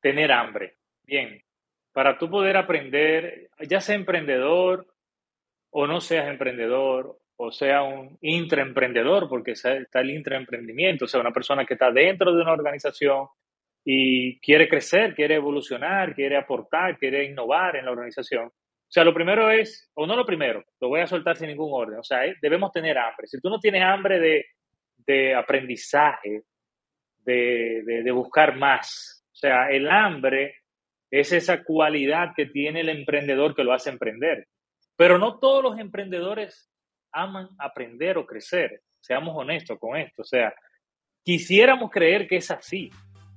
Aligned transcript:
tener 0.00 0.32
hambre. 0.32 0.76
Bien, 1.04 1.42
para 1.92 2.18
tú 2.18 2.30
poder 2.30 2.56
aprender, 2.56 3.50
ya 3.68 3.80
sea 3.80 3.94
emprendedor 3.94 4.86
o 5.70 5.86
no 5.86 6.00
seas 6.00 6.28
emprendedor, 6.28 7.18
o 7.36 7.52
sea 7.52 7.82
un 7.82 8.18
intraemprendedor, 8.20 9.28
porque 9.28 9.52
está 9.52 10.00
el 10.00 10.10
intraemprendimiento, 10.10 11.06
o 11.06 11.08
sea, 11.08 11.20
una 11.20 11.32
persona 11.32 11.64
que 11.64 11.74
está 11.74 11.90
dentro 11.90 12.34
de 12.34 12.42
una 12.42 12.52
organización 12.52 13.28
y 13.84 14.38
quiere 14.40 14.68
crecer, 14.68 15.14
quiere 15.14 15.36
evolucionar, 15.36 16.14
quiere 16.14 16.36
aportar, 16.36 16.98
quiere 16.98 17.24
innovar 17.24 17.76
en 17.76 17.86
la 17.86 17.92
organización. 17.92 18.46
O 18.46 18.92
sea, 18.92 19.04
lo 19.04 19.14
primero 19.14 19.50
es, 19.50 19.90
o 19.94 20.06
no 20.06 20.16
lo 20.16 20.26
primero, 20.26 20.64
lo 20.80 20.88
voy 20.88 21.00
a 21.00 21.06
soltar 21.06 21.36
sin 21.36 21.46
ningún 21.48 21.70
orden, 21.72 21.98
o 21.98 22.04
sea, 22.04 22.22
debemos 22.42 22.72
tener 22.72 22.98
hambre. 22.98 23.26
Si 23.26 23.40
tú 23.40 23.48
no 23.48 23.58
tienes 23.58 23.82
hambre 23.82 24.18
de, 24.18 24.46
de 24.96 25.34
aprendizaje, 25.34 26.42
de, 27.24 28.02
de, 28.02 28.10
buscar 28.10 28.56
más, 28.56 29.19
sea, 29.40 29.70
el 29.70 29.90
hambre 29.90 30.56
es 31.10 31.32
esa 31.32 31.64
cualidad 31.64 32.32
que 32.36 32.46
tiene 32.46 32.80
el 32.80 32.88
emprendedor 32.88 33.54
que 33.54 33.64
lo 33.64 33.72
hace 33.72 33.90
emprender. 33.90 34.46
Pero 34.96 35.18
no 35.18 35.38
todos 35.38 35.62
los 35.62 35.78
emprendedores 35.78 36.70
aman 37.12 37.48
aprender 37.58 38.18
o 38.18 38.26
crecer. 38.26 38.82
Seamos 39.00 39.34
honestos 39.36 39.78
con 39.78 39.96
esto. 39.96 40.22
O 40.22 40.24
sea, 40.24 40.54
quisiéramos 41.24 41.90
creer 41.90 42.28
que 42.28 42.36
es 42.36 42.50
así, 42.50 42.90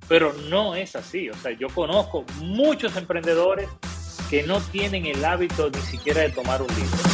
pero 0.08 0.34
no 0.34 0.76
es 0.76 0.96
así. 0.96 1.30
O 1.30 1.34
sea, 1.34 1.52
yo 1.52 1.68
conozco 1.70 2.26
muchos 2.42 2.96
emprendedores 2.98 3.70
que 4.30 4.44
no 4.44 4.60
tienen 4.72 5.06
el 5.06 5.24
hábito 5.24 5.70
ni 5.70 5.82
siquiera 5.82 6.22
de 6.22 6.30
tomar 6.30 6.62
un 6.62 6.68
libro. 6.68 7.13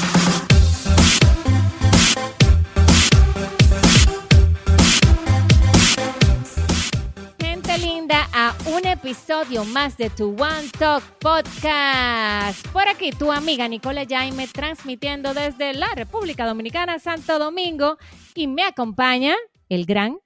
Un 8.80 8.88
episodio 8.88 9.66
más 9.66 9.98
de 9.98 10.10
tu 10.10 10.36
One 10.42 10.70
Talk 10.78 11.04
Podcast. 11.20 12.66
Por 12.70 12.88
aquí 12.88 13.12
tu 13.12 13.31
amiga 13.31 13.67
Nicole 13.67 14.06
Jaime 14.08 14.48
transmitiendo 14.48 15.34
desde 15.34 15.73
la 15.73 15.94
República 15.95 16.45
Dominicana, 16.45 16.98
Santo 17.00 17.40
Domingo, 17.40 17.98
y 18.36 18.48
me 18.48 18.64
acompaña 18.64 19.36
el 19.68 19.86
gran, 19.86 20.18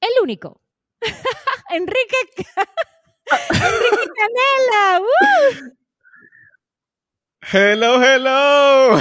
el 0.00 0.10
único, 0.22 0.60
Enrique, 1.70 2.16
Enrique 3.50 4.08
Canela. 4.16 5.00
Hello, 7.50 8.02
hello. 8.02 9.00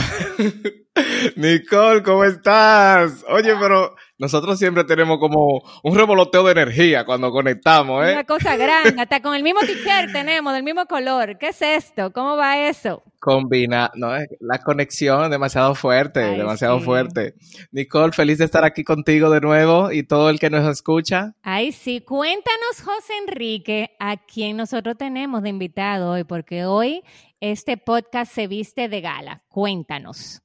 Nicole, 1.35 2.03
¿cómo 2.03 2.23
estás? 2.23 3.25
Oye, 3.27 3.53
pero 3.59 3.95
nosotros 4.17 4.57
siempre 4.57 4.83
tenemos 4.83 5.19
como 5.19 5.61
un 5.83 5.95
revoloteo 5.95 6.43
de 6.43 6.51
energía 6.51 7.05
cuando 7.05 7.31
conectamos, 7.31 8.05
¿eh? 8.05 8.13
Una 8.13 8.23
cosa 8.23 8.55
grande, 8.55 8.99
hasta 9.01 9.21
con 9.21 9.35
el 9.35 9.43
mismo 9.43 9.59
t-shirt 9.61 10.11
tenemos, 10.11 10.53
del 10.53 10.63
mismo 10.63 10.85
color. 10.85 11.37
¿Qué 11.37 11.49
es 11.49 11.61
esto? 11.61 12.11
¿Cómo 12.11 12.35
va 12.35 12.67
eso? 12.67 13.03
Combina, 13.19 13.91
no, 13.95 14.09
la 14.39 14.59
conexión 14.63 15.29
demasiado 15.29 15.75
fuerte, 15.75 16.19
demasiado 16.19 16.79
fuerte. 16.79 17.35
Nicole, 17.71 18.13
feliz 18.13 18.37
de 18.37 18.45
estar 18.45 18.63
aquí 18.63 18.83
contigo 18.83 19.29
de 19.29 19.41
nuevo 19.41 19.91
y 19.91 20.03
todo 20.03 20.29
el 20.29 20.39
que 20.39 20.49
nos 20.49 20.67
escucha. 20.67 21.33
Ay, 21.43 21.71
sí, 21.71 22.01
cuéntanos, 22.01 22.81
José 22.83 23.13
Enrique, 23.27 23.95
a 23.99 24.17
quién 24.17 24.57
nosotros 24.57 24.97
tenemos 24.97 25.43
de 25.43 25.49
invitado 25.49 26.11
hoy, 26.11 26.23
porque 26.23 26.65
hoy 26.65 27.03
este 27.39 27.77
podcast 27.77 28.33
se 28.33 28.47
viste 28.47 28.87
de 28.87 29.01
gala. 29.01 29.43
Cuéntanos. 29.47 30.41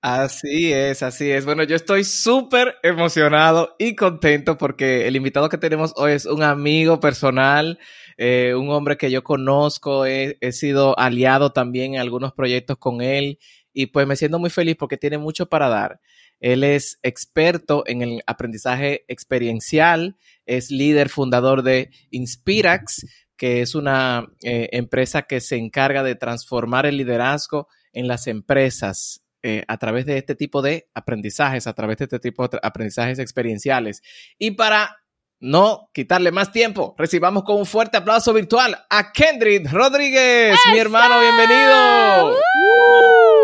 Así 0.00 0.72
es, 0.72 1.02
así 1.02 1.28
es. 1.28 1.44
Bueno, 1.44 1.64
yo 1.64 1.74
estoy 1.74 2.04
súper 2.04 2.76
emocionado 2.84 3.74
y 3.80 3.96
contento 3.96 4.56
porque 4.56 5.08
el 5.08 5.16
invitado 5.16 5.48
que 5.48 5.58
tenemos 5.58 5.92
hoy 5.96 6.12
es 6.12 6.24
un 6.24 6.44
amigo 6.44 7.00
personal, 7.00 7.80
eh, 8.16 8.54
un 8.54 8.70
hombre 8.70 8.96
que 8.96 9.10
yo 9.10 9.24
conozco, 9.24 10.06
he, 10.06 10.38
sido 10.52 10.96
aliado 10.96 11.52
también 11.52 11.94
en 11.94 12.00
algunos 12.00 12.32
proyectos 12.32 12.78
con 12.78 13.02
él 13.02 13.40
y 13.72 13.86
pues 13.86 14.06
me 14.06 14.14
siento 14.14 14.38
muy 14.38 14.50
feliz 14.50 14.76
porque 14.78 14.98
tiene 14.98 15.18
mucho 15.18 15.48
para 15.48 15.68
dar. 15.68 16.00
Él 16.38 16.62
es 16.62 17.00
experto 17.02 17.82
en 17.86 18.02
el 18.02 18.22
aprendizaje 18.28 19.04
experiencial, 19.08 20.16
es 20.46 20.70
líder 20.70 21.08
fundador 21.08 21.64
de 21.64 21.90
Inspirax, 22.10 23.04
que 23.36 23.62
es 23.62 23.74
una 23.74 24.28
eh, 24.44 24.68
empresa 24.72 25.22
que 25.22 25.40
se 25.40 25.56
encarga 25.56 26.04
de 26.04 26.14
transformar 26.14 26.86
el 26.86 26.98
liderazgo 26.98 27.66
en 27.92 28.06
las 28.06 28.28
empresas 28.28 29.24
eh, 29.42 29.64
a 29.68 29.78
través 29.78 30.04
de 30.06 30.18
este 30.18 30.34
tipo 30.34 30.62
de 30.62 30.88
aprendizajes, 30.94 31.66
a 31.66 31.74
través 31.74 31.98
de 31.98 32.04
este 32.04 32.18
tipo 32.18 32.48
de 32.48 32.58
aprendizajes 32.62 33.18
experienciales. 33.18 34.02
Y 34.38 34.52
para 34.52 34.98
no 35.40 35.90
quitarle 35.94 36.32
más 36.32 36.50
tiempo, 36.50 36.96
recibamos 36.98 37.44
con 37.44 37.56
un 37.56 37.66
fuerte 37.66 37.96
aplauso 37.96 38.32
virtual 38.32 38.76
a 38.90 39.12
Kendrick 39.12 39.70
Rodríguez, 39.70 40.58
mi 40.72 40.78
hermano, 40.78 41.20
bienvenido. 41.20 42.36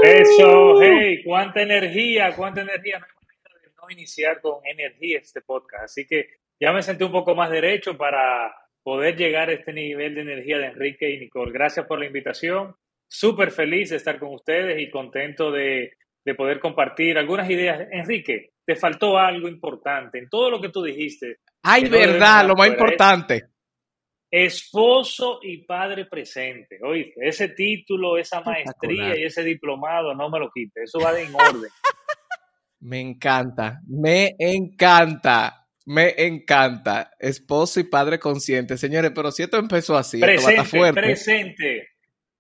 Eso, 0.02 0.82
hey, 0.82 1.22
cuánta 1.24 1.62
energía, 1.62 2.34
cuánta 2.34 2.62
energía. 2.62 3.06
No 3.80 3.90
iniciar 3.90 4.40
con 4.40 4.64
energía 4.64 5.18
este 5.18 5.42
podcast, 5.42 5.84
así 5.84 6.06
que 6.06 6.28
ya 6.58 6.72
me 6.72 6.82
sentí 6.82 7.04
un 7.04 7.12
poco 7.12 7.34
más 7.34 7.50
derecho 7.50 7.96
para 7.96 8.52
poder 8.82 9.16
llegar 9.16 9.48
a 9.48 9.52
este 9.52 9.72
nivel 9.72 10.14
de 10.14 10.22
energía 10.22 10.58
de 10.58 10.66
Enrique 10.66 11.10
y 11.10 11.20
Nicole. 11.20 11.52
Gracias 11.52 11.86
por 11.86 11.98
la 11.98 12.06
invitación 12.06 12.74
súper 13.14 13.52
feliz 13.52 13.90
de 13.90 13.96
estar 13.96 14.18
con 14.18 14.34
ustedes 14.34 14.80
y 14.80 14.90
contento 14.90 15.52
de, 15.52 15.92
poder 16.36 16.58
compartir 16.58 17.16
algunas 17.16 17.48
ideas. 17.48 17.86
Enrique, 17.92 18.50
te 18.66 18.74
faltó 18.74 19.18
algo 19.18 19.48
importante 19.48 20.18
en 20.18 20.28
todo 20.28 20.50
lo 20.50 20.60
que 20.60 20.70
tú 20.70 20.82
dijiste. 20.82 21.38
Ay, 21.62 21.88
verdad, 21.88 22.46
lo 22.46 22.54
más 22.54 22.68
importante. 22.68 23.44
Esposo 24.30 25.38
y 25.42 25.64
padre 25.64 26.06
presente. 26.06 26.78
Oíste, 26.82 27.20
ese 27.22 27.50
título, 27.50 28.18
esa 28.18 28.40
maestría 28.40 29.16
y 29.16 29.24
ese 29.24 29.44
diplomado, 29.44 30.12
no 30.14 30.28
me 30.28 30.40
lo 30.40 30.50
quite. 30.50 30.82
Eso 30.82 30.98
va 30.98 31.12
de 31.12 31.22
en 31.22 31.34
orden. 31.34 31.70
me 32.80 33.00
encanta, 33.00 33.80
me 33.86 34.34
encanta. 34.38 35.60
Me 35.86 36.14
encanta. 36.16 37.10
Esposo 37.18 37.78
y 37.78 37.84
padre 37.84 38.18
consciente. 38.18 38.78
Señores, 38.78 39.12
pero 39.14 39.30
si 39.30 39.42
esto 39.42 39.58
empezó 39.58 39.98
así, 39.98 40.18
presente, 40.18 40.54
esto 40.54 40.64
fuerte. 40.64 41.00
Presente 41.02 41.93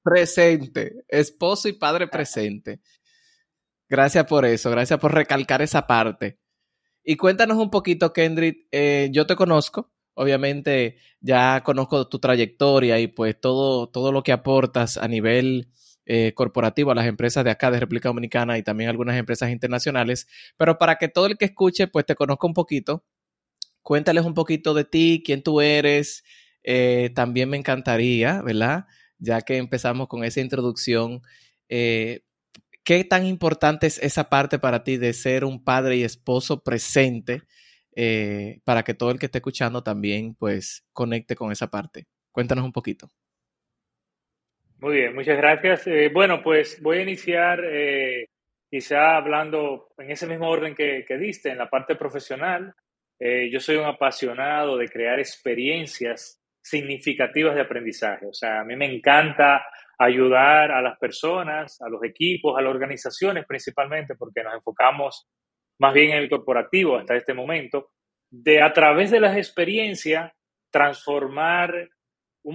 presente, 0.04 1.04
esposo 1.08 1.68
y 1.68 1.72
padre 1.72 2.06
presente. 2.08 2.80
Gracias 3.88 4.26
por 4.26 4.44
eso, 4.44 4.70
gracias 4.70 5.00
por 5.00 5.14
recalcar 5.14 5.62
esa 5.62 5.86
parte. 5.86 6.38
Y 7.02 7.16
cuéntanos 7.16 7.58
un 7.58 7.70
poquito, 7.70 8.12
Kendrick, 8.12 8.68
eh, 8.72 9.08
yo 9.12 9.26
te 9.26 9.36
conozco, 9.36 9.92
obviamente 10.14 10.98
ya 11.20 11.62
conozco 11.64 12.08
tu 12.08 12.18
trayectoria 12.18 12.98
y 13.00 13.08
pues 13.08 13.40
todo, 13.40 13.88
todo 13.88 14.12
lo 14.12 14.22
que 14.22 14.32
aportas 14.32 14.96
a 14.96 15.08
nivel 15.08 15.70
eh, 16.06 16.32
corporativo 16.34 16.90
a 16.90 16.94
las 16.94 17.06
empresas 17.06 17.44
de 17.44 17.50
acá 17.50 17.70
de 17.70 17.80
República 17.80 18.10
Dominicana 18.10 18.58
y 18.58 18.62
también 18.62 18.90
algunas 18.90 19.16
empresas 19.16 19.50
internacionales, 19.50 20.28
pero 20.56 20.78
para 20.78 20.96
que 20.96 21.08
todo 21.08 21.26
el 21.26 21.38
que 21.38 21.46
escuche 21.46 21.88
pues 21.88 22.06
te 22.06 22.14
conozca 22.14 22.46
un 22.46 22.54
poquito, 22.54 23.04
cuéntales 23.82 24.24
un 24.24 24.34
poquito 24.34 24.74
de 24.74 24.84
ti, 24.84 25.22
quién 25.24 25.42
tú 25.42 25.60
eres, 25.60 26.24
eh, 26.62 27.10
también 27.14 27.50
me 27.50 27.56
encantaría, 27.58 28.42
¿verdad? 28.42 28.86
Ya 29.24 29.40
que 29.40 29.56
empezamos 29.56 30.08
con 30.08 30.22
esa 30.24 30.40
introducción, 30.40 31.22
eh, 31.68 32.20
¿qué 32.84 33.04
tan 33.04 33.26
importante 33.26 33.86
es 33.86 33.98
esa 34.02 34.28
parte 34.28 34.58
para 34.58 34.84
ti 34.84 34.98
de 34.98 35.12
ser 35.12 35.44
un 35.44 35.64
padre 35.64 35.96
y 35.96 36.04
esposo 36.04 36.62
presente 36.62 37.42
eh, 37.96 38.60
para 38.64 38.82
que 38.82 38.94
todo 38.94 39.10
el 39.10 39.18
que 39.18 39.26
esté 39.26 39.38
escuchando 39.38 39.82
también 39.82 40.34
pues 40.34 40.86
conecte 40.92 41.34
con 41.34 41.50
esa 41.50 41.68
parte? 41.68 42.06
Cuéntanos 42.30 42.64
un 42.64 42.72
poquito. 42.72 43.08
Muy 44.78 44.96
bien, 44.96 45.14
muchas 45.14 45.36
gracias. 45.36 45.86
Eh, 45.86 46.10
bueno, 46.12 46.42
pues 46.42 46.80
voy 46.82 46.98
a 46.98 47.02
iniciar 47.02 47.62
quizá 48.70 49.16
hablando 49.16 49.88
en 49.96 50.10
ese 50.10 50.26
mismo 50.26 50.48
orden 50.48 50.74
que, 50.74 51.04
que 51.06 51.16
diste, 51.16 51.50
en 51.50 51.58
la 51.58 51.70
parte 51.70 51.94
profesional. 51.94 52.74
yo 53.18 53.60
soy 53.60 53.76
un 53.76 53.86
apasionado 53.86 54.76
de 54.76 54.88
crear 54.88 55.18
experiencias 55.18 56.43
significativas 56.64 57.54
de 57.54 57.60
aprendizaje. 57.60 58.26
O 58.26 58.32
sea, 58.32 58.60
a 58.60 58.64
mí 58.64 58.74
me 58.74 58.86
encanta 58.86 59.62
ayudar 59.98 60.72
a 60.72 60.80
las 60.80 60.98
personas, 60.98 61.80
a 61.82 61.88
los 61.88 62.02
equipos, 62.02 62.58
a 62.58 62.62
las 62.62 62.70
organizaciones 62.70 63.44
principalmente, 63.46 64.14
porque 64.16 64.42
nos 64.42 64.54
enfocamos 64.54 65.28
más 65.78 65.92
bien 65.92 66.12
en 66.12 66.18
el 66.18 66.30
corporativo 66.30 66.96
hasta 66.96 67.16
este 67.16 67.34
momento, 67.34 67.90
de 68.30 68.62
a 68.62 68.72
través 68.72 69.10
de 69.10 69.20
las 69.20 69.36
experiencias 69.36 70.32
transformar 70.70 71.90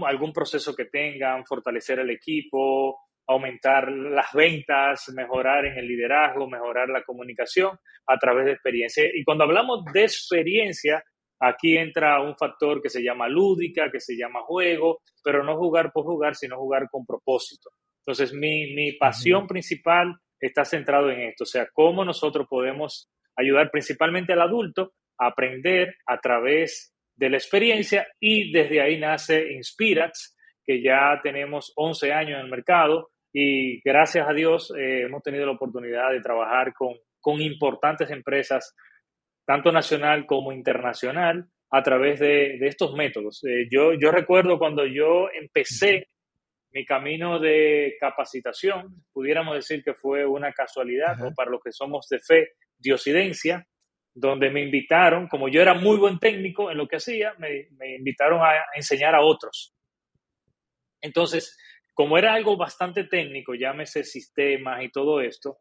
algún 0.06 0.34
proceso 0.34 0.76
que 0.76 0.86
tengan, 0.86 1.46
fortalecer 1.46 2.00
el 2.00 2.10
equipo, 2.10 3.00
aumentar 3.28 3.92
las 3.92 4.34
ventas, 4.34 5.08
mejorar 5.10 5.66
en 5.66 5.78
el 5.78 5.88
liderazgo, 5.88 6.50
mejorar 6.50 6.90
la 6.90 7.04
comunicación 7.04 7.78
a 8.08 8.18
través 8.18 8.46
de 8.46 8.54
experiencia. 8.54 9.04
Y 9.14 9.24
cuando 9.24 9.44
hablamos 9.44 9.86
de 9.94 10.02
experiencia, 10.02 11.04
Aquí 11.40 11.78
entra 11.78 12.22
un 12.22 12.36
factor 12.36 12.82
que 12.82 12.90
se 12.90 13.02
llama 13.02 13.28
lúdica, 13.28 13.90
que 13.92 14.00
se 14.00 14.18
llama 14.18 14.42
juego, 14.42 15.02
pero 15.24 15.44
no 15.44 15.58
jugar 15.58 15.92
por 15.92 16.04
jugar, 16.04 16.36
sino 16.36 16.58
jugar 16.58 16.90
con 16.90 17.06
propósito. 17.06 17.70
Entonces, 18.06 18.34
mi, 18.34 18.74
mi 18.74 18.94
pasión 18.94 19.48
principal 19.48 20.16
está 20.40 20.66
centrado 20.66 21.10
en 21.12 21.22
esto, 21.22 21.44
o 21.44 21.48
sea, 21.48 21.68
cómo 21.74 22.06
nosotros 22.06 22.48
podemos 22.50 23.10
ayudar 23.36 23.70
principalmente 23.72 24.34
al 24.34 24.42
adulto 24.42 24.94
a 25.18 25.28
aprender 25.28 25.96
a 26.06 26.20
través 26.20 26.94
de 27.16 27.30
la 27.30 27.38
experiencia 27.38 28.08
y 28.20 28.52
desde 28.52 28.82
ahí 28.82 28.98
nace 28.98 29.54
Inspirax, 29.54 30.38
que 30.66 30.82
ya 30.82 31.20
tenemos 31.22 31.74
11 31.76 32.14
años 32.14 32.40
en 32.40 32.46
el 32.46 32.52
mercado 32.52 33.10
y 33.34 33.82
gracias 33.82 34.28
a 34.28 34.34
Dios 34.34 34.74
eh, 34.78 35.04
hemos 35.04 35.22
tenido 35.22 35.46
la 35.46 35.52
oportunidad 35.52 36.12
de 36.12 36.22
trabajar 36.22 36.74
con, 36.74 36.96
con 37.20 37.42
importantes 37.42 38.10
empresas, 38.10 38.76
tanto 39.50 39.72
nacional 39.72 40.28
como 40.28 40.52
internacional, 40.52 41.50
a 41.72 41.82
través 41.82 42.20
de, 42.20 42.60
de 42.60 42.68
estos 42.68 42.94
métodos. 42.94 43.44
Eh, 43.46 43.68
yo, 43.72 43.94
yo 43.94 44.12
recuerdo 44.12 44.60
cuando 44.60 44.86
yo 44.86 45.28
empecé 45.34 46.08
mi 46.72 46.86
camino 46.86 47.40
de 47.40 47.96
capacitación, 48.00 49.04
pudiéramos 49.12 49.56
decir 49.56 49.84
que 49.84 49.96
fue 49.96 50.24
una 50.24 50.54
casualidad, 50.54 51.20
o 51.26 51.34
para 51.34 51.50
los 51.50 51.62
que 51.64 51.72
somos 51.72 52.08
de 52.10 52.20
fe, 52.20 52.50
diosidencia, 52.78 53.66
donde 54.14 54.52
me 54.52 54.62
invitaron, 54.62 55.28
como 55.28 55.50
yo 55.50 55.64
era 55.64 55.74
muy 55.74 55.98
buen 55.98 56.20
técnico 56.20 56.70
en 56.70 56.78
lo 56.78 56.88
que 56.88 56.98
hacía, 56.98 57.34
me, 57.40 57.70
me 57.72 57.96
invitaron 57.96 58.42
a, 58.44 58.52
enseñar 58.76 59.16
a 59.16 59.22
otros. 59.22 59.74
Entonces, 61.02 61.58
como 61.96 62.20
era 62.20 62.36
algo 62.36 62.56
bastante 62.56 63.06
técnico, 63.06 63.56
llámese 63.56 64.04
sistemas 64.04 64.84
y 64.84 64.92
todo 64.92 65.22
esto, 65.22 65.58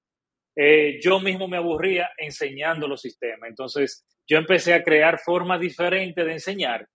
eh, 0.61 0.99
yo 1.01 1.21
mismo 1.21 1.47
me 1.47 1.57
aburría 1.57 2.11
enseñando 2.19 2.89
los 2.89 3.01
sistemas. 3.01 3.49
Entonces, 3.49 4.05
yo 4.27 4.39
empecé 4.39 4.75
a 4.75 4.83
crear 4.83 5.21
formas 5.21 5.61
diferentes 5.61 6.27
de 6.27 6.33
enseñar 6.33 6.89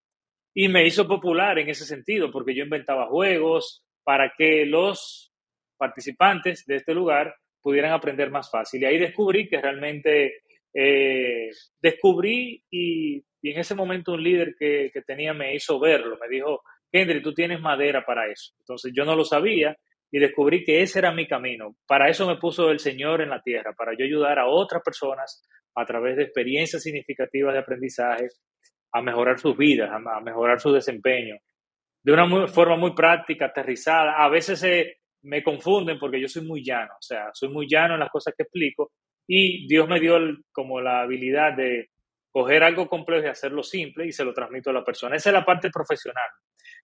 y 0.54 0.68
me 0.68 0.86
hizo 0.86 1.08
popular 1.08 1.58
en 1.58 1.70
ese 1.70 1.86
sentido, 1.86 2.30
porque 2.30 2.54
yo 2.54 2.66
inventaba 2.66 3.08
juegos 3.08 3.86
para 4.04 4.34
que 4.38 4.66
los 4.66 5.32
participantes 5.78 6.66
de 6.66 6.76
este 6.76 6.94
lugar 6.94 7.34
pudieran 7.62 7.94
aprender 7.94 8.30
más 8.30 8.52
fácil. 8.52 8.82
Y 8.82 8.86
ahí 8.86 9.00
descubrí 9.00 9.48
que 9.48 9.62
realmente 9.62 10.42
eh, 10.74 11.50
descubrí 11.82 12.62
y, 12.70 13.24
en 13.44 13.60
ese 13.60 13.76
momento 13.76 14.12
un 14.12 14.24
líder 14.24 14.56
que, 14.60 14.92
tenía 15.08 15.34
me 15.34 15.56
hizo 15.56 15.80
verlo, 15.80 16.18
me 16.20 16.28
dijo, 16.28 16.64
Henry, 16.92 17.22
tú 17.22 17.34
tienes 17.34 17.62
madera 17.62 18.06
para 18.06 18.30
eso. 18.30 18.54
Entonces 18.60 18.92
yo 18.94 19.06
no 19.06 19.16
lo 19.16 19.24
sabía 19.24 19.78
y 20.14 20.20
descubrí 20.20 20.64
que 20.64 20.84
ese 20.84 21.00
era 21.00 21.12
mi 21.12 21.28
camino. 21.28 21.76
Para 21.88 22.08
eso 22.08 22.28
me 22.28 22.38
puso 22.38 22.70
el 22.70 22.78
Señor 22.78 23.22
en 23.22 23.32
la 23.32 23.42
tierra, 23.42 23.74
para 23.76 23.94
yo 23.98 24.06
ayudar 24.06 24.38
a 24.38 24.46
otras 24.46 24.84
personas 24.84 25.44
a 25.76 25.86
través 25.86 26.16
de 26.16 26.24
experiencias 26.26 26.84
significativas 26.84 27.52
de 27.52 27.60
aprendizaje 27.60 28.28
a 28.92 29.02
mejorar 29.02 29.40
sus 29.40 29.58
vidas, 29.58 29.90
a, 29.92 30.20
mejorar 30.22 30.60
su 30.60 30.72
desempeño, 30.72 31.36
de 32.04 32.14
una 32.14 32.48
forma 32.48 32.76
muy 32.76 32.94
práctica, 32.94 33.48
aterrizada. 33.48 34.24
A 34.24 34.30
veces 34.30 34.64
me 35.24 35.42
confunden 35.42 35.98
porque 35.98 36.22
yo 36.22 36.28
soy 36.28 36.46
muy 36.46 36.64
llano, 36.64 36.94
o 36.94 37.02
sea, 37.02 37.32
soy 37.34 37.50
muy 37.50 37.66
llano 37.68 37.96
en 37.96 38.02
las 38.02 38.12
cosas 38.12 38.36
que 38.38 38.44
explico, 38.44 38.92
y 39.28 39.68
Dios 39.68 39.90
me 39.90 40.00
dio 40.00 40.20
como 40.52 40.80
la 40.80 41.02
habilidad 41.02 41.58
de 41.58 41.90
coger 42.30 42.62
algo 42.62 42.88
complejo 42.88 43.26
y 43.26 43.30
hacerlo 43.30 43.64
simple 43.64 44.06
y 44.06 44.12
se 44.12 44.24
lo 44.24 44.32
transmito 44.32 44.70
a 44.70 44.74
la 44.74 44.86
persona. 44.86 45.16
Esa 45.16 45.32
es 45.32 45.34
la 45.34 45.46
parte 45.46 45.72
profesional. 45.72 46.30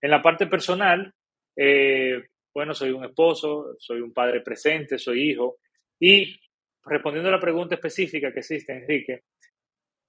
En 0.01 0.09
la 0.09 0.19
parte 0.19 0.47
personal, 0.47 1.13
eh, 1.55 2.23
bueno, 2.53 2.73
soy 2.73 2.91
un 2.91 3.05
esposo, 3.05 3.75
soy 3.79 4.01
un 4.01 4.13
padre 4.13 4.41
presente, 4.41 4.97
soy 4.97 5.31
hijo. 5.31 5.57
Y 5.99 6.39
respondiendo 6.83 7.29
a 7.29 7.33
la 7.33 7.39
pregunta 7.39 7.75
específica 7.75 8.31
que 8.31 8.39
existe, 8.39 8.73
Enrique, 8.73 9.23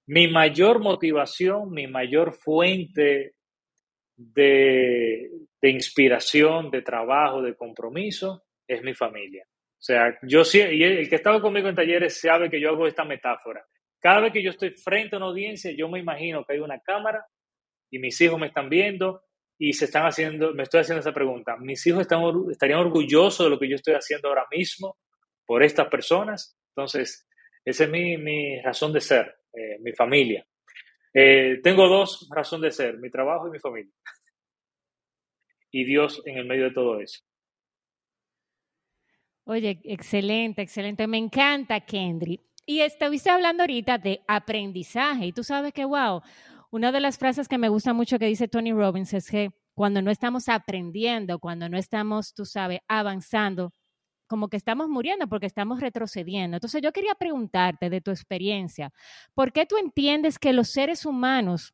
mi 0.07 0.27
mayor 0.27 0.79
motivación, 0.79 1.71
mi 1.71 1.87
mayor 1.87 2.33
fuente 2.33 3.35
de, 4.15 5.29
de 5.61 5.69
inspiración, 5.69 6.71
de 6.71 6.81
trabajo, 6.81 7.41
de 7.41 7.55
compromiso, 7.55 8.43
es 8.67 8.81
mi 8.83 8.93
familia. 8.93 9.45
O 9.47 9.83
sea, 9.83 10.17
yo 10.23 10.43
sí, 10.43 10.59
y 10.59 10.83
el 10.83 11.09
que 11.09 11.15
estaba 11.15 11.41
conmigo 11.41 11.67
en 11.67 11.75
talleres 11.75 12.19
sabe 12.19 12.49
que 12.49 12.59
yo 12.59 12.69
hago 12.69 12.87
esta 12.87 13.03
metáfora. 13.03 13.65
Cada 13.99 14.21
vez 14.21 14.33
que 14.33 14.43
yo 14.43 14.51
estoy 14.51 14.71
frente 14.71 15.15
a 15.15 15.17
una 15.17 15.27
audiencia, 15.27 15.71
yo 15.75 15.89
me 15.89 15.99
imagino 15.99 16.43
que 16.43 16.53
hay 16.53 16.59
una 16.59 16.79
cámara 16.79 17.25
y 17.89 17.99
mis 17.99 18.19
hijos 18.21 18.39
me 18.39 18.47
están 18.47 18.69
viendo 18.69 19.23
y 19.63 19.73
se 19.73 19.85
están 19.85 20.07
haciendo, 20.07 20.55
me 20.55 20.63
estoy 20.63 20.79
haciendo 20.79 21.01
esa 21.01 21.13
pregunta. 21.13 21.55
¿Mis 21.55 21.85
hijos 21.85 22.01
están, 22.01 22.23
estarían 22.49 22.79
orgullosos 22.79 23.45
de 23.45 23.49
lo 23.51 23.59
que 23.59 23.69
yo 23.69 23.75
estoy 23.75 23.93
haciendo 23.93 24.27
ahora 24.27 24.47
mismo 24.49 24.97
por 25.45 25.61
estas 25.61 25.87
personas? 25.87 26.57
Entonces, 26.69 27.27
esa 27.63 27.83
es 27.83 27.89
mi, 27.91 28.17
mi 28.17 28.59
razón 28.61 28.91
de 28.91 29.01
ser, 29.01 29.35
eh, 29.53 29.77
mi 29.81 29.93
familia. 29.93 30.43
Eh, 31.13 31.59
tengo 31.61 31.87
dos 31.87 32.27
razones 32.35 32.75
de 32.75 32.83
ser, 32.83 32.97
mi 32.97 33.11
trabajo 33.11 33.49
y 33.49 33.51
mi 33.51 33.59
familia. 33.59 33.93
Y 35.69 35.83
Dios 35.85 36.23
en 36.25 36.39
el 36.39 36.45
medio 36.45 36.63
de 36.63 36.71
todo 36.71 36.99
eso. 36.99 37.21
Oye, 39.43 39.79
excelente, 39.83 40.63
excelente. 40.63 41.05
Me 41.05 41.19
encanta, 41.19 41.79
Kendry. 41.81 42.41
Y 42.65 42.81
estuviste 42.81 43.29
hablando 43.29 43.61
ahorita 43.61 43.99
de 43.99 44.21
aprendizaje. 44.27 45.27
Y 45.27 45.33
tú 45.33 45.43
sabes 45.43 45.71
que, 45.71 45.85
wow, 45.85 46.23
una 46.71 46.91
de 46.91 47.01
las 47.01 47.17
frases 47.17 47.47
que 47.47 47.57
me 47.57 47.69
gusta 47.69 47.93
mucho 47.93 48.17
que 48.17 48.25
dice 48.25 48.47
Tony 48.47 48.71
Robbins 48.71 49.13
es 49.13 49.29
que 49.29 49.51
cuando 49.73 50.01
no 50.01 50.09
estamos 50.09 50.47
aprendiendo, 50.49 51.39
cuando 51.39 51.69
no 51.69 51.77
estamos, 51.77 52.33
tú 52.33 52.45
sabes, 52.45 52.79
avanzando, 52.87 53.73
como 54.27 54.47
que 54.47 54.55
estamos 54.55 54.87
muriendo 54.87 55.27
porque 55.27 55.45
estamos 55.45 55.81
retrocediendo. 55.81 56.55
Entonces 56.57 56.81
yo 56.81 56.93
quería 56.93 57.15
preguntarte 57.15 57.89
de 57.89 57.99
tu 57.99 58.11
experiencia, 58.11 58.93
¿por 59.33 59.51
qué 59.51 59.65
tú 59.65 59.77
entiendes 59.77 60.39
que 60.39 60.53
los 60.53 60.69
seres 60.69 61.05
humanos 61.05 61.73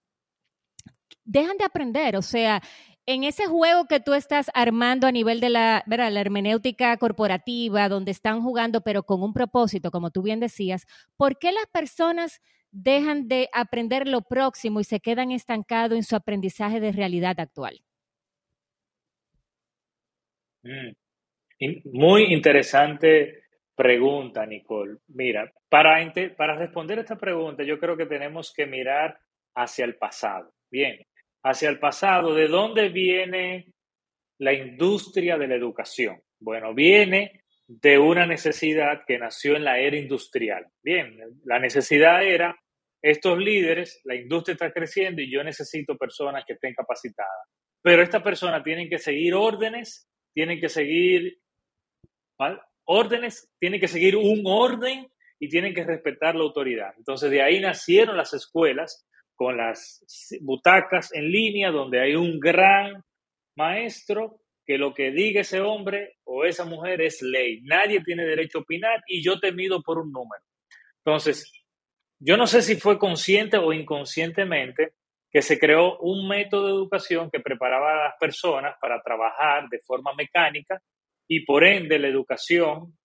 dejan 1.24 1.58
de 1.58 1.66
aprender? 1.66 2.18
O 2.18 2.24
sea, 2.24 2.64
en 3.06 3.24
ese 3.24 3.46
juego 3.46 3.86
que 3.86 4.00
tú 4.00 4.16
estás 4.16 4.50
armando 4.56 5.06
a 5.06 5.12
nivel 5.12 5.40
de 5.40 5.50
la, 5.50 5.84
la 5.86 6.20
hermenéutica 6.20 6.98
corporativa, 6.98 7.88
donde 7.88 8.12
están 8.12 8.42
jugando 8.42 8.82
pero 8.82 9.04
con 9.04 9.22
un 9.22 9.34
propósito, 9.34 9.92
como 9.92 10.10
tú 10.10 10.24
bien 10.24 10.40
decías, 10.40 10.88
¿por 11.16 11.38
qué 11.38 11.52
las 11.52 11.68
personas 11.68 12.42
dejan 12.84 13.28
de 13.28 13.50
aprender 13.54 14.08
lo 14.08 14.22
próximo 14.22 14.80
y 14.80 14.84
se 14.84 15.00
quedan 15.00 15.32
estancados 15.32 15.98
en 15.98 16.04
su 16.04 16.16
aprendizaje 16.16 16.80
de 16.80 16.92
realidad 16.92 17.40
actual? 17.40 17.82
Mm. 20.64 20.92
Muy 21.86 22.34
interesante 22.34 23.44
pregunta, 23.76 24.46
Nicole. 24.46 24.98
Mira, 25.08 25.52
para, 25.70 26.14
para 26.36 26.56
responder 26.56 27.00
esta 27.00 27.16
pregunta, 27.16 27.64
yo 27.64 27.80
creo 27.80 27.98
que 27.98 28.06
tenemos 28.06 28.54
que 28.54 28.66
mirar 28.66 29.20
hacia 29.56 29.86
el 29.86 29.96
pasado. 29.96 30.54
Bien, 30.70 31.00
hacia 31.44 31.70
el 31.70 31.80
pasado, 31.80 32.34
¿de 32.34 32.48
dónde 32.48 32.90
viene 32.90 33.74
la 34.40 34.54
industria 34.54 35.38
de 35.38 35.48
la 35.48 35.56
educación? 35.56 36.22
Bueno, 36.40 36.74
viene 36.74 37.44
de 37.68 37.98
una 37.98 38.26
necesidad 38.26 39.04
que 39.06 39.18
nació 39.18 39.56
en 39.56 39.64
la 39.64 39.80
era 39.80 39.98
industrial. 39.98 40.68
Bien, 40.84 41.20
la 41.44 41.60
necesidad 41.60 42.24
era, 42.24 42.58
estos 43.02 43.38
líderes, 43.38 44.02
la 44.04 44.16
industria 44.16 44.54
está 44.54 44.72
creciendo 44.72 45.22
y 45.22 45.32
yo 45.32 45.44
necesito 45.44 45.98
personas 45.98 46.44
que 46.46 46.54
estén 46.54 46.74
capacitadas. 46.74 47.48
Pero 47.82 48.02
estas 48.02 48.24
personas 48.24 48.64
tienen 48.64 48.90
que 48.90 48.98
seguir 48.98 49.34
órdenes, 49.34 50.10
tienen 50.34 50.60
que 50.60 50.70
seguir 50.70 51.40
órdenes, 52.86 53.50
tienen 53.60 53.80
que 53.80 53.88
seguir 53.88 54.16
un 54.16 54.44
orden 54.46 55.08
y 55.40 55.50
tienen 55.50 55.74
que 55.74 55.84
respetar 55.84 56.36
la 56.36 56.44
autoridad. 56.44 56.94
Entonces 56.98 57.30
de 57.30 57.42
ahí 57.42 57.60
nacieron 57.60 58.18
las 58.18 58.34
escuelas 58.34 59.08
con 59.36 59.58
las 59.58 60.04
butacas 60.42 61.14
en 61.14 61.30
línea, 61.32 61.70
donde 61.72 62.02
hay 62.02 62.16
un 62.16 62.40
gran 62.40 63.04
maestro 63.56 64.42
que 64.66 64.78
lo 64.78 64.94
que 64.94 65.12
diga 65.12 65.42
ese 65.42 65.62
hombre 65.62 66.18
o 66.26 66.44
esa 66.44 66.66
mujer 66.66 67.02
es 67.02 67.22
ley. 67.22 67.62
Nadie 67.64 68.02
tiene 68.04 68.26
derecho 68.26 68.58
a 68.58 68.62
opinar 68.62 69.02
y 69.08 69.24
yo 69.24 69.40
te 69.40 69.52
mido 69.52 69.82
por 69.82 70.00
un 70.00 70.12
número. 70.12 70.44
Entonces, 71.06 71.50
yo 72.20 72.38
no 72.38 72.48
sé 72.48 72.62
si 72.62 72.76
fue 72.76 72.98
consciente 72.98 73.58
o 73.58 73.74
inconscientemente 73.74 74.94
que 75.32 75.42
se 75.42 75.60
creó 75.60 76.00
un 76.00 76.28
método 76.28 76.68
de 76.68 76.74
educación 76.74 77.30
que 77.32 77.40
preparaba 77.40 77.92
a 77.92 78.04
las 78.06 78.14
personas 78.20 78.76
para 78.82 79.02
trabajar 79.02 79.68
de 79.70 79.80
forma 79.80 80.14
mecánica 80.16 80.82
y 81.28 81.46
por 81.46 81.64
ende 81.64 82.00
la 82.00 82.08
educación 82.08 82.98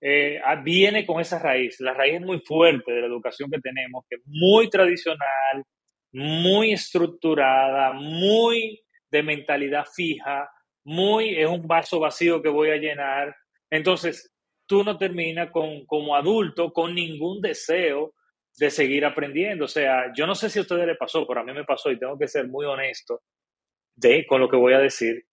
eh, 0.00 0.40
ah, 0.44 0.56
viene 0.56 1.06
con 1.06 1.20
esa 1.20 1.38
raíz. 1.38 1.80
La 1.80 1.94
raíz 1.94 2.14
es 2.14 2.20
muy 2.20 2.40
fuerte 2.40 2.92
de 2.92 3.00
la 3.00 3.06
educación 3.06 3.50
que 3.50 3.60
tenemos, 3.60 4.04
que 4.08 4.16
es 4.16 4.22
muy 4.26 4.68
tradicional, 4.68 5.64
muy 6.12 6.72
estructurada, 6.72 7.92
muy 7.92 8.82
de 9.10 9.22
mentalidad 9.22 9.86
fija, 9.86 10.50
muy 10.84 11.36
es 11.36 11.46
un 11.46 11.66
vaso 11.66 12.00
vacío 12.00 12.42
que 12.42 12.48
voy 12.48 12.70
a 12.70 12.76
llenar. 12.76 13.34
Entonces, 13.70 14.32
tú 14.72 14.82
no 14.82 14.96
terminas 14.96 15.50
con, 15.50 15.84
como 15.84 16.16
adulto 16.16 16.72
con 16.72 16.94
ningún 16.94 17.42
deseo 17.42 18.14
de 18.56 18.70
seguir 18.70 19.04
aprendiendo. 19.04 19.66
O 19.66 19.68
sea, 19.68 20.10
yo 20.16 20.26
no 20.26 20.34
sé 20.34 20.48
si 20.48 20.58
a 20.58 20.62
ustedes 20.62 20.86
les 20.86 20.96
pasó, 20.96 21.26
pero 21.26 21.40
a 21.40 21.44
mí 21.44 21.52
me 21.52 21.64
pasó 21.64 21.90
y 21.90 21.98
tengo 21.98 22.18
que 22.18 22.26
ser 22.26 22.48
muy 22.48 22.64
honesto 22.64 23.20
de, 23.94 24.24
con 24.24 24.40
lo 24.40 24.48
que 24.48 24.56
voy 24.56 24.72
a 24.72 24.78
decir. 24.78 25.26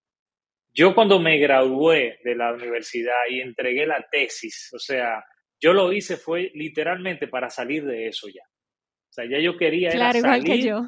Yo 0.74 0.94
cuando 0.94 1.22
me 1.22 1.38
gradué 1.38 2.20
de 2.22 2.36
la 2.36 2.52
universidad 2.52 3.16
y 3.30 3.40
entregué 3.40 3.88
la 3.88 4.06
tesis, 4.12 4.74
o 4.74 4.80
sea, 4.80 5.24
yo 5.58 5.72
lo 5.72 5.94
hice 5.94 6.18
fue 6.18 6.52
literalmente 6.54 7.30
para 7.30 7.50
salir 7.50 7.86
de 7.86 8.10
eso 8.10 8.28
ya. 8.28 8.44
O 8.44 9.14
sea, 9.14 9.24
ya 9.24 9.40
yo 9.40 9.56
quería 9.56 9.90
salir 9.90 10.22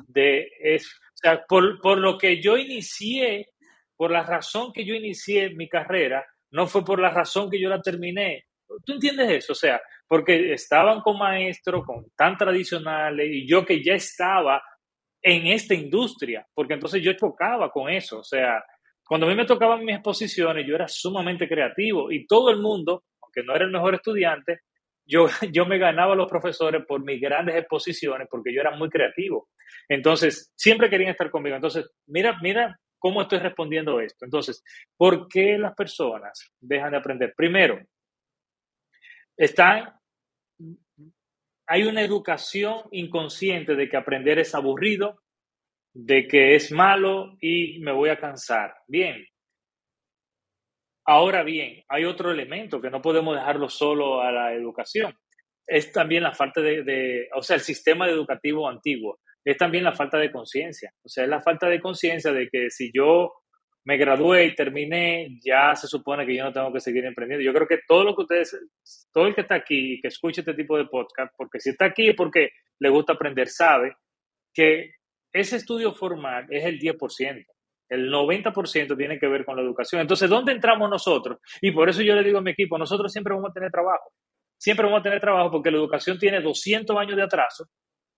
de 0.09 0.51
eso. 0.59 0.89
O 1.13 1.17
sea, 1.17 1.45
por, 1.47 1.79
por 1.79 1.99
lo 1.99 2.17
que 2.17 2.41
yo 2.41 2.57
inicié, 2.57 3.47
por 3.95 4.11
la 4.11 4.23
razón 4.23 4.73
que 4.73 4.83
yo 4.83 4.93
inicié 4.93 5.51
mi 5.51 5.69
carrera, 5.69 6.25
no 6.51 6.67
fue 6.67 6.83
por 6.83 6.99
la 6.99 7.09
razón 7.09 7.49
que 7.49 7.59
yo 7.59 7.69
la 7.69 7.81
terminé. 7.81 8.45
¿Tú 8.85 8.93
entiendes 8.93 9.29
eso? 9.29 9.53
O 9.53 9.55
sea, 9.55 9.81
porque 10.07 10.53
estaban 10.53 11.01
con 11.01 11.17
maestros, 11.17 11.85
con 11.85 12.05
tan 12.15 12.37
tradicionales, 12.37 13.29
y 13.29 13.47
yo 13.47 13.65
que 13.65 13.83
ya 13.83 13.93
estaba 13.93 14.61
en 15.21 15.47
esta 15.47 15.73
industria, 15.73 16.45
porque 16.53 16.73
entonces 16.73 17.01
yo 17.01 17.13
chocaba 17.13 17.69
con 17.69 17.89
eso, 17.89 18.19
o 18.19 18.23
sea, 18.23 18.63
cuando 19.05 19.27
a 19.27 19.29
mí 19.29 19.35
me 19.35 19.45
tocaban 19.45 19.83
mis 19.83 19.95
exposiciones, 19.95 20.65
yo 20.65 20.75
era 20.75 20.87
sumamente 20.87 21.47
creativo 21.47 22.11
y 22.11 22.25
todo 22.25 22.49
el 22.49 22.59
mundo, 22.59 23.03
aunque 23.21 23.43
no 23.43 23.53
era 23.53 23.65
el 23.65 23.71
mejor 23.71 23.95
estudiante, 23.95 24.61
yo, 25.05 25.27
yo 25.51 25.65
me 25.65 25.77
ganaba 25.77 26.13
a 26.13 26.15
los 26.15 26.29
profesores 26.29 26.83
por 26.87 27.03
mis 27.03 27.19
grandes 27.19 27.55
exposiciones 27.55 28.27
porque 28.31 28.53
yo 28.53 28.61
era 28.61 28.75
muy 28.75 28.89
creativo. 28.89 29.49
Entonces, 29.89 30.51
siempre 30.55 30.89
querían 30.89 31.11
estar 31.11 31.29
conmigo. 31.29 31.55
Entonces, 31.55 31.89
mira, 32.07 32.37
mira 32.41 32.79
cómo 33.01 33.23
estoy 33.23 33.39
respondiendo 33.39 33.99
esto. 33.99 34.25
Entonces, 34.25 34.63
¿por 34.95 35.27
qué 35.27 35.57
las 35.57 35.73
personas 35.73 36.53
dejan 36.59 36.91
de 36.91 36.97
aprender? 36.97 37.33
Primero, 37.35 37.81
están, 39.35 39.91
hay 41.65 41.83
una 41.83 42.03
educación 42.03 42.83
inconsciente 42.91 43.75
de 43.75 43.89
que 43.89 43.97
aprender 43.97 44.37
es 44.37 44.53
aburrido, 44.53 45.23
de 45.93 46.27
que 46.27 46.53
es 46.53 46.71
malo 46.71 47.37
y 47.41 47.79
me 47.79 47.91
voy 47.91 48.09
a 48.09 48.19
cansar. 48.19 48.75
Bien. 48.87 49.25
Ahora 51.03 51.41
bien, 51.41 51.83
hay 51.89 52.05
otro 52.05 52.29
elemento 52.29 52.79
que 52.79 52.91
no 52.91 53.01
podemos 53.01 53.35
dejarlo 53.35 53.67
solo 53.67 54.21
a 54.21 54.31
la 54.31 54.53
educación. 54.53 55.17
Es 55.65 55.91
también 55.91 56.21
la 56.21 56.35
falta 56.35 56.61
de, 56.61 56.83
de 56.83 57.29
o 57.33 57.41
sea, 57.41 57.55
el 57.55 57.63
sistema 57.63 58.07
educativo 58.07 58.69
antiguo. 58.69 59.20
Es 59.43 59.57
también 59.57 59.83
la 59.83 59.93
falta 59.93 60.17
de 60.17 60.31
conciencia. 60.31 60.93
O 61.03 61.09
sea, 61.09 61.23
es 61.23 61.29
la 61.29 61.41
falta 61.41 61.67
de 61.67 61.79
conciencia 61.79 62.31
de 62.31 62.47
que 62.49 62.69
si 62.69 62.91
yo 62.93 63.33
me 63.83 63.97
gradué 63.97 64.45
y 64.45 64.55
terminé, 64.55 65.39
ya 65.43 65.75
se 65.75 65.87
supone 65.87 66.25
que 66.25 66.35
yo 66.35 66.43
no 66.43 66.53
tengo 66.53 66.71
que 66.71 66.79
seguir 66.79 67.05
emprendiendo. 67.05 67.43
Yo 67.43 67.53
creo 67.53 67.67
que 67.67 67.79
todo 67.87 68.03
lo 68.03 68.15
que 68.15 68.21
ustedes, 68.21 68.55
todo 69.11 69.25
el 69.25 69.33
que 69.33 69.41
está 69.41 69.55
aquí 69.55 69.93
y 69.93 70.01
que 70.01 70.09
escuche 70.09 70.41
este 70.41 70.53
tipo 70.53 70.77
de 70.77 70.85
podcast, 70.85 71.33
porque 71.35 71.59
si 71.59 71.71
está 71.71 71.85
aquí 71.85 72.09
es 72.09 72.15
porque 72.15 72.49
le 72.79 72.89
gusta 72.89 73.13
aprender, 73.13 73.47
sabe 73.47 73.95
que 74.53 74.91
ese 75.33 75.55
estudio 75.55 75.93
formal 75.93 76.45
es 76.49 76.65
el 76.65 76.79
10%. 76.79 77.45
El 77.89 78.09
90% 78.11 78.95
tiene 78.95 79.19
que 79.19 79.27
ver 79.27 79.43
con 79.43 79.55
la 79.57 79.63
educación. 79.63 80.01
Entonces, 80.01 80.29
¿dónde 80.29 80.53
entramos 80.53 80.89
nosotros? 80.89 81.39
Y 81.59 81.71
por 81.71 81.89
eso 81.89 82.01
yo 82.01 82.15
le 82.15 82.23
digo 82.23 82.37
a 82.37 82.41
mi 82.41 82.51
equipo, 82.51 82.77
nosotros 82.77 83.11
siempre 83.11 83.33
vamos 83.33 83.49
a 83.49 83.53
tener 83.53 83.71
trabajo. 83.71 84.13
Siempre 84.57 84.85
vamos 84.85 84.99
a 84.99 85.03
tener 85.03 85.19
trabajo 85.19 85.51
porque 85.51 85.71
la 85.71 85.77
educación 85.77 86.19
tiene 86.19 86.39
200 86.39 86.95
años 86.95 87.17
de 87.17 87.23
atraso 87.23 87.65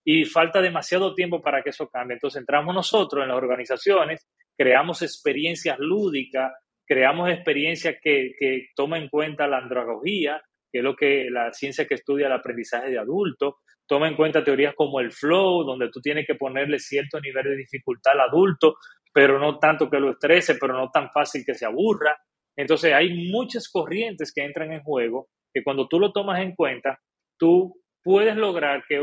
y 0.05 0.25
falta 0.25 0.61
demasiado 0.61 1.13
tiempo 1.13 1.41
para 1.41 1.61
que 1.61 1.69
eso 1.69 1.87
cambie. 1.89 2.15
Entonces, 2.15 2.39
entramos 2.39 2.75
nosotros 2.75 3.23
en 3.23 3.29
las 3.29 3.37
organizaciones, 3.37 4.27
creamos 4.57 5.01
experiencias 5.01 5.79
lúdicas, 5.79 6.51
creamos 6.85 7.29
experiencias 7.29 7.95
que, 8.01 8.33
que 8.37 8.67
toman 8.75 9.03
en 9.03 9.09
cuenta 9.09 9.47
la 9.47 9.59
andragogía, 9.59 10.41
que 10.71 10.79
es 10.79 10.83
lo 10.83 10.95
que 10.95 11.29
la 11.29 11.53
ciencia 11.53 11.87
que 11.87 11.95
estudia 11.95 12.27
el 12.27 12.33
aprendizaje 12.33 12.89
de 12.89 12.99
adultos, 12.99 13.55
toma 13.87 14.07
en 14.07 14.15
cuenta 14.15 14.43
teorías 14.43 14.73
como 14.75 14.99
el 14.99 15.11
flow, 15.11 15.63
donde 15.63 15.89
tú 15.89 16.01
tienes 16.01 16.25
que 16.25 16.35
ponerle 16.35 16.79
cierto 16.79 17.19
nivel 17.19 17.43
de 17.43 17.55
dificultad 17.57 18.13
al 18.13 18.21
adulto, 18.21 18.77
pero 19.13 19.39
no 19.39 19.59
tanto 19.59 19.89
que 19.89 19.99
lo 19.99 20.11
estrese, 20.11 20.55
pero 20.55 20.73
no 20.73 20.89
tan 20.89 21.11
fácil 21.11 21.43
que 21.45 21.53
se 21.53 21.65
aburra. 21.65 22.17
Entonces 22.55 22.93
hay 22.93 23.29
muchas 23.29 23.69
corrientes 23.69 24.33
que 24.33 24.43
entran 24.43 24.71
en 24.71 24.83
juego 24.83 25.27
que 25.53 25.63
cuando 25.63 25.87
tú 25.87 25.99
lo 25.99 26.11
tomas 26.11 26.41
en 26.41 26.55
cuenta, 26.55 26.99
tú 27.37 27.79
puedes 28.03 28.35
lograr 28.35 28.83
que 28.87 28.99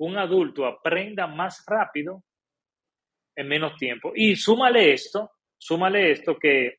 un 0.00 0.16
adulto 0.16 0.66
aprenda 0.66 1.26
más 1.26 1.64
rápido 1.66 2.24
en 3.36 3.48
menos 3.48 3.76
tiempo. 3.76 4.12
Y 4.14 4.34
súmale 4.36 4.92
esto, 4.92 5.30
súmale 5.58 6.12
esto 6.12 6.38
que 6.38 6.78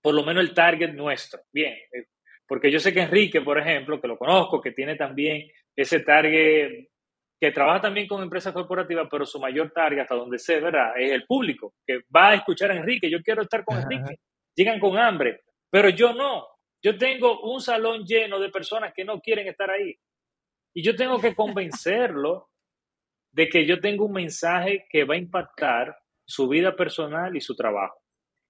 por 0.00 0.14
lo 0.14 0.24
menos 0.24 0.44
el 0.44 0.54
target 0.54 0.92
nuestro, 0.92 1.40
bien, 1.52 1.74
eh, 1.92 2.06
porque 2.46 2.70
yo 2.70 2.78
sé 2.78 2.94
que 2.94 3.02
Enrique, 3.02 3.40
por 3.40 3.58
ejemplo, 3.58 4.00
que 4.00 4.08
lo 4.08 4.16
conozco, 4.16 4.60
que 4.60 4.70
tiene 4.70 4.94
también 4.94 5.50
ese 5.74 6.00
target 6.00 6.86
que 7.38 7.50
trabaja 7.50 7.82
también 7.82 8.06
con 8.06 8.22
empresas 8.22 8.54
corporativas, 8.54 9.08
pero 9.10 9.26
su 9.26 9.38
mayor 9.38 9.70
target, 9.72 10.02
hasta 10.02 10.14
donde 10.14 10.38
sé, 10.38 10.58
¿verdad? 10.58 10.92
Es 10.96 11.10
el 11.10 11.26
público, 11.26 11.74
que 11.86 12.00
va 12.14 12.30
a 12.30 12.34
escuchar 12.36 12.70
a 12.70 12.76
Enrique. 12.76 13.10
Yo 13.10 13.22
quiero 13.22 13.42
estar 13.42 13.62
con 13.62 13.76
Enrique. 13.78 14.20
Llegan 14.54 14.80
con 14.80 14.96
hambre, 14.96 15.42
pero 15.68 15.90
yo 15.90 16.14
no. 16.14 16.46
Yo 16.82 16.96
tengo 16.96 17.40
un 17.40 17.60
salón 17.60 18.06
lleno 18.06 18.38
de 18.38 18.48
personas 18.48 18.94
que 18.94 19.04
no 19.04 19.20
quieren 19.20 19.48
estar 19.48 19.70
ahí. 19.70 19.94
Y 20.76 20.82
yo 20.82 20.94
tengo 20.94 21.18
que 21.18 21.34
convencerlo 21.34 22.50
de 23.32 23.48
que 23.48 23.64
yo 23.64 23.80
tengo 23.80 24.04
un 24.04 24.12
mensaje 24.12 24.84
que 24.90 25.04
va 25.04 25.14
a 25.14 25.18
impactar 25.18 25.96
su 26.22 26.48
vida 26.48 26.76
personal 26.76 27.34
y 27.34 27.40
su 27.40 27.56
trabajo. 27.56 27.98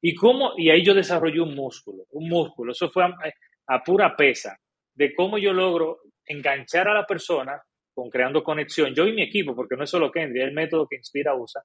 Y 0.02 0.16
cómo, 0.16 0.54
y 0.56 0.70
ahí 0.70 0.84
yo 0.84 0.92
desarrollé 0.92 1.40
un 1.40 1.54
músculo, 1.54 2.02
un 2.10 2.28
músculo. 2.28 2.72
Eso 2.72 2.90
fue 2.90 3.04
a, 3.04 3.84
pura 3.84 4.16
pesa 4.16 4.58
de 4.92 5.14
cómo 5.14 5.38
yo 5.38 5.52
logro 5.52 6.00
enganchar 6.24 6.88
a 6.88 6.94
la 6.94 7.06
persona 7.06 7.62
con 7.94 8.10
creando 8.10 8.42
conexión, 8.42 8.92
yo 8.92 9.06
y 9.06 9.12
mi 9.12 9.22
equipo, 9.22 9.54
porque 9.54 9.76
no 9.76 9.84
es 9.84 9.90
solo 9.90 10.10
Kendry, 10.10 10.40
es 10.40 10.48
el 10.48 10.52
método 10.52 10.88
que 10.88 10.96
Inspira 10.96 11.32
usa, 11.36 11.62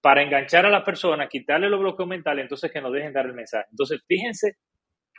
para 0.00 0.22
enganchar 0.22 0.66
a 0.66 0.70
la 0.70 0.84
persona, 0.84 1.26
quitarle 1.26 1.68
los 1.68 1.80
bloqueos 1.80 2.08
mentales, 2.08 2.44
entonces 2.44 2.70
que 2.70 2.80
nos 2.80 2.92
dejen 2.92 3.12
dar 3.12 3.26
el 3.26 3.34
mensaje. 3.34 3.66
Entonces, 3.72 4.00
fíjense, 4.06 4.54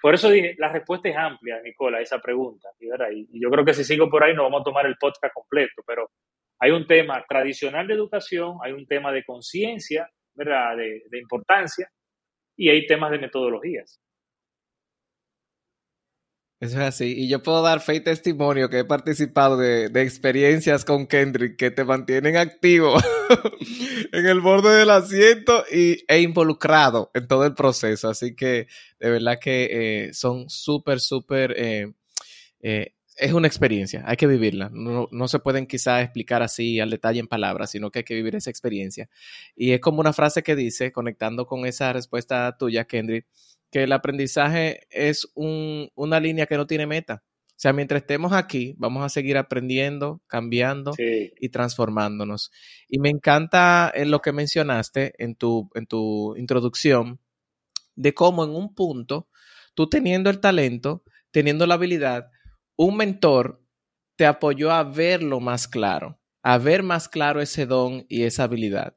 por 0.02 0.14
eso 0.14 0.30
dije, 0.30 0.56
la 0.58 0.72
respuesta 0.72 1.10
es 1.10 1.16
amplia, 1.16 1.62
Nicola, 1.62 1.98
a 1.98 2.02
esa 2.02 2.20
pregunta. 2.20 2.70
Y, 2.80 3.40
yo 3.40 3.50
creo 3.50 3.66
que 3.66 3.74
si 3.74 3.84
sigo 3.84 4.10
por 4.10 4.24
ahí 4.24 4.34
no 4.34 4.44
vamos 4.44 4.62
a 4.62 4.66
tomar 4.66 4.86
el 4.86 4.98
podcast 4.98 5.34
completo, 5.34 5.82
pero 5.86 6.12
hay 6.60 6.72
un 6.72 6.88
tema 6.88 7.24
tradicional 7.28 7.88
de 7.88 7.94
educación, 7.94 8.58
hay 8.64 8.74
un 8.74 8.86
tema 8.88 9.12
de 9.12 9.24
conciencia, 9.24 10.10
¿verdad?, 10.34 10.78
de, 10.78 11.04
de 11.10 11.20
importancia, 11.20 11.90
y 12.56 12.70
hay 12.70 12.86
temas 12.88 13.12
de 13.12 13.20
metodologías. 13.20 14.02
Eso 16.60 16.82
es 16.82 16.88
así. 16.88 17.14
Y 17.16 17.28
yo 17.28 17.44
puedo 17.44 17.62
dar 17.62 17.82
fe 17.82 17.96
y 17.96 18.00
testimonio 18.00 18.68
que 18.70 18.80
he 18.80 18.86
participado 18.86 19.58
de, 19.58 19.86
experiencias 20.02 20.86
con 20.86 21.06
Kendrick 21.06 21.56
que 21.56 21.70
te 21.70 21.84
mantienen 21.84 22.36
activo 22.36 22.98
en 24.12 24.26
el 24.26 24.42
borde 24.42 24.76
del 24.76 24.90
asiento 24.90 25.64
y, 25.72 26.04
e 26.08 26.22
involucrado 26.22 27.12
en 27.14 27.28
todo 27.28 27.46
el 27.46 27.54
proceso. 27.54 28.10
Así 28.10 28.36
que 28.36 28.68
de 29.00 29.10
verdad 29.12 29.38
que 29.40 30.08
eh, 30.08 30.14
son 30.14 30.50
súper, 30.50 31.00
súper... 31.00 31.54
Eh, 31.58 31.94
eh, 32.62 32.94
es 33.18 33.34
una 33.34 33.48
experiencia, 33.48 34.04
hay 34.06 34.16
que 34.16 34.28
vivirla. 34.28 34.70
No, 34.72 35.08
no 35.12 35.28
se 35.28 35.40
pueden 35.40 35.66
quizás 35.66 36.04
explicar 36.04 36.44
así 36.44 36.80
al 36.80 36.92
detalle 36.92 37.20
en 37.20 37.28
palabras, 37.28 37.72
sino 37.72 37.90
que 37.90 38.00
hay 38.00 38.06
que 38.06 38.14
vivir 38.14 38.36
esa 38.36 38.52
experiencia. 38.52 39.10
Y 39.56 39.72
es 39.72 39.80
como 39.80 40.00
una 40.00 40.14
frase 40.14 40.44
que 40.44 40.56
dice, 40.56 40.92
conectando 40.92 41.48
con 41.48 41.66
esa 41.66 41.94
respuesta 41.94 42.56
tuya, 42.58 42.86
Kendrick, 42.86 43.26
que 43.72 43.84
el 43.84 43.92
aprendizaje 43.92 44.88
es 44.90 45.28
una 45.36 46.20
línea 46.20 46.46
que 46.46 46.58
no 46.58 46.68
tiene 46.68 46.88
meta. 46.88 47.24
O 47.58 47.60
sea, 47.60 47.74
mientras 47.74 48.02
estemos 48.02 48.34
aquí, 48.34 48.76
vamos 48.78 49.04
a 49.04 49.10
seguir 49.10 49.36
aprendiendo, 49.36 50.22
cambiando 50.28 50.94
y 50.98 51.50
transformándonos. 51.50 52.52
Y 52.88 53.00
me 53.00 53.10
encanta 53.10 53.92
en 53.94 54.12
lo 54.12 54.22
que 54.22 54.32
mencionaste 54.32 55.14
en 55.18 55.36
tu, 55.36 55.70
en 55.74 55.88
tu 55.88 56.36
introducción, 56.38 57.20
de 57.96 58.14
cómo 58.14 58.44
en 58.44 58.52
un 58.52 58.76
punto, 58.76 59.28
tú 59.74 59.90
teniendo 59.90 60.30
el 60.30 60.40
talento, 60.40 61.04
teniendo 61.32 61.66
la 61.66 61.74
habilidad, 61.74 62.30
un 62.76 62.96
mentor 62.96 63.64
te 64.16 64.28
apoyó 64.28 64.72
a 64.72 64.84
verlo 64.84 65.40
más 65.40 65.68
claro, 65.68 66.20
a 66.44 66.60
ver 66.60 66.84
más 66.84 67.10
claro 67.10 67.42
ese 67.42 67.66
don 67.66 68.06
y 68.08 68.24
esa 68.24 68.44
habilidad. 68.44 68.96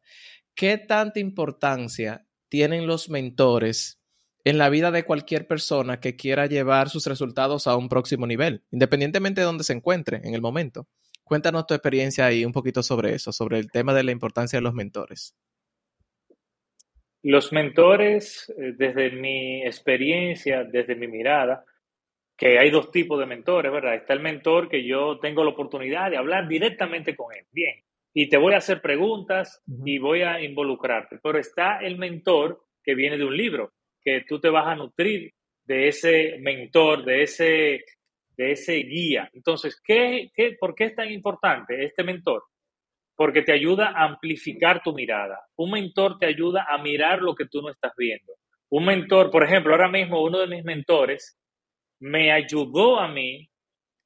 ¿Qué 0.55 0.77
tanta 0.77 1.19
importancia 1.19 2.27
tienen 2.51 2.87
los 2.87 3.09
mentores 3.09 4.00
en 4.45 4.59
la 4.59 4.69
vida 4.69 4.91
de 4.91 5.05
cualquier 5.05 5.47
persona 5.47 6.01
que 6.01 6.17
quiera 6.17 6.47
llevar 6.47 6.89
sus 6.89 7.07
resultados 7.07 7.67
a 7.67 7.77
un 7.77 7.89
próximo 7.89 8.27
nivel, 8.27 8.63
independientemente 8.71 9.41
de 9.41 9.47
donde 9.47 9.65
se 9.65 9.73
encuentre 9.73 10.21
en 10.25 10.35
el 10.35 10.41
momento. 10.41 10.87
Cuéntanos 11.25 11.67
tu 11.67 11.75
experiencia 11.75 12.27
ahí 12.27 12.45
un 12.45 12.53
poquito 12.53 12.83
sobre 12.83 13.15
eso, 13.15 13.33
sobre 13.33 13.59
el 13.59 13.71
tema 13.71 13.95
de 13.95 14.03
la 14.03 14.13
importancia 14.13 14.59
de 14.59 14.63
los 14.63 14.75
mentores. 14.75 15.37
Los 17.23 17.53
mentores, 17.53 18.53
eh, 18.57 18.73
desde 18.77 19.11
mi 19.11 19.63
experiencia, 19.63 20.65
desde 20.65 20.95
mi 20.95 21.07
mirada, 21.07 21.65
que 22.37 22.59
hay 22.59 22.71
dos 22.71 22.91
tipos 22.91 23.21
de 23.21 23.27
mentores, 23.27 23.71
¿verdad? 23.71 23.95
Está 23.95 24.15
el 24.15 24.21
mentor 24.21 24.71
que 24.71 24.87
yo 24.87 25.19
tengo 25.21 25.45
la 25.45 25.51
oportunidad 25.51 26.11
de 26.11 26.17
hablar 26.17 26.49
directamente 26.49 27.15
con 27.15 27.35
él, 27.35 27.45
bien, 27.53 27.85
y 28.15 28.31
te 28.31 28.39
voy 28.39 28.55
a 28.55 28.59
hacer 28.59 28.81
preguntas 28.81 29.63
y 29.85 29.99
voy 29.99 30.23
a 30.23 30.41
involucrarte, 30.41 31.19
pero 31.23 31.39
está 31.39 31.79
el 31.79 31.99
mentor 31.99 32.65
que 32.83 32.95
viene 32.95 33.19
de 33.19 33.27
un 33.27 33.37
libro, 33.37 33.75
que 34.03 34.25
tú 34.29 34.41
te 34.41 34.49
vas 34.49 34.67
a 34.67 34.75
nutrir 34.75 35.33
de 35.65 35.89
ese 35.89 36.37
mentor, 36.41 37.05
de 37.05 37.23
ese, 37.23 37.85
de 38.37 38.53
ese 38.53 38.75
guía. 38.75 39.31
Entonces, 39.33 39.81
¿qué, 39.85 40.31
qué, 40.35 40.57
por 40.59 40.75
qué 40.75 40.85
es 40.87 40.95
tan 40.95 41.11
importante 41.11 41.85
este 41.85 42.03
mentor? 42.03 42.43
Porque 43.15 43.43
te 43.43 43.53
ayuda 43.53 43.93
a 43.95 44.05
amplificar 44.05 44.83
tu 44.83 44.93
mirada. 44.95 45.39
Un 45.57 45.73
mentor 45.73 46.19
te 46.19 46.27
ayuda 46.27 46.67
a 46.69 46.79
mirar 46.79 47.21
lo 47.21 47.35
que 47.35 47.47
tú 47.47 47.61
no 47.63 47.71
estás 47.71 47.93
viendo. 47.97 48.33
Un 48.71 48.87
mentor, 48.87 49.31
por 49.31 49.45
ejemplo, 49.45 49.73
ahora 49.73 49.89
mismo 49.89 50.23
uno 50.23 50.39
de 50.39 50.47
mis 50.47 50.65
mentores 50.65 51.39
me 52.01 52.33
ayudó 52.33 52.99
a 52.99 53.09
mí 53.09 53.49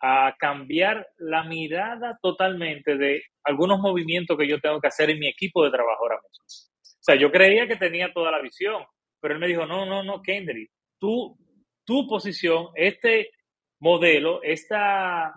a 0.00 0.34
cambiar 0.38 1.06
la 1.16 1.44
mirada 1.44 2.18
totalmente 2.20 2.96
de 2.98 3.22
algunos 3.44 3.78
movimientos 3.78 4.36
que 4.36 4.48
yo 4.48 4.60
tengo 4.60 4.80
que 4.80 4.88
hacer 4.88 5.10
en 5.10 5.18
mi 5.18 5.28
equipo 5.28 5.64
de 5.64 5.70
trabajo 5.70 6.02
ahora 6.02 6.16
mismo. 6.16 6.44
O 6.44 7.04
sea, 7.04 7.14
yo 7.14 7.30
creía 7.30 7.66
que 7.66 7.76
tenía 7.76 8.12
toda 8.12 8.30
la 8.30 8.40
visión, 8.40 8.84
pero 9.24 9.36
él 9.36 9.40
me 9.40 9.48
dijo, 9.48 9.64
no, 9.64 9.86
no, 9.86 10.02
no, 10.02 10.20
Kendry, 10.20 10.68
tú, 11.00 11.34
tu 11.82 12.06
posición, 12.06 12.66
este 12.74 13.30
modelo, 13.80 14.42
esta 14.42 15.32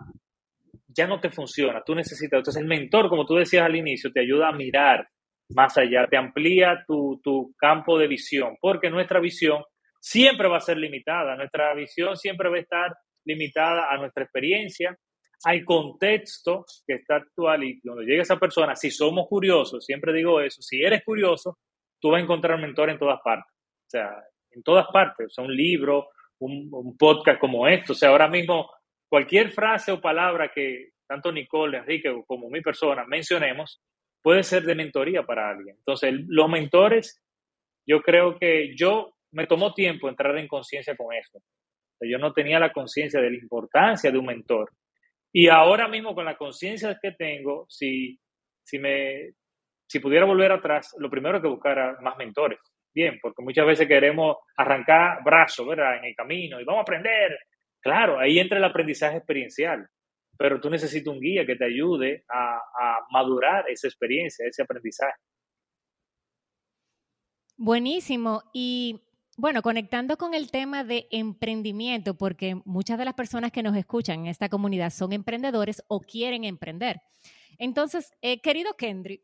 ya 0.88 1.06
no 1.06 1.18
te 1.20 1.30
funciona, 1.30 1.82
tú 1.86 1.94
necesitas, 1.94 2.36
entonces 2.36 2.60
el 2.60 2.68
mentor, 2.68 3.08
como 3.08 3.24
tú 3.24 3.36
decías 3.36 3.64
al 3.64 3.76
inicio, 3.76 4.12
te 4.12 4.20
ayuda 4.20 4.48
a 4.48 4.52
mirar 4.52 5.08
más 5.54 5.78
allá, 5.78 6.06
te 6.06 6.18
amplía 6.18 6.84
tu, 6.86 7.18
tu 7.24 7.54
campo 7.56 7.98
de 7.98 8.08
visión, 8.08 8.58
porque 8.60 8.90
nuestra 8.90 9.20
visión 9.20 9.64
siempre 9.98 10.48
va 10.48 10.58
a 10.58 10.60
ser 10.60 10.76
limitada, 10.76 11.34
nuestra 11.34 11.72
visión 11.72 12.14
siempre 12.18 12.50
va 12.50 12.56
a 12.56 12.60
estar 12.60 12.94
limitada 13.24 13.90
a 13.90 13.96
nuestra 13.96 14.24
experiencia, 14.24 14.98
hay 15.46 15.64
contexto 15.64 16.66
que 16.86 16.96
está 16.96 17.16
actual 17.16 17.64
y 17.64 17.80
cuando 17.80 18.02
llega 18.02 18.20
esa 18.20 18.38
persona, 18.38 18.76
si 18.76 18.90
somos 18.90 19.26
curiosos, 19.28 19.82
siempre 19.82 20.12
digo 20.12 20.42
eso, 20.42 20.60
si 20.60 20.82
eres 20.82 21.02
curioso, 21.06 21.56
tú 21.98 22.10
vas 22.10 22.20
a 22.20 22.24
encontrar 22.24 22.56
un 22.56 22.66
mentor 22.66 22.90
en 22.90 22.98
todas 22.98 23.20
partes, 23.24 23.50
o 23.88 23.90
sea, 23.90 24.10
en 24.50 24.62
todas 24.62 24.86
partes, 24.92 25.26
o 25.26 25.30
sea, 25.30 25.44
un 25.44 25.54
libro, 25.54 26.08
un, 26.40 26.68
un 26.70 26.96
podcast 26.96 27.40
como 27.40 27.66
esto, 27.66 27.92
o 27.92 27.96
sea, 27.96 28.10
ahora 28.10 28.28
mismo 28.28 28.70
cualquier 29.08 29.50
frase 29.50 29.90
o 29.90 30.00
palabra 30.00 30.52
que 30.54 30.90
tanto 31.08 31.32
Nicole, 31.32 31.78
Enrique 31.78 32.14
como 32.26 32.50
mi 32.50 32.60
persona 32.60 33.04
mencionemos, 33.06 33.82
puede 34.22 34.42
ser 34.42 34.62
de 34.64 34.74
mentoría 34.74 35.22
para 35.22 35.48
alguien. 35.48 35.76
Entonces, 35.78 36.14
los 36.28 36.48
mentores, 36.50 37.22
yo 37.86 38.02
creo 38.02 38.38
que 38.38 38.76
yo 38.76 39.14
me 39.32 39.46
tomó 39.46 39.72
tiempo 39.72 40.08
entrar 40.08 40.36
en 40.36 40.46
conciencia 40.46 40.96
con 40.96 41.14
esto. 41.14 41.38
Yo 42.00 42.18
no 42.18 42.32
tenía 42.32 42.60
la 42.60 42.72
conciencia 42.72 43.20
de 43.20 43.30
la 43.30 43.36
importancia 43.38 44.10
de 44.10 44.18
un 44.18 44.26
mentor. 44.26 44.70
Y 45.32 45.48
ahora 45.48 45.88
mismo 45.88 46.14
con 46.14 46.26
la 46.26 46.36
conciencia 46.36 46.98
que 47.00 47.12
tengo, 47.12 47.66
si, 47.68 48.18
si, 48.62 48.78
me, 48.78 49.32
si 49.86 49.98
pudiera 49.98 50.24
volver 50.24 50.52
atrás, 50.52 50.94
lo 50.98 51.10
primero 51.10 51.40
que 51.40 51.48
buscar 51.48 52.00
más 52.02 52.16
mentores. 52.16 52.60
Bien, 52.98 53.16
porque 53.22 53.44
muchas 53.44 53.64
veces 53.64 53.86
queremos 53.86 54.38
arrancar 54.56 55.22
brazos, 55.22 55.64
¿verdad? 55.68 55.98
En 55.98 56.06
el 56.06 56.16
camino 56.16 56.60
y 56.60 56.64
vamos 56.64 56.80
a 56.80 56.82
aprender. 56.82 57.38
Claro, 57.80 58.18
ahí 58.18 58.40
entra 58.40 58.58
el 58.58 58.64
aprendizaje 58.64 59.18
experiencial, 59.18 59.86
pero 60.36 60.60
tú 60.60 60.68
necesitas 60.68 61.14
un 61.14 61.20
guía 61.20 61.46
que 61.46 61.54
te 61.54 61.64
ayude 61.64 62.24
a, 62.28 62.56
a 62.56 62.98
madurar 63.12 63.66
esa 63.70 63.86
experiencia, 63.86 64.44
ese 64.48 64.62
aprendizaje. 64.62 65.14
Buenísimo. 67.56 68.42
Y 68.52 69.00
bueno, 69.36 69.62
conectando 69.62 70.16
con 70.16 70.34
el 70.34 70.50
tema 70.50 70.82
de 70.82 71.06
emprendimiento, 71.12 72.18
porque 72.18 72.56
muchas 72.64 72.98
de 72.98 73.04
las 73.04 73.14
personas 73.14 73.52
que 73.52 73.62
nos 73.62 73.76
escuchan 73.76 74.22
en 74.22 74.26
esta 74.26 74.48
comunidad 74.48 74.90
son 74.90 75.12
emprendedores 75.12 75.84
o 75.86 76.00
quieren 76.00 76.42
emprender. 76.42 77.00
Entonces, 77.58 78.12
eh, 78.22 78.40
querido 78.40 78.74
Kendrick, 78.74 79.22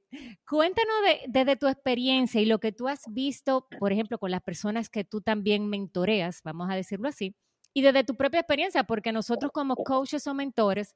cuéntanos 0.48 0.94
desde 1.28 1.56
tu 1.56 1.68
experiencia 1.68 2.40
y 2.40 2.46
lo 2.46 2.58
que 2.58 2.72
tú 2.72 2.88
has 2.88 3.02
visto, 3.12 3.68
por 3.78 3.92
ejemplo, 3.92 4.18
con 4.18 4.30
las 4.30 4.42
personas 4.42 4.88
que 4.90 5.04
tú 5.04 5.20
también 5.20 5.68
mentoreas, 5.68 6.40
vamos 6.44 6.68
a 6.70 6.74
decirlo 6.74 7.08
así, 7.08 7.36
y 7.72 7.82
desde 7.82 8.04
tu 8.04 8.16
propia 8.16 8.40
experiencia, 8.40 8.84
porque 8.84 9.12
nosotros 9.12 9.52
como 9.52 9.76
coaches 9.76 10.26
o 10.26 10.34
mentores 10.34 10.94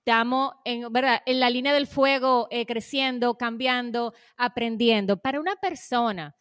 estamos 0.00 0.52
en, 0.64 0.92
¿verdad? 0.92 1.22
en 1.26 1.40
la 1.40 1.50
línea 1.50 1.74
del 1.74 1.86
fuego, 1.86 2.48
eh, 2.50 2.66
creciendo, 2.66 3.36
cambiando, 3.38 4.14
aprendiendo. 4.36 5.18
Para 5.18 5.40
una 5.40 5.56
persona, 5.56 6.36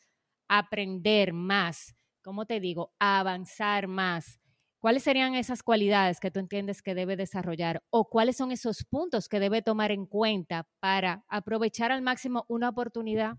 aprender 0.49 1.33
más 1.33 1.95
¿cómo 2.23 2.45
te 2.45 2.59
digo?, 2.59 2.93
avanzar 2.99 3.87
más. 3.87 4.39
¿Cuáles 4.83 5.03
serían 5.03 5.33
esas 5.33 5.63
cualidades 5.63 6.19
que 6.19 6.29
tú 6.29 6.41
entiendes 6.41 6.81
que 6.81 6.93
debe 6.93 7.15
desarrollar 7.15 7.81
o 7.89 8.09
cuáles 8.09 8.35
son 8.35 8.51
esos 8.51 8.83
puntos 8.83 9.29
que 9.29 9.39
debe 9.39 9.61
tomar 9.61 9.91
en 9.91 10.05
cuenta 10.05 10.67
para 10.81 11.23
aprovechar 11.29 11.93
al 11.93 12.01
máximo 12.01 12.43
una 12.49 12.67
oportunidad, 12.67 13.37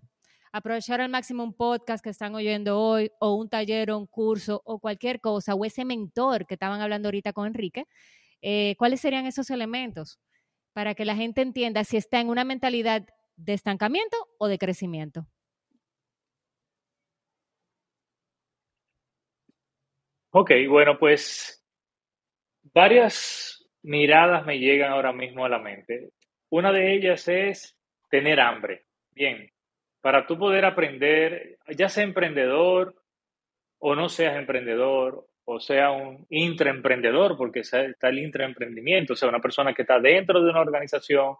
aprovechar 0.52 1.02
al 1.02 1.10
máximo 1.10 1.44
un 1.44 1.52
podcast 1.52 2.02
que 2.02 2.08
están 2.08 2.34
oyendo 2.34 2.80
hoy 2.80 3.10
o 3.20 3.34
un 3.34 3.50
taller 3.50 3.90
o 3.90 3.98
un 3.98 4.06
curso 4.06 4.62
o 4.64 4.78
cualquier 4.78 5.20
cosa 5.20 5.54
o 5.54 5.66
ese 5.66 5.84
mentor 5.84 6.46
que 6.46 6.54
estaban 6.54 6.80
hablando 6.80 7.08
ahorita 7.08 7.34
con 7.34 7.46
Enrique? 7.46 7.88
Eh, 8.40 8.74
¿Cuáles 8.78 9.02
serían 9.02 9.26
esos 9.26 9.50
elementos 9.50 10.18
para 10.72 10.94
que 10.94 11.04
la 11.04 11.14
gente 11.14 11.42
entienda 11.42 11.84
si 11.84 11.98
está 11.98 12.20
en 12.20 12.30
una 12.30 12.44
mentalidad 12.44 13.04
de 13.36 13.52
estancamiento 13.52 14.16
o 14.38 14.48
de 14.48 14.56
crecimiento? 14.56 15.26
Ok, 20.36 20.50
bueno, 20.68 20.98
pues 20.98 21.64
varias 22.72 23.64
miradas 23.84 24.44
me 24.44 24.58
llegan 24.58 24.90
ahora 24.90 25.12
mismo 25.12 25.44
a 25.44 25.48
la 25.48 25.60
mente. 25.60 26.10
Una 26.50 26.72
de 26.72 26.92
ellas 26.92 27.28
es 27.28 27.78
tener 28.10 28.40
hambre. 28.40 28.82
Bien, 29.12 29.48
para 30.00 30.26
tú 30.26 30.36
poder 30.36 30.64
aprender, 30.64 31.58
ya 31.76 31.88
sea 31.88 32.02
emprendedor 32.02 32.96
o 33.78 33.94
no 33.94 34.08
seas 34.08 34.36
emprendedor, 34.36 35.24
o 35.44 35.60
sea 35.60 35.92
un 35.92 36.26
intraemprendedor, 36.30 37.36
porque 37.36 37.60
está 37.60 38.08
el 38.08 38.18
intraemprendimiento, 38.18 39.12
o 39.12 39.16
sea, 39.16 39.28
una 39.28 39.40
persona 39.40 39.72
que 39.72 39.82
está 39.82 40.00
dentro 40.00 40.42
de 40.42 40.50
una 40.50 40.62
organización 40.62 41.36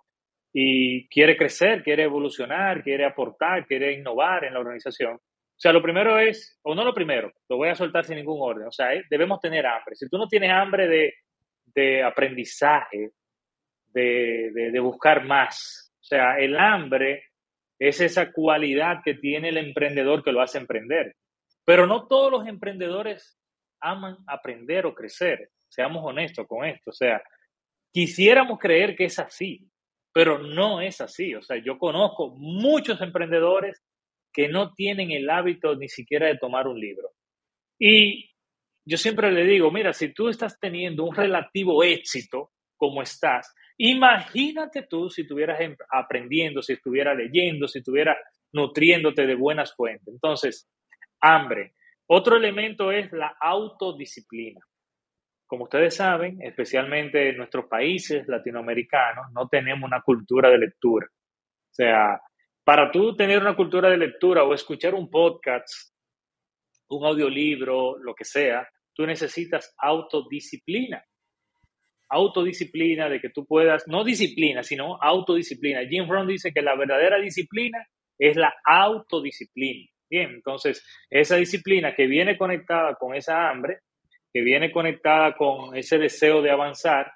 y 0.53 1.09
quiere 1.09 1.37
crecer, 1.37 1.83
quiere 1.83 2.05
evolucionar, 2.05 2.85
quiere 2.85 3.05
aportar, 3.05 3.67
quiere 3.67 3.93
innovar 3.95 4.45
en 4.45 4.55
la 4.55 4.61
organización. 4.61 5.19
O 5.57 5.61
sea, 5.65 5.73
lo 5.73 5.83
primero 5.83 6.19
es, 6.19 6.59
o 6.63 6.75
no 6.75 6.85
lo 6.85 6.93
primero, 6.93 7.33
lo 7.49 7.57
voy 7.57 7.69
a 7.69 7.75
soltar 7.75 8.05
sin 8.05 8.17
ningún 8.17 8.39
orden, 8.41 8.67
o 8.67 8.73
sea, 8.73 8.89
debemos 9.09 9.41
tener 9.41 9.67
hambre. 9.67 9.95
Si 9.95 10.09
tú 10.09 10.19
no 10.19 10.27
tienes 10.27 10.51
hambre 10.51 10.89
de, 10.89 11.15
de 11.67 12.03
aprendizaje, 12.03 13.11
de, 13.87 14.51
de, 14.53 14.71
de 14.73 14.81
buscar 14.81 15.25
más, 15.25 15.93
o 16.01 16.05
sea, 16.05 16.39
el 16.39 16.59
hambre 16.59 17.25
es 17.79 18.01
esa 18.01 18.33
cualidad 18.33 18.99
que 19.05 19.15
tiene 19.15 19.49
el 19.49 19.57
emprendedor 19.57 20.23
que 20.23 20.33
lo 20.33 20.43
hace 20.43 20.59
emprender. 20.59 21.17
Pero 21.65 21.87
no 21.87 22.07
todos 22.07 22.31
los 22.31 22.47
emprendedores 22.47 23.39
aman 23.81 24.17
aprender 24.27 24.87
o 24.87 24.95
crecer. 24.95 25.51
Seamos 25.69 26.05
honestos 26.05 26.47
con 26.47 26.65
esto. 26.65 26.91
O 26.91 26.93
sea, 26.93 27.23
quisiéramos 27.93 28.59
creer 28.59 28.95
que 28.97 29.07
es 29.07 29.19
así, 29.19 29.69
pero 30.13 30.39
no 30.39 30.81
es 30.81 31.01
así. 31.01 31.35
O 31.35 31.43
sea, 31.43 31.57
yo 31.57 31.79
conozco 31.79 32.35
muchos 32.37 33.01
emprendedores 33.01 33.83
que 34.35 34.49
no 34.49 34.75
tienen 34.75 35.13
el 35.13 35.31
hábito 35.31 35.77
ni 35.77 35.89
siquiera 35.89 36.27
de 36.27 36.37
tomar 36.37 36.67
un 36.67 36.79
libro. 36.79 37.13
Y 37.79 38.31
yo 38.85 38.99
siempre 38.99 39.31
le 39.31 39.45
digo, 39.45 39.71
mira, 39.71 39.93
si 39.93 40.13
tú 40.13 40.29
estás 40.29 40.59
teniendo 40.59 41.05
un 41.05 41.15
relativo 41.15 41.83
éxito 41.85 42.51
como 42.77 43.01
estás, 43.01 43.55
imagínate 43.79 44.83
tú 44.83 45.09
si 45.09 45.23
estuvieras 45.23 45.61
em, 45.61 45.77
aprendiendo, 45.91 46.61
si 46.61 46.75
estuvieras 46.75 47.17
leyendo, 47.17 47.69
si 47.69 47.79
estuvieras 47.79 48.19
nutriéndote 48.53 49.27
de 49.27 49.35
buenas 49.37 49.75
fuentes. 49.75 50.09
Entonces, 50.09 50.69
hambre. 51.21 51.75
Otro 52.07 52.37
elemento 52.37 52.93
es 52.93 53.11
la 53.13 53.37
autodisciplina. 53.41 54.61
Como 55.47 55.65
ustedes 55.65 55.95
saben, 55.97 56.43
especialmente 56.43 57.31
en 57.31 57.37
nuestros 57.37 57.67
países 57.67 58.27
latinoamericanos, 58.29 59.33
no 59.33 59.49
tenemos 59.49 59.87
una 59.87 60.03
cultura 60.03 60.51
de 60.51 60.59
lectura. 60.59 61.07
O 61.07 61.75
sea, 61.75 62.21
para 62.65 62.91
tú 62.91 63.15
tener 63.15 63.39
una 63.39 63.55
cultura 63.55 63.91
de 63.91 63.99
lectura 63.99 64.43
o 64.43 64.55
escuchar 64.55 64.95
un 64.95 65.11
podcast, 65.11 65.95
un 66.89 67.05
audiolibro, 67.05 67.99
lo 67.99 68.15
que 68.15 68.25
sea, 68.25 68.67
tú 68.95 69.07
necesitas 69.07 69.75
autodisciplina. 69.79 71.05
Autodisciplina 72.09 73.09
de 73.09 73.21
que 73.21 73.31
tú 73.31 73.45
puedas, 73.47 73.87
no 73.87 74.03
disciplina, 74.03 74.63
sino 74.63 74.99
autodisciplina. 75.03 75.87
Jim 75.89 76.09
Rohn 76.09 76.27
dice 76.27 76.53
que 76.53 76.63
la 76.63 76.77
verdadera 76.77 77.19
disciplina 77.19 77.87
es 78.19 78.37
la 78.37 78.55
autodisciplina. 78.65 79.91
Bien, 80.09 80.31
entonces 80.31 80.87
esa 81.11 81.37
disciplina 81.37 81.95
que 81.95 82.07
viene 82.07 82.39
conectada 82.39 82.95
con 82.95 83.15
esa 83.15 83.51
hambre, 83.51 83.81
que 84.33 84.43
viene 84.43 84.71
conectada 84.71 85.35
con 85.35 85.77
ese 85.77 85.99
deseo 85.99 86.41
de 86.41 86.51
avanzar, 86.51 87.11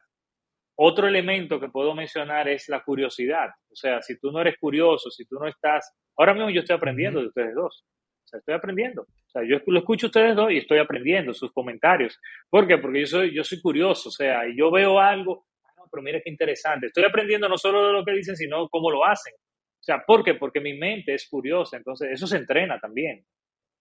otro 0.80 1.08
elemento 1.08 1.58
que 1.58 1.68
puedo 1.68 1.92
mencionar 1.92 2.48
es 2.48 2.68
la 2.68 2.84
curiosidad. 2.84 3.48
O 3.68 3.74
sea, 3.74 4.00
si 4.00 4.16
tú 4.18 4.30
no 4.30 4.40
eres 4.40 4.56
curioso, 4.60 5.10
si 5.10 5.26
tú 5.26 5.34
no 5.34 5.48
estás... 5.48 5.92
Ahora 6.16 6.34
mismo 6.34 6.50
yo 6.50 6.60
estoy 6.60 6.76
aprendiendo 6.76 7.20
de 7.20 7.26
ustedes 7.26 7.52
dos. 7.54 7.84
O 7.84 8.28
sea, 8.28 8.38
estoy 8.38 8.54
aprendiendo. 8.54 9.02
O 9.02 9.30
sea, 9.30 9.42
yo 9.42 9.58
lo 9.66 9.80
escucho 9.80 10.06
a 10.06 10.08
ustedes 10.08 10.36
dos 10.36 10.52
y 10.52 10.58
estoy 10.58 10.78
aprendiendo 10.78 11.34
sus 11.34 11.52
comentarios. 11.52 12.20
¿Por 12.48 12.68
qué? 12.68 12.78
Porque 12.78 13.00
yo 13.00 13.06
soy, 13.06 13.34
yo 13.34 13.42
soy 13.42 13.60
curioso. 13.60 14.08
O 14.08 14.12
sea, 14.12 14.46
y 14.46 14.56
yo 14.56 14.70
veo 14.70 15.00
algo, 15.00 15.46
ah, 15.64 15.82
pero 15.90 16.00
mira 16.00 16.20
qué 16.22 16.30
interesante. 16.30 16.86
Estoy 16.86 17.04
aprendiendo 17.04 17.48
no 17.48 17.58
solo 17.58 17.84
de 17.88 17.92
lo 17.94 18.04
que 18.04 18.12
dicen, 18.12 18.36
sino 18.36 18.68
cómo 18.68 18.88
lo 18.88 19.04
hacen. 19.04 19.34
O 19.34 19.82
sea, 19.82 20.04
¿por 20.06 20.22
qué? 20.22 20.34
Porque 20.34 20.60
mi 20.60 20.74
mente 20.74 21.12
es 21.12 21.28
curiosa. 21.28 21.76
Entonces, 21.76 22.10
eso 22.12 22.28
se 22.28 22.36
entrena 22.36 22.78
también. 22.78 23.24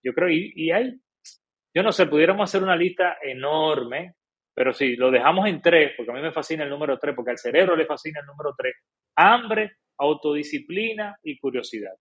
Yo 0.04 0.14
creo, 0.14 0.30
y, 0.30 0.52
y 0.56 0.72
hay, 0.72 1.00
yo 1.76 1.84
no 1.84 1.92
sé, 1.92 2.08
pudiéramos 2.08 2.50
hacer 2.50 2.64
una 2.64 2.76
lista 2.76 3.18
enorme 3.22 4.16
pero 4.58 4.74
si 4.74 4.96
lo 4.96 5.12
dejamos 5.12 5.48
en 5.48 5.62
tres, 5.62 5.92
porque 5.96 6.10
a 6.12 6.16
mí 6.16 6.20
me 6.20 6.32
fascina 6.32 6.64
el 6.64 6.72
número 6.72 6.98
tres, 6.98 7.14
porque 7.16 7.30
al 7.30 7.38
cerebro 7.38 7.76
le 7.76 7.86
fascina 7.86 8.22
el 8.22 8.26
número 8.26 8.56
tres, 8.58 8.74
hambre, 9.16 9.74
autodisciplina 10.00 11.16
y 11.22 11.38
curiosidad. 11.38 11.94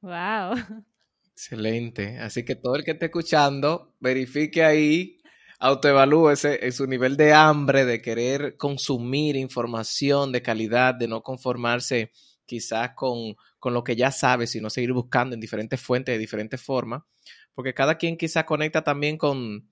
Wow. 0.00 0.54
Excelente. 1.32 2.18
Así 2.18 2.46
que 2.46 2.56
todo 2.56 2.76
el 2.76 2.84
que 2.84 2.92
esté 2.92 3.06
escuchando, 3.06 3.94
verifique 4.00 4.64
ahí, 4.64 5.18
autoevalúese 5.58 6.64
en 6.64 6.72
su 6.72 6.86
nivel 6.86 7.18
de 7.18 7.34
hambre, 7.34 7.84
de 7.84 8.00
querer 8.00 8.56
consumir 8.56 9.36
información 9.36 10.32
de 10.32 10.40
calidad, 10.40 10.94
de 10.94 11.08
no 11.08 11.22
conformarse 11.22 12.10
quizás 12.46 12.92
con, 12.94 13.36
con 13.58 13.74
lo 13.74 13.84
que 13.84 13.96
ya 13.96 14.10
sabe, 14.10 14.46
sino 14.46 14.70
seguir 14.70 14.94
buscando 14.94 15.34
en 15.34 15.40
diferentes 15.42 15.78
fuentes 15.78 16.14
de 16.14 16.18
diferentes 16.18 16.62
formas, 16.62 17.02
porque 17.54 17.74
cada 17.74 17.98
quien 17.98 18.16
quizás 18.16 18.44
conecta 18.44 18.82
también 18.82 19.18
con, 19.18 19.69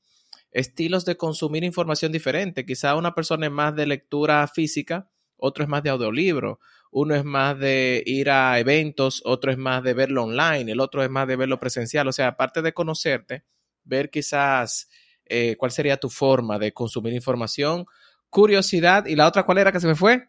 estilos 0.51 1.05
de 1.05 1.17
consumir 1.17 1.65
información 1.65 2.13
diferente. 2.13 2.65
Quizá 2.65 2.97
una 2.97 3.15
persona 3.15 3.47
es 3.47 3.53
más 3.53 3.75
de 3.75 3.87
lectura 3.87 4.47
física, 4.49 5.09
otro 5.37 5.65
es 5.65 5.71
más 5.71 5.83
de 5.83 5.91
audiolibro, 5.91 6.61
uno 6.91 7.15
es 7.15 7.25
más 7.25 7.59
de 7.59 8.03
ir 8.07 8.31
a 8.31 8.59
eventos, 8.59 9.23
otro 9.25 9.53
es 9.53 9.59
más 9.59 9.83
de 9.83 9.95
verlo 9.95 10.25
online, 10.25 10.73
el 10.73 10.81
otro 10.81 11.03
es 11.03 11.11
más 11.11 11.29
de 11.29 11.37
verlo 11.37 11.61
presencial. 11.61 12.09
O 12.09 12.13
sea, 12.13 12.29
aparte 12.29 12.63
de 12.63 12.73
conocerte, 12.73 13.45
ver 13.85 14.11
quizás 14.11 14.89
eh, 15.27 15.57
cuál 15.57 15.71
sería 15.71 15.99
tu 15.99 16.09
forma 16.09 16.59
de 16.59 16.73
consumir 16.73 17.13
información, 17.13 17.87
curiosidad 18.31 19.07
y 19.07 19.17
la 19.17 19.27
otra 19.27 19.45
cuál 19.45 19.59
era 19.59 19.73
que 19.73 19.81
se 19.81 19.87
me 19.87 19.95
fue? 19.95 20.29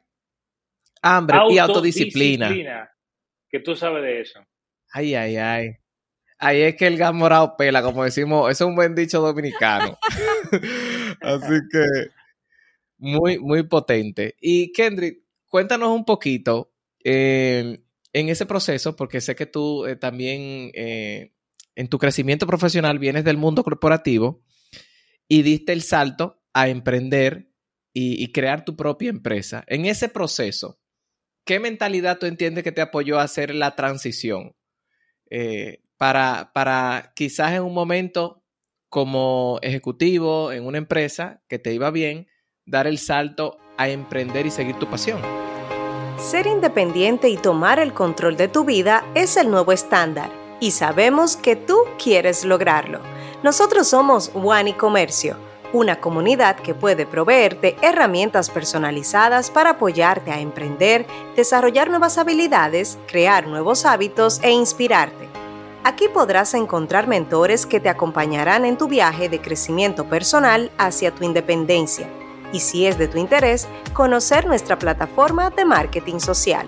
Hambre 1.01 1.37
y 1.49 1.57
autodisciplina. 1.57 2.49
Que 3.49 3.59
tú 3.59 3.75
sabes 3.75 4.03
de 4.03 4.21
eso. 4.21 4.45
Ay, 4.91 5.15
ay, 5.15 5.37
ay. 5.37 5.77
Ahí 6.39 6.61
es 6.61 6.75
que 6.77 6.87
el 6.87 6.97
gas 6.97 7.13
morado 7.13 7.57
pela, 7.57 7.83
como 7.83 8.05
decimos, 8.05 8.49
eso 8.49 8.63
es 8.63 8.69
un 8.69 8.75
buen 8.75 8.95
dicho 8.95 9.19
dominicano. 9.19 9.97
Así 11.21 11.59
que 11.69 11.85
muy, 12.97 13.39
muy 13.39 13.63
potente. 13.63 14.35
Y 14.39 14.71
Kendrick, 14.71 15.23
cuéntanos 15.47 15.89
un 15.89 16.05
poquito 16.05 16.73
eh, 17.03 17.83
en 18.13 18.29
ese 18.29 18.45
proceso, 18.45 18.95
porque 18.95 19.19
sé 19.19 19.35
que 19.35 19.45
tú 19.45 19.85
eh, 19.85 19.97
también 19.97 20.71
eh, 20.75 21.33
en 21.75 21.87
tu 21.89 21.97
crecimiento 21.97 22.47
profesional 22.47 22.99
vienes 22.99 23.25
del 23.25 23.37
mundo 23.37 23.63
corporativo 23.63 24.41
y 25.27 25.41
diste 25.41 25.73
el 25.73 25.81
salto 25.81 26.41
a 26.53 26.69
emprender 26.69 27.51
y, 27.93 28.23
y 28.23 28.31
crear 28.31 28.63
tu 28.63 28.77
propia 28.77 29.09
empresa. 29.09 29.65
En 29.67 29.85
ese 29.85 30.07
proceso, 30.07 30.79
¿qué 31.43 31.59
mentalidad 31.59 32.17
tú 32.17 32.27
entiendes 32.27 32.63
que 32.63 32.71
te 32.71 32.81
apoyó 32.81 33.19
a 33.19 33.23
hacer 33.23 33.53
la 33.53 33.75
transición? 33.75 34.55
Para, 35.99 36.51
para 36.53 37.11
quizás 37.13 37.51
en 37.51 37.61
un 37.61 37.73
momento 37.73 38.41
como 38.87 39.59
ejecutivo 39.61 40.51
en 40.51 40.65
una 40.65 40.79
empresa 40.79 41.43
que 41.47 41.59
te 41.59 41.73
iba 41.73 41.91
bien, 41.91 42.27
dar 42.65 42.87
el 42.87 42.97
salto 42.97 43.57
a 43.77 43.89
emprender 43.89 44.47
y 44.47 44.51
seguir 44.51 44.79
tu 44.79 44.87
pasión. 44.87 45.21
Ser 46.17 46.47
independiente 46.47 47.29
y 47.29 47.37
tomar 47.37 47.79
el 47.79 47.93
control 47.93 48.37
de 48.37 48.47
tu 48.47 48.63
vida 48.63 49.05
es 49.13 49.37
el 49.37 49.51
nuevo 49.51 49.73
estándar 49.73 50.31
y 50.59 50.71
sabemos 50.71 51.35
que 51.35 51.55
tú 51.55 51.77
quieres 52.01 52.45
lograrlo. 52.45 53.01
Nosotros 53.43 53.87
somos 53.87 54.31
One 54.33 54.75
Comercio, 54.77 55.37
una 55.73 55.99
comunidad 55.99 56.55
que 56.55 56.73
puede 56.73 57.05
proveerte 57.05 57.75
herramientas 57.81 58.49
personalizadas 58.49 59.51
para 59.51 59.71
apoyarte 59.71 60.31
a 60.31 60.39
emprender, 60.39 61.05
desarrollar 61.35 61.89
nuevas 61.89 62.17
habilidades, 62.17 62.97
crear 63.05 63.47
nuevos 63.47 63.85
hábitos 63.85 64.41
e 64.41 64.51
inspirarte. 64.51 65.28
Aquí 65.83 66.09
podrás 66.09 66.53
encontrar 66.55 67.07
mentores 67.07 67.65
que 67.65 67.79
te 67.79 67.87
acompañarán 67.87 68.65
en 68.65 68.77
tu 68.77 68.89
viaje 68.89 69.29
de 69.29 69.39
crecimiento 69.39 70.09
personal 70.09 70.71
hacia 70.77 71.11
tu 71.11 71.23
independencia. 71.23 72.09
Y 72.51 72.59
si 72.59 72.85
es 72.85 72.97
de 72.97 73.07
tu 73.07 73.17
interés, 73.17 73.67
conocer 73.93 74.45
nuestra 74.45 74.77
plataforma 74.77 75.51
de 75.51 75.63
marketing 75.63 76.19
social. 76.19 76.67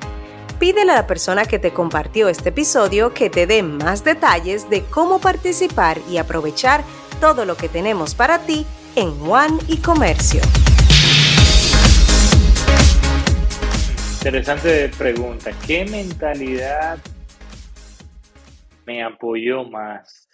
Pídele 0.60 0.94
a 0.94 0.96
la 0.96 1.08
persona 1.08 1.46
que 1.46 1.60
te 1.60 1.74
compartió 1.74 2.30
este 2.30 2.50
episodio 2.50 3.14
que 3.14 3.30
te 3.30 3.48
dé 3.48 3.64
más 3.64 4.04
detalles 4.04 4.70
de 4.70 4.84
cómo 4.84 5.20
participar 5.20 6.00
y 6.10 6.18
aprovechar 6.18 6.84
todo 7.20 7.46
lo 7.46 7.58
que 7.58 7.68
tenemos 7.68 8.16
para 8.16 8.40
ti 8.40 8.66
en 8.96 9.10
One 9.30 9.58
y 9.68 9.78
Comercio. 9.78 10.42
Interesante 14.20 14.90
pregunta. 14.90 15.52
¿Qué 15.66 15.84
mentalidad 15.86 17.00
me 18.92 19.04
apoyó 19.04 19.64
más. 19.64 20.30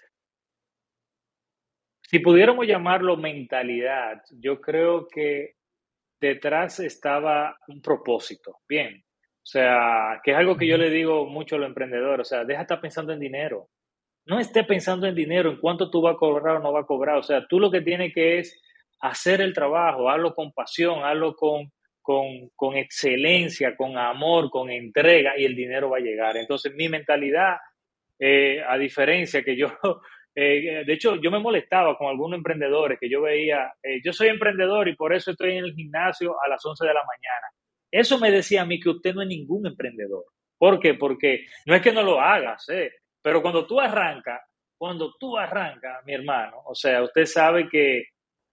Si 2.01 2.19
pudiéramos 2.19 2.65
llamarlo 2.65 3.17
mentalidad, 3.17 4.23
yo 4.31 4.59
creo 4.61 5.07
que 5.07 5.55
detrás 6.19 6.79
estaba 6.79 7.57
un 7.67 7.81
propósito. 7.81 8.59
Bien. 8.67 9.03
O 9.03 9.49
sea, 9.49 10.19
que 10.23 10.31
es 10.31 10.37
algo 10.37 10.57
que 10.57 10.67
yo 10.67 10.77
le 10.77 10.89
digo 10.89 11.25
mucho 11.25 11.55
a 11.55 11.59
los 11.59 11.67
emprendedores. 11.67 12.27
O 12.27 12.29
sea, 12.29 12.45
deja 12.45 12.59
de 12.59 12.63
estar 12.63 12.81
pensando 12.81 13.13
en 13.13 13.19
dinero. 13.19 13.69
No 14.25 14.39
esté 14.39 14.63
pensando 14.63 15.07
en 15.07 15.15
dinero, 15.15 15.51
en 15.51 15.59
cuánto 15.59 15.89
tú 15.89 16.01
vas 16.01 16.15
a 16.15 16.17
cobrar 16.17 16.57
o 16.57 16.59
no 16.59 16.71
vas 16.71 16.83
a 16.83 16.87
cobrar. 16.87 17.17
O 17.17 17.23
sea, 17.23 17.45
tú 17.47 17.59
lo 17.59 17.69
que 17.71 17.81
tienes 17.81 18.13
que 18.13 18.39
es 18.39 18.59
hacer 18.99 19.41
el 19.41 19.53
trabajo, 19.53 20.09
hazlo 20.09 20.33
con 20.33 20.51
pasión, 20.51 21.03
hazlo 21.03 21.35
con, 21.35 21.71
con, 22.01 22.49
con 22.55 22.75
excelencia, 22.75 23.75
con 23.75 23.97
amor, 23.97 24.49
con 24.49 24.69
entrega 24.69 25.37
y 25.37 25.45
el 25.45 25.55
dinero 25.55 25.89
va 25.89 25.97
a 25.97 26.01
llegar. 26.01 26.35
Entonces, 26.35 26.73
mi 26.73 26.89
mentalidad 26.89 27.57
eh, 28.19 28.61
a 28.67 28.77
diferencia 28.77 29.43
que 29.43 29.55
yo, 29.55 29.67
eh, 30.35 30.83
de 30.85 30.93
hecho, 30.93 31.15
yo 31.15 31.31
me 31.31 31.39
molestaba 31.39 31.97
con 31.97 32.07
algunos 32.07 32.37
emprendedores 32.37 32.99
que 32.99 33.09
yo 33.09 33.21
veía, 33.21 33.73
eh, 33.83 34.01
yo 34.03 34.13
soy 34.13 34.29
emprendedor 34.29 34.87
y 34.87 34.95
por 34.95 35.13
eso 35.13 35.31
estoy 35.31 35.57
en 35.57 35.65
el 35.65 35.73
gimnasio 35.73 36.35
a 36.43 36.47
las 36.49 36.65
11 36.65 36.85
de 36.85 36.93
la 36.93 37.01
mañana. 37.01 37.47
Eso 37.91 38.19
me 38.19 38.31
decía 38.31 38.63
a 38.63 38.65
mí 38.65 38.79
que 38.79 38.89
usted 38.89 39.13
no 39.13 39.21
es 39.21 39.27
ningún 39.27 39.65
emprendedor. 39.65 40.25
¿Por 40.57 40.79
qué? 40.79 40.95
Porque 40.95 41.45
no 41.65 41.75
es 41.75 41.81
que 41.81 41.93
no 41.93 42.01
lo 42.03 42.19
hagas, 42.19 42.65
pero 43.21 43.41
cuando 43.41 43.65
tú 43.67 43.79
arrancas, 43.79 44.41
cuando 44.77 45.13
tú 45.19 45.37
arrancas, 45.37 46.03
mi 46.05 46.13
hermano, 46.13 46.61
o 46.65 46.75
sea, 46.75 47.03
usted 47.03 47.25
sabe 47.25 47.69
que 47.69 48.05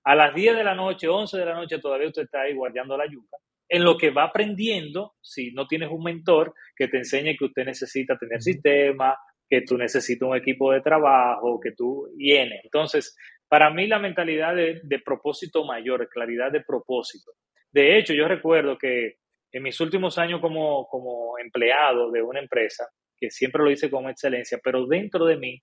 a 0.04 0.14
las 0.14 0.34
10 0.34 0.56
de 0.56 0.64
la 0.64 0.74
noche, 0.74 1.08
11 1.08 1.38
de 1.38 1.46
la 1.46 1.54
noche, 1.54 1.78
todavía 1.78 2.08
usted 2.08 2.22
está 2.22 2.42
ahí 2.42 2.54
guardando 2.54 2.96
la 2.96 3.06
yuca, 3.06 3.38
en 3.68 3.84
lo 3.84 3.96
que 3.96 4.10
va 4.10 4.24
aprendiendo, 4.24 5.14
si 5.20 5.52
no 5.52 5.66
tienes 5.66 5.90
un 5.90 6.02
mentor 6.02 6.54
que 6.76 6.88
te 6.88 6.98
enseñe 6.98 7.36
que 7.36 7.46
usted 7.46 7.64
necesita 7.64 8.18
tener 8.18 8.42
sistema, 8.42 9.16
que 9.48 9.62
tú 9.62 9.76
necesitas 9.76 10.28
un 10.28 10.36
equipo 10.36 10.72
de 10.72 10.80
trabajo, 10.80 11.60
que 11.60 11.72
tú 11.72 12.08
vienes. 12.16 12.60
Entonces, 12.64 13.16
para 13.48 13.70
mí 13.70 13.86
la 13.86 13.98
mentalidad 13.98 14.54
de, 14.54 15.00
propósito 15.04 15.64
mayor, 15.64 16.08
claridad 16.08 16.50
de 16.50 16.62
propósito. 16.62 17.32
De 17.70 17.98
hecho, 17.98 18.14
yo 18.14 18.26
recuerdo 18.26 18.78
que 18.78 19.16
en 19.52 19.62
mis 19.62 19.80
últimos 19.80 20.18
años 20.18 20.40
como, 20.40 20.86
como 20.88 21.38
empleado 21.38 22.10
de 22.10 22.22
una 22.22 22.40
empresa, 22.40 22.88
que 23.16 23.30
siempre 23.30 23.62
lo 23.62 23.70
hice 23.70 23.90
con 23.90 24.08
excelencia, 24.08 24.58
pero 24.62 24.86
dentro 24.86 25.26
de 25.26 25.36
mí, 25.36 25.62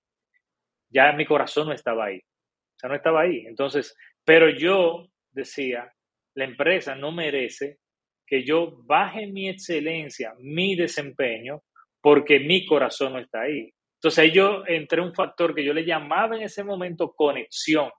ya 0.89 1.11
mi 1.13 1.25
corazón 1.25 1.67
no 1.67 1.73
estaba 1.73 2.05
ahí. 2.05 2.17
O 2.17 2.79
sea, 2.79 2.89
no 2.89 2.95
estaba 2.95 3.21
ahí. 3.21 3.45
Entonces, 3.45 3.95
pero 4.23 4.49
yo 4.49 5.07
decía, 5.31 5.91
la 6.35 6.45
empresa 6.45 6.95
no 6.95 7.11
merece 7.11 7.79
que 8.25 8.45
yo 8.45 8.83
baje 8.85 9.27
mi 9.27 9.49
excelencia, 9.49 10.33
mi 10.39 10.75
desempeño, 10.75 11.63
porque 12.01 12.39
mi 12.39 12.65
corazón 12.65 13.13
no 13.13 13.19
está 13.19 13.41
ahí. 13.41 13.71
Entonces 13.95 14.19
ahí 14.19 14.31
yo 14.31 14.63
entré 14.65 15.01
un 15.01 15.13
factor 15.13 15.53
que 15.53 15.63
yo 15.63 15.73
le 15.73 15.85
llamaba 15.85 16.35
en 16.35 16.43
ese 16.43 16.63
momento 16.63 17.13
conexión. 17.15 17.89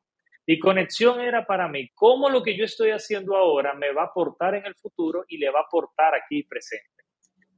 Y 0.44 0.58
conexión 0.58 1.20
era 1.20 1.46
para 1.46 1.68
mí 1.68 1.88
cómo 1.94 2.28
lo 2.28 2.42
que 2.42 2.56
yo 2.56 2.64
estoy 2.64 2.90
haciendo 2.90 3.36
ahora 3.36 3.74
me 3.74 3.92
va 3.92 4.02
a 4.02 4.06
aportar 4.06 4.56
en 4.56 4.66
el 4.66 4.74
futuro 4.74 5.24
y 5.28 5.38
le 5.38 5.50
va 5.50 5.60
a 5.60 5.64
aportar 5.64 6.14
aquí 6.16 6.42
presente. 6.42 7.04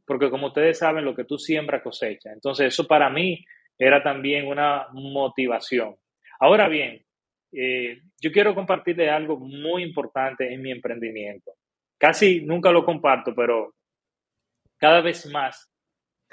Porque 0.06 0.28
como 0.28 0.48
ustedes 0.48 0.78
saben, 0.78 1.06
lo 1.06 1.14
que 1.14 1.24
tú 1.24 1.38
siembras 1.38 1.82
cosecha. 1.82 2.30
Entonces 2.30 2.66
eso 2.66 2.86
para 2.86 3.08
mí 3.08 3.42
era 3.78 4.02
también 4.02 4.46
una 4.46 4.88
motivación. 4.92 5.96
Ahora 6.40 6.68
bien, 6.68 7.02
eh, 7.52 8.02
yo 8.20 8.30
quiero 8.30 8.54
compartirle 8.54 9.08
algo 9.08 9.38
muy 9.38 9.82
importante 9.82 10.52
en 10.52 10.60
mi 10.60 10.70
emprendimiento. 10.70 11.52
Casi 11.98 12.42
nunca 12.42 12.70
lo 12.70 12.84
comparto, 12.84 13.34
pero 13.34 13.74
cada 14.76 15.00
vez 15.00 15.24
más 15.30 15.73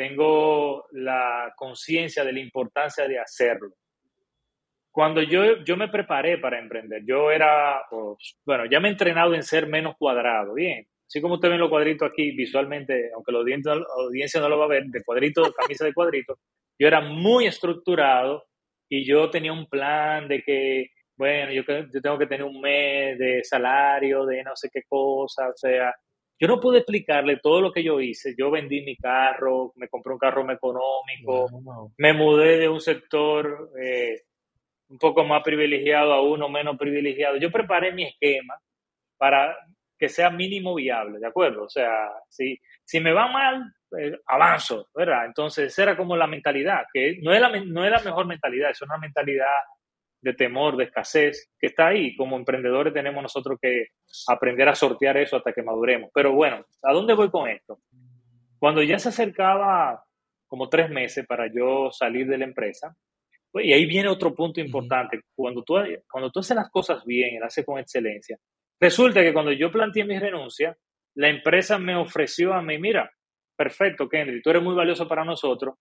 tengo 0.01 0.87
la 0.93 1.53
conciencia 1.55 2.23
de 2.23 2.33
la 2.33 2.39
importancia 2.39 3.07
de 3.07 3.19
hacerlo. 3.19 3.75
Cuando 4.89 5.21
yo, 5.21 5.63
yo 5.63 5.77
me 5.77 5.89
preparé 5.89 6.39
para 6.39 6.57
emprender, 6.57 7.03
yo 7.05 7.29
era, 7.29 7.83
bueno, 8.43 8.65
ya 8.65 8.79
me 8.79 8.87
he 8.87 8.91
entrenado 8.91 9.35
en 9.35 9.43
ser 9.43 9.67
menos 9.67 9.95
cuadrado, 9.99 10.55
bien. 10.55 10.87
Así 11.05 11.21
como 11.21 11.35
usted 11.35 11.51
ve 11.51 11.57
los 11.59 11.69
cuadritos 11.69 12.09
aquí 12.09 12.31
visualmente, 12.31 13.11
aunque 13.13 13.31
la 13.31 13.39
audiencia, 13.39 14.41
no 14.41 14.49
lo 14.49 14.57
va 14.57 14.65
a 14.65 14.69
ver, 14.69 14.85
de 14.85 15.03
cuadrito, 15.03 15.53
camisa 15.53 15.85
de 15.85 15.93
cuadrito, 15.93 16.39
yo 16.79 16.87
era 16.87 17.01
muy 17.01 17.45
estructurado 17.45 18.45
y 18.89 19.05
yo 19.05 19.29
tenía 19.29 19.53
un 19.53 19.67
plan 19.67 20.27
de 20.27 20.41
que, 20.41 20.87
bueno, 21.15 21.51
yo, 21.53 21.61
yo 21.93 22.01
tengo 22.01 22.17
que 22.17 22.25
tener 22.25 22.43
un 22.43 22.59
mes 22.59 23.19
de 23.19 23.43
salario, 23.43 24.25
de 24.25 24.41
no 24.41 24.55
sé 24.55 24.67
qué 24.73 24.81
cosa, 24.89 25.47
o 25.47 25.55
sea, 25.55 25.93
yo 26.41 26.47
no 26.47 26.60
pude 26.60 26.80
explicarle 26.80 27.38
todo 27.38 27.62
lo 27.62 27.71
que 27.71 27.84
yo 27.84 28.01
hice. 28.01 28.34
Yo 28.36 28.49
vendí 28.49 28.82
mi 28.82 28.97
carro, 28.97 29.73
me 29.75 29.88
compré 29.88 30.13
un 30.13 30.17
carro 30.17 30.43
más 30.43 30.56
económico, 30.56 31.47
me 31.99 32.13
mudé 32.13 32.58
de 32.58 32.67
un 32.67 32.82
sector 32.82 33.69
eh, 33.80 34.23
un 34.89 34.97
poco 34.97 35.23
más 35.23 35.43
privilegiado 35.43 36.12
a 36.12 36.23
uno 36.23 36.49
menos 36.49 36.80
privilegiado. 36.80 37.38
Yo 37.38 37.51
preparé 37.51 37.93
mi 37.93 38.06
esquema 38.06 38.60
para 39.17 39.56
que 39.99 40.10
sea 40.10 40.32
mínimo 40.32 40.73
viable, 40.73 41.19
¿de 41.19 41.27
acuerdo? 41.27 41.65
O 41.65 41.69
sea, 41.69 42.10
si, 42.27 42.60
si 42.84 42.99
me 42.99 43.13
va 43.13 43.27
mal, 43.27 43.71
eh, 43.99 44.17
avanzo, 44.25 44.89
¿verdad? 44.95 45.27
Entonces, 45.27 45.67
esa 45.67 45.84
era 45.84 45.95
como 45.95 46.17
la 46.17 46.25
mentalidad, 46.25 46.86
que 46.91 47.19
no 47.21 47.32
es 47.32 47.39
la, 47.39 47.49
no 47.49 47.86
es 47.86 47.91
la 47.91 47.99
mejor 47.99 48.25
mentalidad, 48.25 48.71
es 48.71 48.82
una 48.82 48.97
mentalidad 48.97 49.45
de 50.21 50.34
temor, 50.34 50.77
de 50.77 50.86
escasez, 50.86 51.51
que 51.60 51.67
está 51.67 51.88
ahí. 51.88 52.15
Como 52.15 52.38
emprendedores 52.38 52.93
tenemos 52.93 53.21
nosotros 53.21 53.57
que 53.62 53.88
aprender 54.27 54.69
a 54.69 54.75
sortear 54.75 55.17
eso 55.17 55.38
hasta 55.38 55.53
que 55.53 55.63
maduremos. 55.63 56.12
Pero 56.13 56.34
bueno, 56.34 56.65
¿a 56.84 56.93
dónde 56.93 57.13
voy 57.13 57.29
con 57.29 57.49
esto? 57.49 57.79
Cuando 58.60 58.84
ya 58.84 58.99
se 58.99 59.10
acercaba 59.10 60.03
como 60.47 60.69
tres 60.69 60.89
meses 60.89 61.25
para 61.25 61.51
yo 61.51 61.89
salir 61.91 62.27
de 62.27 62.38
la 62.38 62.45
empresa, 62.45 62.95
Pues, 63.51 63.65
y 63.65 63.73
ahí 63.73 63.86
viene 63.86 64.10
otro 64.10 64.34
punto 64.34 64.62
importante. 64.62 65.21
Cuando 65.36 65.63
tú, 65.63 65.75
cuando 66.10 66.31
tú 66.31 66.39
haces 66.39 66.55
las 66.55 66.69
cosas 66.69 67.03
bien 67.05 67.36
y 67.36 67.39
las 67.39 67.47
haces 67.47 67.65
con 67.65 67.79
excelencia, 67.79 68.38
resulta 68.79 69.21
que 69.21 69.34
cuando 69.34 69.51
yo 69.51 69.71
planteé 69.71 70.05
mi 70.05 70.17
renuncia, 70.17 70.77
la 71.15 71.27
empresa 71.27 71.77
me 71.77 71.95
ofreció 71.95 72.53
a 72.53 72.62
mí, 72.62 72.77
mira, 72.77 73.12
perfecto, 73.55 74.07
Kendry, 74.07 74.41
tú 74.41 74.49
eres 74.51 74.63
muy 74.63 74.73
valioso 74.73 75.07
para 75.07 75.25
nosotros. 75.25 75.75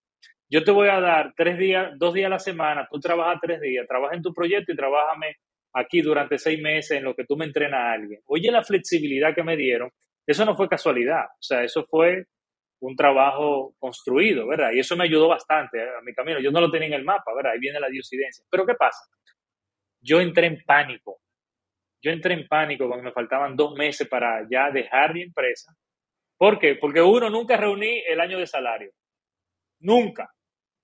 Yo 0.50 0.64
te 0.64 0.72
voy 0.72 0.88
a 0.88 1.00
dar 1.00 1.32
tres 1.36 1.56
días, 1.58 1.92
dos 1.96 2.12
días 2.12 2.26
a 2.26 2.30
la 2.30 2.38
semana, 2.40 2.88
tú 2.90 2.98
trabajas 2.98 3.38
tres 3.40 3.60
días, 3.60 3.86
trabaja 3.86 4.16
en 4.16 4.22
tu 4.22 4.34
proyecto 4.34 4.72
y 4.72 4.76
trabájame 4.76 5.36
aquí 5.72 6.02
durante 6.02 6.38
seis 6.38 6.60
meses 6.60 6.98
en 6.98 7.04
lo 7.04 7.14
que 7.14 7.24
tú 7.24 7.36
me 7.36 7.44
entrenas 7.44 7.80
a 7.80 7.92
alguien. 7.92 8.20
Oye, 8.26 8.50
la 8.50 8.64
flexibilidad 8.64 9.32
que 9.34 9.44
me 9.44 9.56
dieron, 9.56 9.90
eso 10.26 10.44
no 10.44 10.56
fue 10.56 10.68
casualidad, 10.68 11.24
o 11.24 11.42
sea, 11.42 11.62
eso 11.62 11.86
fue 11.88 12.24
un 12.80 12.96
trabajo 12.96 13.74
construido, 13.78 14.48
¿verdad? 14.48 14.70
Y 14.74 14.80
eso 14.80 14.96
me 14.96 15.04
ayudó 15.04 15.28
bastante 15.28 15.80
a 15.82 16.00
mi 16.02 16.14
camino. 16.14 16.40
Yo 16.40 16.50
no 16.50 16.60
lo 16.60 16.70
tenía 16.70 16.88
en 16.88 16.94
el 16.94 17.04
mapa, 17.04 17.32
¿verdad? 17.36 17.52
Ahí 17.52 17.60
viene 17.60 17.78
la 17.78 17.88
diosidencia. 17.88 18.44
Pero 18.50 18.66
¿qué 18.66 18.74
pasa? 18.74 19.04
Yo 20.00 20.20
entré 20.20 20.46
en 20.46 20.62
pánico. 20.64 21.20
Yo 22.02 22.10
entré 22.10 22.32
en 22.34 22.48
pánico 22.48 22.88
cuando 22.88 23.04
me 23.04 23.12
faltaban 23.12 23.54
dos 23.54 23.74
meses 23.74 24.08
para 24.08 24.46
ya 24.50 24.70
dejar 24.70 25.12
mi 25.12 25.22
empresa. 25.22 25.74
¿Por 26.38 26.58
qué? 26.58 26.76
Porque 26.76 27.02
uno 27.02 27.28
nunca 27.28 27.58
reuní 27.58 28.02
el 28.08 28.18
año 28.18 28.38
de 28.38 28.46
salario. 28.46 28.90
Nunca. 29.80 30.30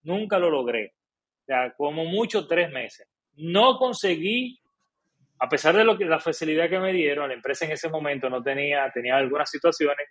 Nunca 0.07 0.39
lo 0.39 0.51
logré. 0.51 0.95
O 1.43 1.45
sea, 1.47 1.73
como 1.77 2.05
mucho 2.05 2.47
tres 2.47 2.71
meses. 2.71 3.09
No 3.35 3.77
conseguí, 3.77 4.59
a 5.41 5.49
pesar 5.49 5.77
de 5.77 5.85
lo 5.85 5.99
que, 5.99 6.05
la 6.05 6.21
facilidad 6.21 6.71
que 6.71 6.79
me 6.79 6.93
dieron, 6.93 7.29
la 7.29 7.35
empresa 7.35 7.65
en 7.65 7.73
ese 7.73 7.89
momento 7.89 8.31
no 8.31 8.41
tenía, 8.41 8.89
tenía 8.95 9.17
algunas 9.17 9.51
situaciones 9.51 10.09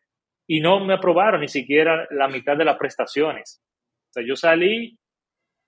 y 0.48 0.60
no 0.60 0.84
me 0.84 0.96
aprobaron 0.96 1.40
ni 1.42 1.48
siquiera 1.48 2.08
la 2.12 2.28
mitad 2.28 2.58
de 2.58 2.66
las 2.66 2.78
prestaciones. 2.78 3.62
O 4.10 4.14
sea, 4.14 4.24
yo 4.28 4.36
salí 4.36 5.00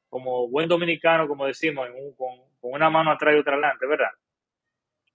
como 0.09 0.49
buen 0.49 0.67
dominicano, 0.67 1.25
como 1.25 1.45
decimos, 1.45 1.87
con, 2.17 2.37
una 2.61 2.89
mano 2.89 3.11
atrás 3.11 3.33
y 3.33 3.39
otra 3.39 3.53
adelante, 3.53 3.87
¿verdad? 3.87 4.11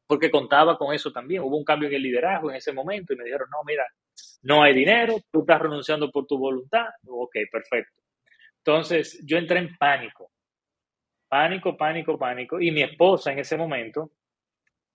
Porque 0.07 0.31
contaba 0.31 0.79
con 0.79 0.94
eso 0.94 1.12
también. 1.12 1.42
Hubo 1.42 1.59
un 1.59 1.64
cambio 1.64 1.88
en 1.90 1.96
el 1.96 2.03
liderazgo 2.03 2.51
en 2.51 2.57
ese 2.57 2.72
momento 2.72 3.12
y 3.12 3.16
me 3.16 3.25
dijeron, 3.25 3.48
no, 3.51 3.59
mira, 3.66 3.85
no 4.42 4.62
hay 4.62 4.72
dinero, 4.72 5.16
tú 5.31 5.40
estás 5.40 5.61
renunciando 5.61 6.11
por 6.11 6.27
tu 6.27 6.38
voluntad. 6.38 6.87
Ok, 7.07 7.37
perfecto. 7.51 8.02
Entonces 8.64 9.20
yo 9.27 9.38
entré 9.38 9.59
en 9.59 9.77
pánico, 9.77 10.31
pánico, 11.29 11.77
pánico, 11.77 12.18
pánico. 12.18 12.61
Y 12.61 12.70
mi 12.70 12.83
esposa 12.83 13.33
en 13.33 13.40
ese 13.40 13.57
momento 13.57 14.12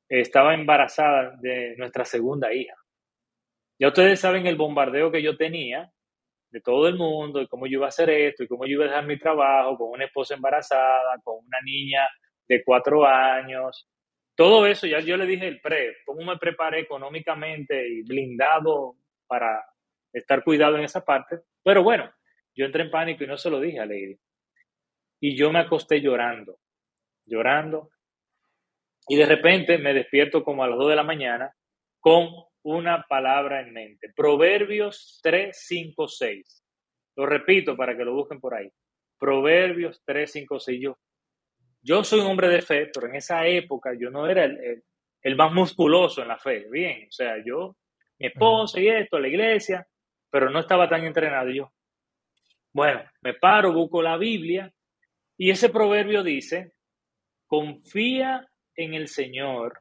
estaba 0.08 0.54
embarazada 0.54 1.36
de 1.42 1.76
nuestra 1.78 2.06
segunda 2.06 2.54
hija. 2.54 2.76
Ya 3.80 3.90
ustedes 3.90 4.20
saben 4.20 4.48
el 4.48 4.56
bombardeo 4.56 5.12
que 5.12 5.22
yo 5.22 5.36
tenía 5.36 5.92
de 6.50 6.62
todo 6.62 6.88
el 6.88 6.96
mundo 6.96 7.42
y 7.42 7.48
cómo 7.48 7.68
yo 7.68 7.80
iba 7.80 7.88
a 7.88 7.90
hacer 7.90 8.10
esto 8.10 8.44
y 8.44 8.48
cómo 8.48 8.66
yo 8.66 8.74
iba 8.74 8.86
a 8.86 8.88
dejar 8.88 9.06
mi 9.06 9.20
trabajo 9.20 9.78
con 9.78 9.90
una 9.90 10.06
esposa 10.06 10.36
embarazada, 10.36 11.20
con 11.24 11.46
una 11.46 11.60
niña 11.64 12.08
de 12.48 12.64
cuatro 12.64 13.06
años. 13.06 13.88
Todo 14.34 14.66
eso 14.66 14.88
ya 14.88 15.00
yo 15.02 15.18
le 15.18 15.26
dije 15.26 15.48
el 15.48 15.60
pre, 15.60 15.98
cómo 16.06 16.24
me 16.24 16.38
preparé 16.38 16.82
económicamente 16.82 17.88
y 17.88 18.04
blindado 18.04 18.96
para 19.28 19.62
estar 20.14 20.44
cuidado 20.44 20.78
en 20.78 20.86
esa 20.86 21.04
parte. 21.04 21.42
Pero 21.64 21.84
bueno, 21.84 22.10
yo 22.58 22.66
entré 22.66 22.84
en 22.84 22.92
pánico 22.92 23.24
y 23.24 23.28
no 23.28 23.38
se 23.38 23.52
lo 23.52 23.62
dije 23.62 23.80
a 23.80 23.86
Lady. 23.86 24.18
Y 25.22 25.38
yo 25.38 25.52
me 25.52 25.60
acosté 25.60 26.02
llorando, 26.02 26.60
llorando. 27.26 27.92
Y 29.08 29.16
de 29.16 29.28
repente 29.28 29.78
me 29.78 29.94
despierto 29.94 30.44
como 30.44 30.64
a 30.64 30.68
las 30.68 30.78
2 30.78 30.90
de 30.90 30.96
la 30.96 31.04
mañana 31.04 31.54
con 32.00 32.30
una 32.64 33.06
palabra 33.08 33.62
en 33.62 33.74
mente. 33.74 34.12
Proverbios 34.16 35.20
3, 35.22 35.56
5, 35.56 36.08
6. 36.08 36.64
Lo 37.16 37.26
repito 37.28 37.78
para 37.78 37.96
que 37.96 38.04
lo 38.04 38.14
busquen 38.14 38.40
por 38.40 38.56
ahí. 38.56 38.70
Proverbios 39.20 40.02
3, 40.04 40.32
5, 40.32 40.60
6. 40.60 40.82
Yo, 40.82 40.98
yo 41.82 42.04
soy 42.04 42.22
un 42.22 42.28
hombre 42.28 42.50
de 42.50 42.62
fe, 42.64 42.90
pero 42.92 43.08
en 43.08 43.16
esa 43.16 43.46
época 43.46 43.94
yo 43.98 44.10
no 44.10 44.28
era 44.28 44.46
el, 44.46 44.84
el, 45.22 45.36
más 45.36 45.54
musculoso 45.54 46.24
en 46.24 46.28
la 46.28 46.40
fe. 46.40 46.68
Bien, 46.70 47.08
o 47.08 47.12
sea, 47.12 47.36
yo, 47.46 47.78
mi 48.18 48.28
esposa 48.28 48.80
y 48.80 48.88
esto, 48.88 49.20
la 49.20 49.28
iglesia, 49.28 49.88
pero 50.30 50.50
no 50.50 50.60
estaba 50.60 50.90
tan 50.90 51.06
entrenado. 51.06 51.50
yo, 51.50 51.72
bueno, 52.78 53.02
me 53.22 53.34
paro, 53.34 53.74
busco 53.74 54.02
la 54.02 54.18
Biblia 54.18 54.72
y 55.36 55.50
ese 55.50 55.70
proverbio 55.70 56.24
dice, 56.24 56.74
confía 57.48 58.48
en 58.76 58.94
el 58.94 59.08
Señor 59.08 59.80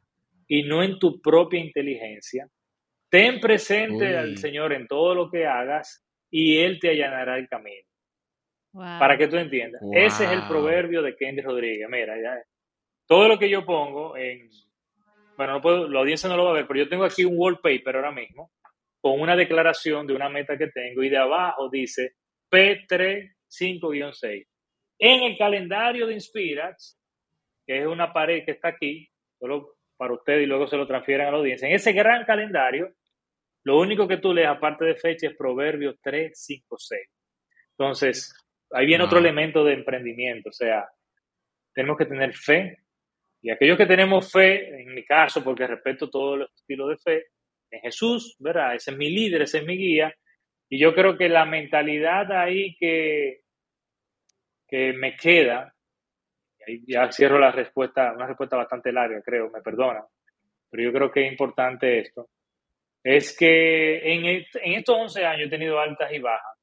y 0.49 0.63
no 0.63 0.83
en 0.83 0.99
tu 0.99 1.21
propia 1.21 1.61
inteligencia 1.61 2.49
Ten 3.09 3.41
presente 3.41 4.17
al 4.17 4.37
Señor 4.37 4.73
en 4.73 4.87
todo 4.87 5.15
lo 5.15 5.31
que 5.31 5.47
hagas 5.47 6.05
y 6.31 6.59
Él 6.59 6.79
te 6.81 6.91
allanará 6.91 7.39
el 7.39 7.49
camino. 7.49 7.87
Para 8.73 9.17
que 9.17 9.29
tú 9.29 9.37
entiendas. 9.37 9.81
Ese 9.93 10.25
es 10.25 10.31
el 10.33 10.47
proverbio 10.49 11.01
de 11.03 11.17
Kenny 11.17 11.41
Rodríguez. 11.41 11.89
Mira, 11.89 12.15
ya, 12.21 12.37
todo 13.07 13.29
lo 13.29 13.39
que 13.39 13.49
yo 13.49 13.65
pongo 13.65 14.17
en. 14.17 14.51
Bueno, 15.37 15.55
no 15.55 15.61
puedo, 15.63 15.89
la 15.89 16.01
audiencia 16.01 16.29
no 16.29 16.37
lo 16.37 16.45
va 16.45 16.51
a 16.51 16.55
ver, 16.55 16.67
pero 16.67 16.81
yo 16.81 16.89
tengo 16.89 17.05
aquí 17.05 17.25
un 17.25 17.37
wallpaper 17.37 17.97
ahora 17.97 18.13
mismo 18.13 18.51
con 19.01 19.21
una 19.21 19.37
declaración 19.37 20.07
de 20.07 20.15
una 20.15 20.29
meta 20.29 20.59
que 20.59 20.69
tengo 20.69 21.03
y 21.03 21.09
de 21.09 21.19
abajo 21.19 21.71
dice 21.71 22.17
P35-6. 22.57 24.47
En 24.99 25.23
el 25.23 25.37
calendario 25.37 26.07
de 26.07 26.15
Inspirax, 26.15 26.99
que 27.67 27.81
es 27.81 27.87
una 27.87 28.13
pared 28.13 28.45
que 28.45 28.53
está 28.53 28.69
aquí, 28.69 29.09
solo 29.39 29.77
para 29.97 30.15
usted 30.15 30.39
y 30.41 30.47
luego 30.47 30.67
se 30.67 30.77
lo 30.77 30.87
transfieren 30.87 31.27
a 31.27 31.31
la 31.31 31.39
audiencia. 31.39 31.69
En 31.69 31.75
ese 31.75 31.93
gran 31.93 32.25
calendario, 32.25 32.95
lo 33.65 33.79
único 33.79 34.09
que 34.09 34.19
tú 34.19 34.33
lees, 34.33 34.49
aparte 34.49 34.85
de 34.85 34.95
fecha, 34.95 35.27
es 35.27 35.37
Proverbios 35.37 35.97
3, 36.03 36.33
5, 36.35 36.77
6. 36.79 37.01
Entonces, 37.79 38.35
ahí 38.71 38.87
viene 38.87 39.05
otro 39.05 39.19
elemento 39.19 39.65
de 39.65 39.75
emprendimiento, 39.75 40.51
o 40.51 40.53
sea, 40.53 40.89
tenemos 41.75 41.99
que 41.99 42.07
tener 42.07 42.35
fe. 42.35 42.79
Y 43.43 43.51
aquellos 43.51 43.77
que 43.77 43.87
tenemos 43.87 44.33
fe, 44.33 44.81
en 44.81 44.95
mi 44.95 45.05
caso, 45.05 45.45
porque 45.45 45.67
respeto 45.67 46.09
todos 46.09 46.39
los 46.39 46.55
estilos 46.55 46.89
de 46.89 46.97
fe, 46.97 47.27
en 47.71 47.81
Jesús, 47.81 48.37
¿verdad? 48.39 48.75
Ese 48.75 48.93
es 48.93 48.97
mi 48.97 49.11
líder, 49.11 49.43
ese 49.43 49.59
es 49.59 49.67
mi 49.67 49.77
guía. 49.77 50.15
Y 50.69 50.79
yo 50.79 50.95
creo 50.95 51.17
que 51.17 51.29
la 51.29 51.45
mentalidad 51.45 52.31
ahí 52.33 52.77
que, 52.77 53.43
que 54.69 54.93
me 54.93 55.17
queda 55.17 55.73
ya 56.87 57.11
cierro 57.13 57.39
la 57.39 57.53
respuesta, 57.53 58.13
una 58.13 58.27
respuesta 58.27 58.57
bastante 58.57 58.93
larga, 58.93 59.23
creo, 59.23 59.51
me 59.51 59.61
perdonan, 59.61 60.05
pero 60.71 60.83
yo 60.83 60.93
creo 60.93 61.11
que 61.11 61.25
es 61.25 61.33
importante 61.33 62.01
esto, 62.01 62.29
es 63.03 63.37
que 63.37 63.99
en, 63.99 64.27
en 64.27 64.73
estos 64.73 64.97
11 64.97 65.25
años 65.25 65.47
he 65.47 65.51
tenido 65.51 65.79
altas 65.79 66.13
y 66.13 66.19
bajas, 66.19 66.59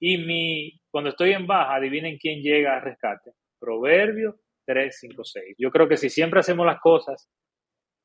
y 0.00 0.18
mi, 0.18 0.80
cuando 0.90 1.10
estoy 1.10 1.32
en 1.32 1.46
baja, 1.46 1.76
adivinen 1.76 2.18
quién 2.18 2.42
llega 2.42 2.76
al 2.76 2.82
rescate, 2.82 3.32
Proverbio 3.58 4.38
3, 4.64 4.96
5, 5.00 5.24
6. 5.24 5.56
Yo 5.58 5.70
creo 5.70 5.88
que 5.88 5.96
si 5.96 6.10
siempre 6.10 6.40
hacemos 6.40 6.66
las 6.66 6.78
cosas 6.78 7.28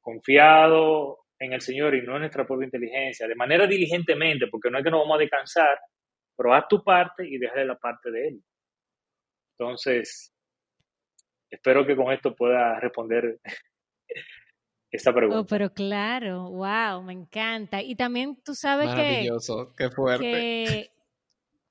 confiado 0.02 1.23
en 1.46 1.54
el 1.54 1.62
Señor 1.62 1.96
y 1.96 2.02
no 2.02 2.16
en 2.16 2.22
nuestra 2.22 2.46
propia 2.46 2.66
inteligencia, 2.66 3.28
de 3.28 3.36
manera 3.36 3.68
diligentemente, 3.68 4.48
porque 4.48 4.70
no 4.70 4.78
es 4.78 4.84
que 4.84 4.92
nos 4.92 5.02
vamos 5.02 5.18
a 5.18 5.22
descansar, 5.22 5.78
pero 6.36 6.54
haz 6.54 6.68
tu 6.68 6.84
parte 6.84 7.28
y 7.28 7.38
déjale 7.38 7.66
la 7.66 7.78
parte 7.78 8.12
de 8.12 8.28
Él. 8.30 8.44
Entonces, 9.58 10.34
espero 11.50 11.86
que 11.86 11.96
con 11.96 12.12
esto 12.12 12.36
pueda 12.36 12.80
responder 12.80 13.40
esta 14.92 15.12
oh, 15.12 15.14
pregunta. 15.14 15.40
Oh, 15.40 15.46
pero 15.46 15.74
claro, 15.74 16.50
wow, 16.50 17.02
me 17.04 17.14
encanta. 17.14 17.82
Y 17.82 17.96
también 17.96 18.42
tú 18.44 18.56
sabes 18.56 18.88
Maravilloso, 18.88 19.74
qué 19.76 19.90
fuerte. 19.90 20.92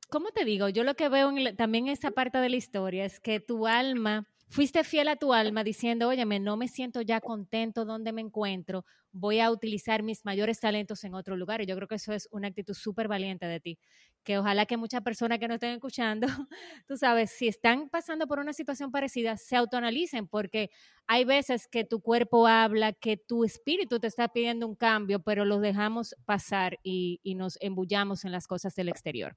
¿Cómo 0.08 0.30
te 0.30 0.44
digo? 0.44 0.68
Yo 0.68 0.84
lo 0.84 0.94
que 0.94 1.08
veo 1.08 1.30
en, 1.30 1.56
también 1.56 1.86
en 1.86 1.92
esta 1.92 2.10
parte 2.10 2.38
de 2.38 2.50
la 2.50 2.56
historia 2.56 3.04
es 3.04 3.18
que 3.18 3.40
tu 3.40 3.66
alma 3.66 4.28
fuiste 4.52 4.84
fiel 4.84 5.08
a 5.08 5.16
tu 5.16 5.32
alma 5.32 5.64
diciendo, 5.64 6.08
óyeme, 6.08 6.38
no 6.38 6.58
me 6.58 6.68
siento 6.68 7.00
ya 7.00 7.22
contento 7.22 7.86
donde 7.86 8.12
me 8.12 8.20
encuentro, 8.20 8.84
voy 9.10 9.40
a 9.40 9.50
utilizar 9.50 10.02
mis 10.02 10.26
mayores 10.26 10.60
talentos 10.60 11.04
en 11.04 11.14
otro 11.14 11.36
lugar. 11.36 11.62
Y 11.62 11.66
yo 11.66 11.74
creo 11.74 11.88
que 11.88 11.94
eso 11.94 12.12
es 12.12 12.28
una 12.30 12.48
actitud 12.48 12.74
súper 12.74 13.08
valiente 13.08 13.46
de 13.46 13.60
ti, 13.60 13.78
que 14.22 14.38
ojalá 14.38 14.66
que 14.66 14.76
muchas 14.76 15.00
personas 15.00 15.38
que 15.38 15.48
nos 15.48 15.54
estén 15.54 15.72
escuchando, 15.72 16.26
tú 16.86 16.98
sabes, 16.98 17.30
si 17.30 17.48
están 17.48 17.88
pasando 17.88 18.26
por 18.26 18.40
una 18.40 18.52
situación 18.52 18.90
parecida, 18.90 19.38
se 19.38 19.56
autoanalicen, 19.56 20.28
porque 20.28 20.70
hay 21.06 21.24
veces 21.24 21.66
que 21.66 21.84
tu 21.84 22.02
cuerpo 22.02 22.46
habla, 22.46 22.92
que 22.92 23.16
tu 23.16 23.44
espíritu 23.44 24.00
te 24.00 24.06
está 24.06 24.28
pidiendo 24.28 24.66
un 24.66 24.76
cambio, 24.76 25.20
pero 25.22 25.46
los 25.46 25.62
dejamos 25.62 26.14
pasar 26.26 26.78
y, 26.82 27.20
y 27.22 27.36
nos 27.36 27.56
embullamos 27.62 28.26
en 28.26 28.32
las 28.32 28.46
cosas 28.46 28.74
del 28.74 28.90
exterior. 28.90 29.34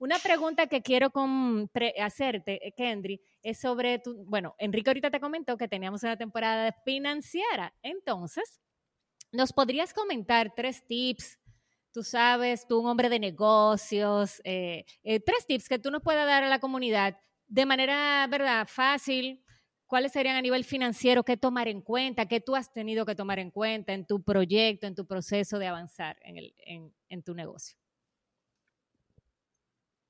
Una 0.00 0.18
pregunta 0.18 0.66
que 0.66 0.80
quiero 0.80 1.12
hacerte, 2.00 2.66
eh, 2.66 2.72
Kendry, 2.72 3.20
es 3.42 3.60
sobre 3.60 3.98
tu, 3.98 4.24
bueno, 4.24 4.54
Enrique 4.56 4.88
ahorita 4.88 5.10
te 5.10 5.20
comentó 5.20 5.58
que 5.58 5.68
teníamos 5.68 6.02
una 6.02 6.16
temporada 6.16 6.74
financiera, 6.86 7.74
entonces, 7.82 8.62
¿nos 9.30 9.52
podrías 9.52 9.92
comentar 9.92 10.54
tres 10.56 10.86
tips? 10.86 11.38
Tú 11.92 12.02
sabes, 12.02 12.66
tú 12.66 12.80
un 12.80 12.86
hombre 12.86 13.10
de 13.10 13.18
negocios, 13.18 14.40
eh, 14.44 14.86
eh, 15.02 15.20
tres 15.20 15.46
tips 15.46 15.68
que 15.68 15.78
tú 15.78 15.90
nos 15.90 16.02
puedas 16.02 16.26
dar 16.26 16.44
a 16.44 16.48
la 16.48 16.60
comunidad 16.60 17.18
de 17.46 17.66
manera, 17.66 18.26
¿verdad?, 18.26 18.66
fácil. 18.66 19.44
¿Cuáles 19.86 20.12
serían 20.12 20.36
a 20.36 20.40
nivel 20.40 20.64
financiero? 20.64 21.24
¿Qué 21.24 21.36
tomar 21.36 21.68
en 21.68 21.82
cuenta? 21.82 22.26
¿Qué 22.26 22.40
tú 22.40 22.56
has 22.56 22.72
tenido 22.72 23.04
que 23.04 23.16
tomar 23.16 23.38
en 23.38 23.50
cuenta 23.50 23.92
en 23.92 24.06
tu 24.06 24.22
proyecto, 24.22 24.86
en 24.86 24.94
tu 24.94 25.06
proceso 25.06 25.58
de 25.58 25.66
avanzar 25.66 26.16
en 26.24 27.22
tu 27.22 27.34
negocio? 27.34 27.79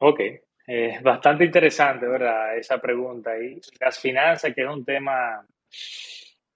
Ok, 0.03 0.21
Eh, 0.67 1.01
bastante 1.03 1.45
interesante, 1.45 2.07
¿verdad? 2.07 2.57
Esa 2.57 2.81
pregunta. 2.81 3.37
Y 3.37 3.61
las 3.81 3.99
finanzas, 3.99 4.55
que 4.55 4.63
es 4.63 4.69
un 4.69 4.85
tema, 4.85 5.45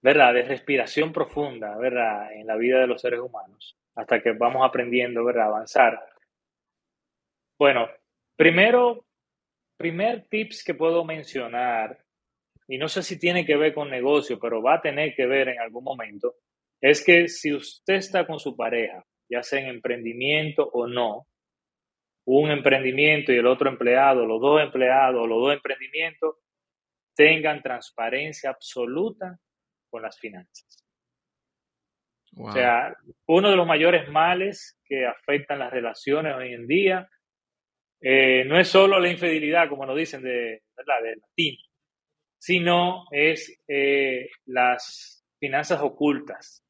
¿verdad? 0.02 0.35
De 0.35 0.42
respiración 0.42 1.12
profunda, 1.12 1.76
¿verdad? 1.76 2.33
En 2.33 2.46
la 2.46 2.54
vida 2.57 2.80
de 2.80 2.87
los 2.87 3.00
seres 3.00 3.18
humanos, 3.20 3.76
hasta 3.96 4.20
que 4.22 4.33
vamos 4.33 4.64
aprendiendo, 4.64 5.24
¿verdad? 5.24 5.46
Avanzar. 5.46 6.00
Bueno, 7.59 7.88
primero, 8.37 9.04
primer 9.76 10.28
tips 10.28 10.62
que 10.62 10.74
puedo 10.74 11.04
mencionar, 11.04 11.98
y 12.68 12.78
no 12.78 12.88
sé 12.88 13.02
si 13.02 13.18
tiene 13.18 13.44
que 13.44 13.57
ver 13.57 13.74
con 13.74 13.90
negocio, 13.90 14.38
pero 14.38 14.62
va 14.62 14.74
a 14.74 14.80
tener 14.83 15.14
que 15.16 15.26
ver 15.26 15.48
en 15.48 15.61
algún 15.61 15.83
momento, 15.83 16.37
es 16.80 17.04
que 17.04 17.26
si 17.28 17.52
usted 17.52 17.94
está 17.94 18.26
con 18.26 18.38
su 18.38 18.54
pareja, 18.54 19.04
ya 19.28 19.42
sea 19.42 19.61
en 19.61 19.68
emprendimiento 19.68 20.68
o 20.72 20.87
no, 20.87 21.26
un 22.26 22.50
emprendimiento 22.50 23.32
y 23.32 23.37
el 23.37 23.46
otro 23.46 23.68
empleado, 23.68 24.24
los 24.24 24.40
dos 24.40 24.62
empleados, 24.62 25.28
los 25.28 25.38
dos 25.40 25.54
emprendimientos, 25.54 26.37
tengan 27.14 27.62
transparencia 27.62 28.50
absoluta 28.50 29.38
con 29.90 30.02
las 30.02 30.18
finanzas. 30.18 30.84
O 32.37 32.50
sea, 32.50 32.96
uno 33.26 33.50
de 33.50 33.56
los 33.56 33.66
mayores 33.66 34.08
males 34.08 34.76
que 34.84 35.06
afectan 35.06 35.60
las 35.60 35.72
relaciones 35.72 36.34
hoy 36.34 36.52
en 36.52 36.66
día 36.66 37.08
eh, 38.00 38.44
no 38.44 38.58
es 38.58 38.68
solo 38.68 38.98
la 38.98 39.08
infidelidad, 39.08 39.68
como 39.68 39.87
nos 39.87 39.96
dicen 39.96 40.22
de, 40.22 40.62
¿verdad? 40.76 41.02
de 41.02 41.16
latín, 41.16 41.56
sino 42.38 43.04
es 43.12 43.62
eh, 43.68 44.28
las 44.46 45.24
finanzas 45.38 45.80
ocultas. 45.80 46.63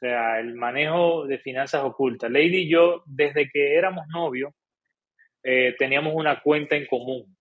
Sea, 0.00 0.40
el 0.40 0.54
manejo 0.54 1.26
de 1.26 1.38
finanzas 1.38 1.84
ocultas. 1.84 2.30
Lady 2.30 2.62
y 2.62 2.68
yo, 2.70 3.02
desde 3.04 3.50
que 3.50 3.76
éramos 3.76 4.06
novios, 4.08 4.54
eh, 5.42 5.74
teníamos 5.78 6.14
una 6.14 6.40
cuenta 6.40 6.74
en 6.74 6.86
común. 6.86 7.36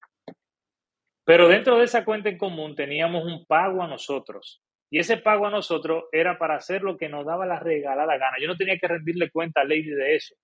Pero 1.24 1.48
dentro 1.48 1.78
de 1.78 1.86
esa 1.86 2.04
cuenta 2.04 2.28
en 2.28 2.38
común 2.38 2.76
teníamos 2.76 3.24
un 3.24 3.45
pago 3.45 3.82
a 3.82 3.88
nosotros. 3.88 4.62
Y 4.89 5.00
ese 5.00 5.15
pago 5.17 5.45
a 5.45 5.52
nosotros 5.52 6.06
era 6.12 6.38
para 6.38 6.56
hacer 6.56 6.82
lo 6.82 6.98
que 6.98 7.08
nos 7.08 7.26
daba 7.26 7.45
la 7.45 7.60
regalada 7.60 8.17
gana. 8.17 8.38
Yo 8.41 8.48
no 8.48 8.58
tenía 8.58 8.78
que 8.78 8.88
rendirle 8.88 9.30
cuenta 9.30 9.62
a 9.62 9.63
Lady 9.63 9.91
de 9.91 10.15
eso. 10.15 10.36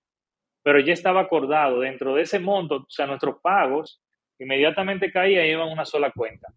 Pero 0.62 0.80
ya 0.80 0.94
estaba 0.94 1.20
acordado 1.20 1.80
dentro 1.80 2.14
de 2.14 2.22
ese 2.22 2.38
monto, 2.38 2.76
o 2.76 2.86
sea, 2.88 3.06
nuestros 3.06 3.40
pagos 3.42 4.00
inmediatamente 4.38 5.12
caían 5.12 5.44
y 5.44 5.50
iban 5.50 5.68
una 5.68 5.84
sola 5.84 6.10
cuenta. 6.12 6.48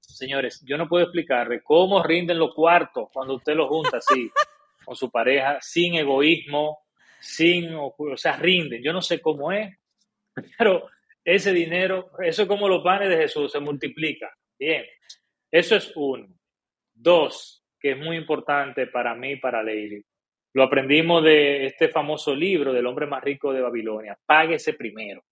Señores, 0.00 0.62
yo 0.64 0.76
no 0.76 0.88
puedo 0.88 1.04
explicarle 1.04 1.62
cómo 1.62 2.02
rinden 2.02 2.38
los 2.38 2.54
cuartos 2.54 3.10
cuando 3.12 3.34
usted 3.36 3.54
los 3.54 3.68
junta 3.68 3.98
así 3.98 4.30
con 4.86 4.96
su 4.96 5.10
pareja, 5.10 5.58
sin 5.60 5.96
egoísmo, 5.96 6.78
sin, 7.20 7.74
o 7.74 7.94
sea, 8.16 8.36
rinden. 8.36 8.82
Yo 8.82 8.92
no 8.92 9.02
sé 9.02 9.20
cómo 9.20 9.52
es, 9.52 9.76
pero 10.58 10.88
ese 11.24 11.52
dinero, 11.52 12.12
eso 12.22 12.42
es 12.42 12.48
como 12.48 12.68
los 12.68 12.84
panes 12.84 13.08
de 13.08 13.16
Jesús, 13.16 13.50
se 13.50 13.58
multiplica. 13.58 14.32
Bien, 14.58 14.84
eso 15.50 15.74
es 15.74 15.92
uno. 15.96 16.28
Dos, 16.94 17.64
que 17.80 17.90
es 17.90 17.98
muy 17.98 18.16
importante 18.16 18.86
para 18.86 19.14
mí 19.14 19.36
para 19.36 19.62
Lady. 19.62 20.02
Lo 20.54 20.62
aprendimos 20.62 21.22
de 21.22 21.66
este 21.66 21.88
famoso 21.88 22.34
libro 22.34 22.72
del 22.72 22.86
hombre 22.86 23.06
más 23.06 23.22
rico 23.22 23.52
de 23.52 23.60
Babilonia. 23.60 24.16
Páguese 24.24 24.72
primero. 24.72 25.22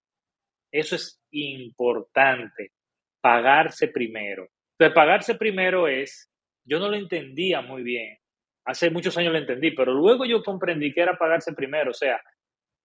Eso 0.71 0.97
es 0.97 1.23
importante, 1.31 2.73
pagarse 3.21 3.89
primero. 3.89 4.49
Entonces, 4.73 4.95
pagarse 4.95 5.37
primero 5.37 5.87
es, 5.87 6.29
yo 6.65 6.81
no 6.81 6.89
lo 6.89 6.97
entendía 6.97 7.63
muy 7.63 7.85
bien. 7.85 8.19
Hace 8.67 8.91
muchos 8.91 9.17
años 9.19 9.33
lo 9.33 9.39
entendí, 9.39 9.73
pero 9.73 9.93
luego 9.93 10.25
yo 10.25 10.43
comprendí 10.43 10.93
que 10.93 11.03
era 11.03 11.19
pagarse 11.19 11.53
primero. 11.53 11.91
O 11.91 11.95
sea, 11.95 12.21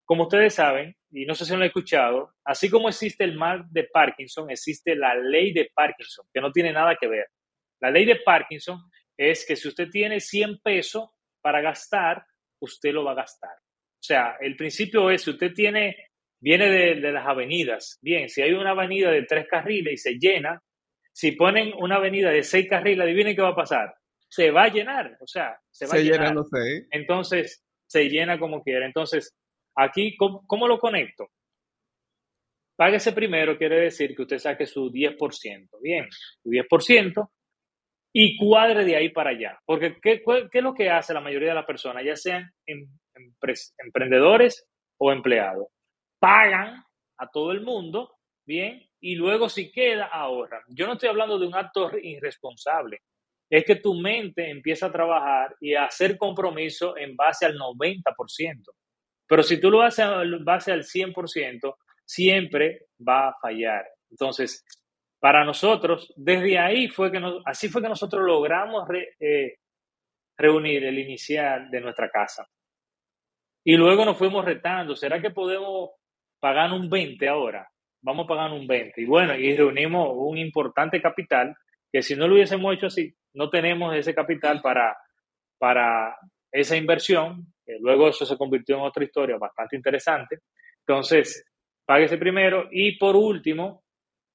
como 0.05 0.23
ustedes 0.23 0.55
saben, 0.55 0.95
y 1.11 1.25
no 1.25 1.35
sé 1.35 1.45
si 1.45 1.51
lo 1.51 1.57
han 1.57 1.63
escuchado, 1.63 2.33
así 2.43 2.69
como 2.69 2.89
existe 2.89 3.23
el 3.23 3.37
mal 3.37 3.65
de 3.69 3.83
Parkinson, 3.83 4.49
existe 4.49 4.95
la 4.95 5.15
ley 5.15 5.53
de 5.53 5.69
Parkinson, 5.73 6.25
que 6.33 6.41
no 6.41 6.51
tiene 6.51 6.73
nada 6.73 6.97
que 6.99 7.07
ver. 7.07 7.27
La 7.79 7.91
ley 7.91 8.05
de 8.05 8.17
Parkinson 8.17 8.79
es 9.15 9.45
que 9.45 9.55
si 9.55 9.67
usted 9.67 9.89
tiene 9.89 10.19
100 10.19 10.59
pesos 10.63 11.09
para 11.41 11.61
gastar, 11.61 12.25
usted 12.59 12.91
lo 12.91 13.03
va 13.03 13.11
a 13.11 13.15
gastar. 13.15 13.51
O 13.51 14.01
sea, 14.01 14.37
el 14.39 14.55
principio 14.55 15.11
es, 15.11 15.21
si 15.21 15.29
usted 15.29 15.53
tiene, 15.53 15.95
viene 16.41 16.69
de, 16.69 16.95
de 16.95 17.11
las 17.11 17.27
avenidas, 17.27 17.99
bien, 18.01 18.29
si 18.29 18.41
hay 18.41 18.53
una 18.53 18.71
avenida 18.71 19.11
de 19.11 19.23
tres 19.23 19.47
carriles 19.47 19.93
y 19.93 19.97
se 19.97 20.17
llena, 20.17 20.61
si 21.13 21.33
ponen 21.33 21.73
una 21.77 21.97
avenida 21.97 22.31
de 22.31 22.43
seis 22.43 22.67
carriles, 22.69 23.03
adivinen 23.03 23.35
qué 23.35 23.41
va 23.41 23.49
a 23.49 23.55
pasar. 23.55 23.93
Se 24.29 24.51
va 24.51 24.63
a 24.63 24.69
llenar, 24.69 25.17
o 25.19 25.27
sea, 25.27 25.59
se 25.71 25.87
va 25.87 25.95
a 25.95 25.97
llenar. 25.97 26.29
Llena, 26.29 26.43
sé. 26.43 26.87
Entonces, 26.91 27.63
se 27.87 28.07
llena 28.09 28.39
como 28.39 28.63
quiera. 28.63 28.85
Entonces, 28.85 29.35
aquí, 29.75 30.15
¿cómo, 30.15 30.45
¿cómo, 30.45 30.67
lo 30.67 30.79
conecto? 30.79 31.29
Páguese 32.75 33.11
primero 33.11 33.57
quiere 33.57 33.81
decir 33.81 34.15
que 34.15 34.21
usted 34.21 34.37
saque 34.37 34.65
su 34.65 34.91
10%. 34.91 35.69
Bien, 35.81 36.07
su 36.43 36.49
10% 36.49 37.29
y 38.13 38.37
cuadre 38.37 38.85
de 38.85 38.95
ahí 38.95 39.09
para 39.09 39.31
allá. 39.31 39.59
Porque, 39.65 39.97
¿qué, 40.01 40.21
¿qué, 40.23 40.57
es 40.57 40.63
lo 40.63 40.73
que 40.73 40.89
hace 40.89 41.13
la 41.13 41.21
mayoría 41.21 41.49
de 41.49 41.55
las 41.55 41.65
personas, 41.65 42.03
ya 42.03 42.15
sean 42.15 42.51
em, 42.65 42.87
emprendedores 43.77 44.67
o 44.97 45.11
empleados? 45.11 45.67
Pagan 46.19 46.83
a 47.17 47.29
todo 47.29 47.51
el 47.51 47.61
mundo, 47.61 48.15
bien, 48.45 48.81
y 48.99 49.15
luego 49.15 49.49
si 49.49 49.71
queda, 49.71 50.05
ahorran. 50.05 50.61
Yo 50.69 50.87
no 50.87 50.93
estoy 50.93 51.09
hablando 51.09 51.37
de 51.37 51.47
un 51.47 51.55
acto 51.55 51.91
irresponsable. 51.97 53.01
Es 53.49 53.65
que 53.65 53.77
tu 53.77 53.95
mente 53.95 54.49
empieza 54.49 54.87
a 54.87 54.91
trabajar 54.91 55.55
y 55.59 55.73
a 55.73 55.85
hacer 55.85 56.17
compromiso 56.17 56.95
en 56.97 57.15
base 57.15 57.45
al 57.45 57.57
90%. 57.57 58.03
Pero 59.27 59.43
si 59.43 59.59
tú 59.59 59.71
lo 59.71 59.81
haces 59.81 60.05
en 60.05 60.45
base 60.45 60.71
al 60.71 60.83
100%, 60.83 61.75
siempre 62.05 62.87
va 63.07 63.29
a 63.29 63.35
fallar. 63.41 63.85
Entonces, 64.09 64.65
para 65.19 65.43
nosotros, 65.43 66.13
desde 66.15 66.57
ahí 66.57 66.87
fue 66.87 67.11
que 67.11 67.21
así 67.45 67.69
fue 67.69 67.81
que 67.81 67.89
nosotros 67.89 68.23
logramos 68.25 68.87
eh, 69.19 69.57
reunir 70.37 70.85
el 70.85 70.97
inicial 70.99 71.69
de 71.69 71.81
nuestra 71.81 72.09
casa. 72.09 72.47
Y 73.63 73.75
luego 73.75 74.05
nos 74.05 74.17
fuimos 74.17 74.45
retando, 74.45 74.95
¿será 74.95 75.21
que 75.21 75.31
podemos 75.31 75.91
pagar 76.39 76.71
un 76.71 76.89
20 76.89 77.27
ahora? 77.27 77.69
vamos 78.01 78.25
a 78.25 78.27
pagar 78.27 78.51
un 78.51 78.67
20. 78.67 79.01
Y 79.01 79.05
bueno, 79.05 79.35
y 79.35 79.55
reunimos 79.55 80.09
un 80.13 80.37
importante 80.37 81.01
capital 81.01 81.55
que 81.91 82.01
si 82.01 82.15
no 82.15 82.27
lo 82.27 82.35
hubiésemos 82.35 82.73
hecho 82.73 82.87
así, 82.87 83.13
no 83.33 83.49
tenemos 83.49 83.95
ese 83.95 84.13
capital 84.13 84.61
para, 84.61 84.97
para 85.57 86.17
esa 86.51 86.75
inversión, 86.75 87.53
luego 87.79 88.09
eso 88.09 88.25
se 88.25 88.37
convirtió 88.37 88.77
en 88.77 88.83
otra 88.83 89.03
historia 89.03 89.37
bastante 89.37 89.75
interesante. 89.75 90.39
Entonces, 90.79 91.45
páguese 91.85 92.17
primero 92.17 92.67
y 92.71 92.97
por 92.97 93.15
último, 93.15 93.83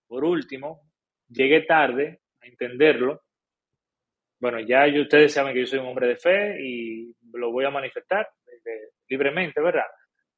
por 0.06 0.24
último, 0.24 0.82
llegué 1.28 1.62
tarde 1.62 2.20
a 2.40 2.46
entenderlo. 2.46 3.22
Bueno, 4.38 4.60
ya 4.60 4.86
ustedes 5.00 5.32
saben 5.32 5.54
que 5.54 5.60
yo 5.60 5.66
soy 5.66 5.78
un 5.80 5.86
hombre 5.86 6.08
de 6.08 6.16
fe 6.16 6.62
y 6.62 7.14
lo 7.32 7.50
voy 7.50 7.64
a 7.64 7.70
manifestar 7.70 8.28
eh, 8.46 8.90
libremente, 9.08 9.60
¿verdad? 9.60 9.86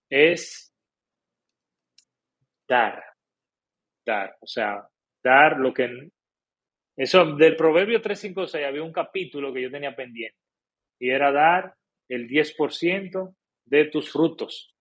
Es 0.08 0.72
dar 2.66 3.16
dar, 4.06 4.36
o 4.40 4.46
sea, 4.46 4.88
dar 5.22 5.58
lo 5.58 5.74
que... 5.74 6.10
Eso, 6.96 7.36
del 7.36 7.56
Proverbio 7.56 8.00
356 8.00 8.66
había 8.66 8.82
un 8.82 8.92
capítulo 8.92 9.52
que 9.52 9.62
yo 9.62 9.70
tenía 9.70 9.94
pendiente 9.94 10.38
y 10.98 11.10
era 11.10 11.30
dar 11.30 11.74
el 12.08 12.26
10% 12.26 13.34
de 13.66 13.84
tus 13.86 14.10
frutos, 14.10 14.74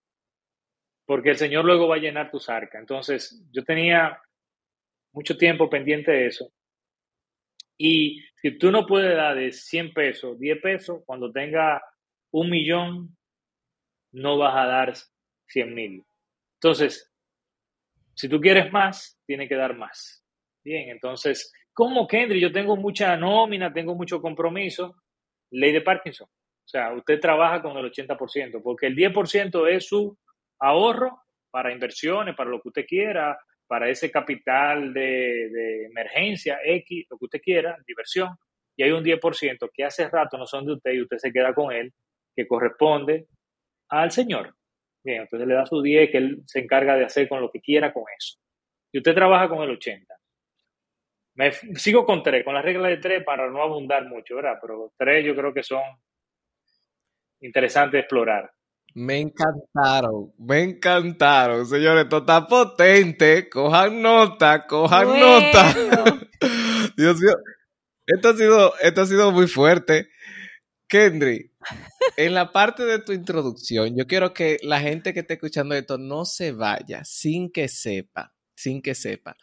porque 1.05 1.31
el 1.31 1.37
Señor 1.37 1.65
luego 1.65 1.87
va 1.87 1.95
a 1.95 1.99
llenar 1.99 2.31
tus 2.31 2.49
arcas. 2.49 2.79
Entonces, 2.79 3.43
yo 3.51 3.63
tenía 3.65 4.21
mucho 5.11 5.37
tiempo 5.37 5.69
pendiente 5.69 6.11
de 6.11 6.27
eso. 6.27 6.51
Y 7.77 8.23
si 8.41 8.57
tú 8.57 8.71
no 8.71 8.85
puedes 8.85 9.15
dar 9.15 9.35
de 9.35 9.51
100 9.51 9.93
pesos, 9.93 10.39
10 10.39 10.61
pesos, 10.61 11.01
cuando 11.05 11.31
tenga 11.31 11.81
un 12.31 12.49
millón, 12.49 13.17
no 14.13 14.37
vas 14.37 14.55
a 14.55 14.65
dar 14.65 14.93
100 15.47 15.73
mil. 15.73 16.05
Entonces, 16.61 17.11
si 18.13 18.29
tú 18.29 18.39
quieres 18.39 18.71
más, 18.71 19.19
tiene 19.25 19.47
que 19.47 19.55
dar 19.55 19.75
más. 19.75 20.23
Bien, 20.63 20.89
entonces, 20.89 21.51
como 21.75 22.07
Kendry, 22.07 22.39
yo 22.39 22.53
tengo 22.53 22.77
mucha 22.77 23.17
nómina, 23.17 23.73
tengo 23.73 23.95
mucho 23.95 24.21
compromiso, 24.21 24.95
ley 25.51 25.73
de 25.73 25.81
Parkinson. 25.81 26.27
O 26.29 26.67
sea, 26.67 26.93
usted 26.93 27.19
trabaja 27.19 27.61
con 27.61 27.77
el 27.77 27.91
80%, 27.91 28.61
porque 28.63 28.87
el 28.87 28.95
10% 28.95 29.67
es 29.69 29.85
su 29.85 30.17
ahorro 30.57 31.19
para 31.51 31.73
inversiones, 31.73 32.33
para 32.33 32.49
lo 32.49 32.61
que 32.61 32.69
usted 32.69 32.85
quiera, 32.87 33.37
para 33.67 33.89
ese 33.89 34.09
capital 34.09 34.93
de, 34.93 35.49
de 35.49 35.85
emergencia, 35.87 36.59
X, 36.63 37.07
lo 37.09 37.17
que 37.17 37.25
usted 37.25 37.41
quiera, 37.41 37.77
diversión. 37.85 38.29
Y 38.77 38.83
hay 38.83 38.91
un 38.91 39.03
10% 39.03 39.69
que 39.73 39.83
hace 39.83 40.07
rato 40.07 40.37
no 40.37 40.45
son 40.45 40.65
de 40.65 40.73
usted 40.73 40.93
y 40.93 41.01
usted 41.01 41.17
se 41.17 41.33
queda 41.33 41.53
con 41.53 41.73
él, 41.73 41.93
que 42.33 42.47
corresponde 42.47 43.27
al 43.89 44.11
Señor. 44.11 44.55
Bien, 45.03 45.23
entonces 45.23 45.45
le 45.45 45.55
da 45.55 45.65
su 45.65 45.81
10 45.81 46.09
que 46.09 46.17
él 46.17 46.41
se 46.45 46.59
encarga 46.59 46.95
de 46.95 47.03
hacer 47.03 47.27
con 47.27 47.41
lo 47.41 47.51
que 47.51 47.59
quiera 47.59 47.91
con 47.91 48.05
eso. 48.17 48.39
Y 48.93 48.99
usted 48.99 49.13
trabaja 49.13 49.49
con 49.49 49.61
el 49.61 49.71
80. 49.71 50.15
Me 51.35 51.51
sigo 51.51 52.05
con 52.05 52.23
3, 52.23 52.43
con 52.43 52.53
la 52.53 52.61
regla 52.61 52.87
de 52.87 52.97
3 52.97 53.23
para 53.23 53.49
no 53.49 53.61
abundar 53.61 54.05
mucho, 54.05 54.37
¿verdad? 54.37 54.57
Pero 54.61 54.93
3 54.97 55.25
yo 55.25 55.35
creo 55.35 55.53
que 55.53 55.63
son 55.63 55.81
interesantes 57.41 57.93
de 57.93 57.99
explorar. 57.99 58.51
Me 58.93 59.19
encantaron, 59.19 60.31
me 60.39 60.63
encantaron, 60.63 61.65
señores. 61.65 62.05
Esto 62.05 62.19
está 62.19 62.47
potente. 62.47 63.49
Cojan 63.49 64.01
nota, 64.01 64.65
cojan 64.65 65.19
nota. 65.19 65.75
Dios 66.97 67.19
mío. 67.19 67.33
Esto 68.07 68.29
ha 68.29 68.33
sido, 68.37 68.73
esto 68.81 69.01
ha 69.01 69.05
sido 69.05 69.31
muy 69.33 69.47
fuerte. 69.47 70.07
Kendry, 70.87 71.51
en 72.15 72.33
la 72.33 72.51
parte 72.51 72.85
de 72.85 72.99
tu 72.99 73.11
introducción, 73.11 73.97
yo 73.97 74.05
quiero 74.05 74.33
que 74.33 74.57
la 74.61 74.79
gente 74.79 75.13
que 75.13 75.21
esté 75.21 75.33
escuchando 75.33 75.75
esto 75.75 75.97
no 75.97 76.23
se 76.25 76.51
vaya 76.51 77.03
sin 77.03 77.51
que 77.51 77.67
sepa, 77.67 78.33
sin 78.55 78.81
que 78.81 78.93
sepa, 78.93 79.35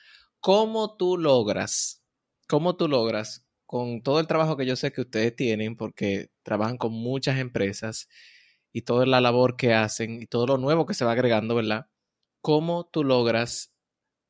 cómo 0.42 0.96
tú 0.96 1.16
logras, 1.18 2.02
cómo 2.48 2.76
tú 2.76 2.88
logras 2.88 3.46
con 3.64 4.02
todo 4.02 4.18
el 4.18 4.26
trabajo 4.26 4.56
que 4.56 4.66
yo 4.66 4.74
sé 4.74 4.92
que 4.92 5.02
ustedes 5.02 5.34
tienen, 5.36 5.76
porque 5.76 6.30
trabajan 6.42 6.76
con 6.76 6.92
muchas 6.92 7.38
empresas 7.38 8.08
y 8.72 8.82
toda 8.82 9.06
la 9.06 9.20
labor 9.20 9.56
que 9.56 9.72
hacen 9.72 10.20
y 10.20 10.26
todo 10.26 10.48
lo 10.48 10.58
nuevo 10.58 10.84
que 10.84 10.94
se 10.94 11.04
va 11.04 11.12
agregando, 11.12 11.54
¿verdad? 11.54 11.86
¿Cómo 12.40 12.90
tú 12.92 13.04
logras 13.04 13.72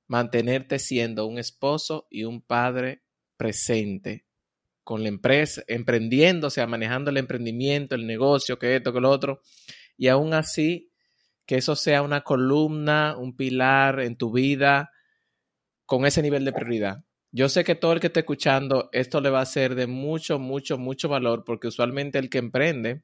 mantenerte 0.07 0.79
siendo 0.79 1.27
un 1.27 1.39
esposo 1.39 2.07
y 2.11 2.25
un 2.25 2.43
padre 2.43 3.03
presente 3.39 4.27
con 4.85 5.03
la 5.03 5.09
empresa, 5.09 5.63
emprendiendo, 5.67 6.49
o 6.49 6.51
sea, 6.51 6.67
manejando 6.67 7.11
el 7.11 7.17
emprendimiento, 7.17 7.95
el 7.95 8.07
negocio, 8.07 8.59
que 8.59 8.77
esto, 8.77 8.93
que 8.93 9.01
lo 9.01 9.09
otro, 9.09 9.41
y 9.97 10.09
aún 10.09 10.35
así 10.35 10.93
que 11.47 11.57
eso 11.57 11.75
sea 11.75 12.03
una 12.03 12.21
columna, 12.21 13.17
un 13.17 13.35
pilar 13.35 14.01
en 14.01 14.17
tu 14.17 14.31
vida 14.31 14.91
con 15.93 16.07
ese 16.07 16.22
nivel 16.22 16.47
de 16.47 16.55
prioridad. 16.55 17.05
Yo 17.32 17.51
sé 17.51 17.64
que 17.64 17.74
todo 17.74 17.93
el 17.93 18.01
que 18.01 18.07
esté 18.07 18.20
escuchando, 18.20 18.88
esto 18.93 19.20
le 19.20 19.28
va 19.28 19.43
a 19.43 19.45
ser 19.45 19.74
de 19.74 19.86
mucho, 19.86 20.38
mucho, 20.38 20.78
mucho 20.78 21.11
valor, 21.11 21.45
porque 21.45 21.68
usualmente 21.68 22.18
el 22.18 22.30
que 22.30 22.38
emprende, 22.38 23.03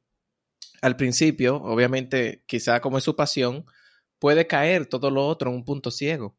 al 0.80 0.96
principio, 0.96 1.56
obviamente, 1.56 2.44
quizá 2.46 2.80
como 2.80 2.96
es 2.96 3.04
su 3.04 3.14
pasión, 3.14 3.66
puede 4.18 4.46
caer 4.46 4.86
todo 4.86 5.10
lo 5.10 5.26
otro 5.26 5.50
en 5.50 5.56
un 5.56 5.66
punto 5.66 5.90
ciego. 5.90 6.38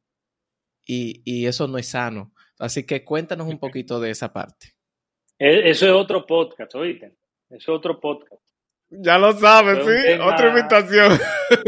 Y, 0.87 1.21
y 1.23 1.45
eso 1.45 1.67
no 1.67 1.77
es 1.77 1.89
sano. 1.89 2.33
Así 2.57 2.83
que 2.83 3.05
cuéntanos 3.05 3.47
un 3.47 3.59
poquito 3.59 3.99
de 3.99 4.09
esa 4.09 4.33
parte. 4.33 4.73
E, 5.37 5.69
eso 5.69 5.85
es 5.85 5.91
otro 5.91 6.25
podcast, 6.25 6.73
oíste. 6.73 7.13
Eso 7.51 7.57
es 7.57 7.69
otro 7.69 7.99
podcast. 7.99 8.41
Ya 8.89 9.19
lo 9.19 9.33
sabes, 9.33 9.85
sí. 9.85 10.13
Otra 10.19 10.49
invitación. 10.49 11.15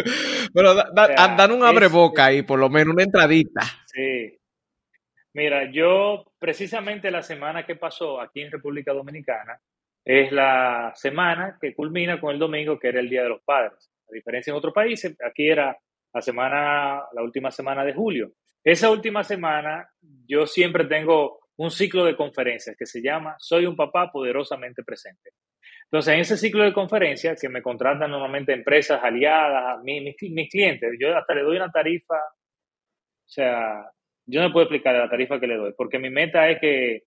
Pero 0.55 0.73
dan 0.73 1.51
un 1.51 1.63
abre 1.63 1.88
boca 1.88 2.25
ahí, 2.25 2.41
por 2.41 2.57
lo 2.57 2.67
menos 2.67 2.95
una 2.95 3.03
entradita. 3.03 3.61
Sí. 3.86 4.40
Mira, 5.34 5.71
yo 5.71 6.25
precisamente 6.39 7.09
la 7.09 7.21
semana 7.21 7.65
que 7.65 7.75
pasó 7.75 8.19
aquí 8.19 8.41
en 8.41 8.51
República 8.51 8.93
Dominicana 8.93 9.59
es 10.03 10.32
la 10.32 10.91
semana 10.95 11.57
que 11.61 11.73
culmina 11.73 12.19
con 12.19 12.34
el 12.34 12.39
domingo, 12.39 12.77
que 12.77 12.89
era 12.89 12.99
el 12.99 13.09
Día 13.09 13.23
de 13.23 13.29
los 13.29 13.41
Padres. 13.43 13.91
A 14.09 14.13
diferencia 14.13 14.51
en 14.51 14.57
otros 14.57 14.73
países, 14.73 15.15
aquí 15.25 15.47
era 15.47 15.77
la 16.13 16.21
semana, 16.21 17.03
la 17.13 17.23
última 17.23 17.51
semana 17.51 17.86
de 17.86 17.93
julio. 17.93 18.34
Esa 18.63 18.91
última 18.91 19.23
semana 19.23 19.89
yo 20.27 20.45
siempre 20.45 20.86
tengo 20.86 21.39
un 21.57 21.71
ciclo 21.71 22.05
de 22.05 22.15
conferencias 22.15 22.75
que 22.77 22.86
se 22.86 23.01
llama 23.01 23.36
Soy 23.39 23.65
un 23.65 23.75
papá 23.75 24.11
poderosamente 24.11 24.84
presente. 24.84 25.32
Entonces, 25.86 26.13
en 26.13 26.19
ese 26.21 26.38
ciclo 26.38 26.63
de 26.63 26.73
conferencias 26.73 27.39
que 27.39 27.49
me 27.49 27.61
contratan 27.61 28.11
normalmente 28.11 28.53
empresas 28.53 29.01
aliadas, 29.03 29.82
mis, 29.84 30.15
mis 30.21 30.49
clientes, 30.49 30.91
yo 30.99 31.15
hasta 31.15 31.36
le 31.36 31.43
doy 31.43 31.57
una 31.57 31.71
tarifa, 31.71 32.15
o 32.15 33.29
sea, 33.29 33.91
yo 34.32 34.41
no 34.41 34.51
puedo 34.51 34.63
explicar 34.63 34.95
la 34.95 35.09
tarifa 35.09 35.39
que 35.39 35.47
le 35.47 35.57
doy, 35.57 35.73
porque 35.75 35.99
mi 35.99 36.09
meta 36.09 36.49
es 36.49 36.59
que 36.59 37.03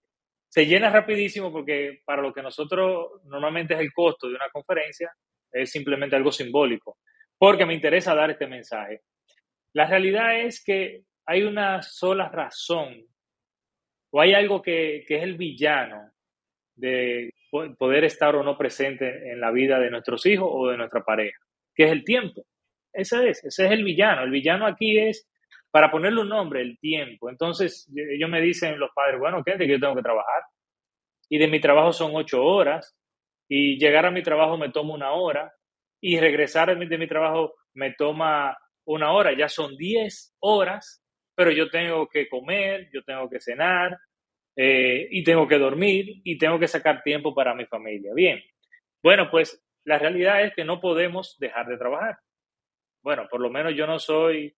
se 0.49 0.67
llena 0.67 0.91
rapidísimo 0.91 1.51
porque 1.51 2.03
para 2.05 2.23
lo 2.23 2.33
que 2.33 2.43
nosotros 2.43 3.23
normalmente 3.25 3.75
es 3.75 3.81
el 3.81 3.93
costo 3.93 4.29
de 4.29 4.35
una 4.35 4.49
conferencia, 4.53 5.11
es 5.51 5.71
simplemente 5.71 6.17
algo 6.17 6.31
simbólico, 6.31 6.99
porque 7.39 7.65
me 7.65 7.75
interesa 7.75 8.15
dar 8.15 8.31
este 8.31 8.47
mensaje. 8.47 9.01
La 9.73 9.87
realidad 9.87 10.39
es 10.39 10.63
que 10.63 11.03
hay 11.27 11.43
una 11.43 11.83
sola 11.83 12.29
razón 12.29 13.07
o 14.11 14.21
hay 14.21 14.35
algo 14.35 14.61
que, 14.61 14.99
es 14.99 15.23
el 15.23 15.37
villano 15.37 16.13
de 16.77 17.33
poder 17.79 18.05
estar 18.05 18.37
o 18.37 18.45
no 18.45 18.59
presente 18.59 19.31
en 19.33 19.41
la 19.41 19.51
vida 19.51 19.79
de 19.79 19.91
nuestros 19.91 20.27
hijos 20.27 20.49
o 20.53 20.69
de 20.69 20.77
nuestra 20.77 21.03
pareja, 21.03 21.39
que 21.75 21.85
es 21.85 21.91
el 21.91 22.05
tiempo. 22.05 22.45
Ese 22.93 23.31
es, 23.31 23.45
ese 23.45 23.67
es 23.67 23.73
el 23.73 23.83
villano. 23.83 24.23
El 24.23 24.31
villano 24.31 24.67
aquí 24.67 24.99
es 24.99 25.27
para 25.75 25.91
ponerle 25.91 26.21
un 26.21 26.29
nombre, 26.29 26.61
el 26.61 26.79
tiempo. 26.79 27.29
Entonces, 27.29 27.93
ellos 27.97 28.31
me 28.31 28.41
dicen 28.41 28.79
los 28.79 28.93
padres, 28.95 29.19
bueno, 29.19 29.43
¿qué 29.43 29.55
es 29.55 29.59
que 29.59 29.67
yo 29.67 29.81
tengo 29.81 29.97
que 29.97 30.03
trabajar? 30.03 30.45
Y 31.29 31.37
de 31.37 31.49
mi 31.49 31.61
trabajo 31.61 31.93
son 31.93 32.13
ocho 32.15 32.45
horas, 32.45 32.97
y 33.49 33.77
llegar 33.77 34.07
a 34.07 34.13
mi 34.13 34.23
trabajo 34.23 34.57
me 34.57 34.71
toma 34.71 34.95
una 34.95 35.11
hora, 35.11 35.53
y 36.01 36.21
regresar 36.21 36.69
de 36.69 36.77
mi, 36.77 36.87
de 36.87 36.97
mi 36.97 37.09
trabajo 37.09 37.55
me 37.75 37.93
toma 37.93 38.57
una 38.87 39.11
hora, 39.11 39.37
ya 39.37 39.49
son 39.49 39.77
diez 39.77 40.37
horas, 40.39 41.03
pero 41.35 41.51
yo 41.51 41.69
tengo 41.69 42.07
que 42.07 42.29
comer, 42.29 42.89
yo 42.93 43.03
tengo 43.03 43.29
que 43.29 43.41
cenar, 43.41 43.99
eh, 44.55 45.09
y 45.11 45.25
tengo 45.25 45.49
que 45.49 45.59
dormir, 45.59 46.21
y 46.23 46.39
tengo 46.39 46.57
que 46.61 46.69
sacar 46.69 47.03
tiempo 47.03 47.35
para 47.35 47.53
mi 47.53 47.67
familia. 47.67 48.13
Bien, 48.15 48.41
bueno, 49.03 49.29
pues 49.29 49.61
la 49.85 49.99
realidad 49.99 50.45
es 50.45 50.55
que 50.55 50.65
no 50.65 50.81
podemos 50.81 51.37
dejar 51.41 51.67
de 51.67 51.79
trabajar. 51.79 52.17
Bueno, 53.03 53.27
por 53.29 53.41
lo 53.41 53.51
menos 53.51 53.75
yo 53.75 53.89
no 53.89 53.99
soy 53.99 54.55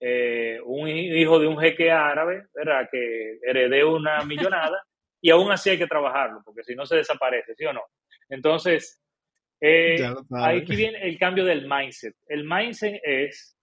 eh, 0.00 0.58
un 0.64 0.88
hijo 0.88 1.38
de 1.38 1.46
un 1.46 1.58
jeque 1.58 1.90
árabe, 1.90 2.46
¿verdad? 2.54 2.88
Que 2.90 3.38
heredé 3.42 3.84
una 3.84 4.24
millonada 4.24 4.82
y 5.20 5.30
aún 5.30 5.52
así 5.52 5.70
hay 5.70 5.78
que 5.78 5.86
trabajarlo, 5.86 6.40
porque 6.44 6.64
si 6.64 6.74
no 6.74 6.86
se 6.86 6.96
desaparece, 6.96 7.54
¿sí 7.54 7.66
o 7.66 7.72
no? 7.72 7.82
Entonces, 8.30 9.02
eh, 9.60 10.02
aquí 10.42 10.74
viene 10.74 11.06
el 11.06 11.18
cambio 11.18 11.44
del 11.44 11.68
mindset. 11.68 12.16
El 12.26 12.44
mindset 12.44 13.00
es 13.04 13.58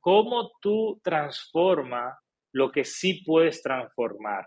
cómo 0.00 0.52
tú 0.60 1.00
transformas 1.02 2.16
lo 2.52 2.70
que 2.70 2.84
sí 2.84 3.24
puedes 3.24 3.60
transformar. 3.60 4.46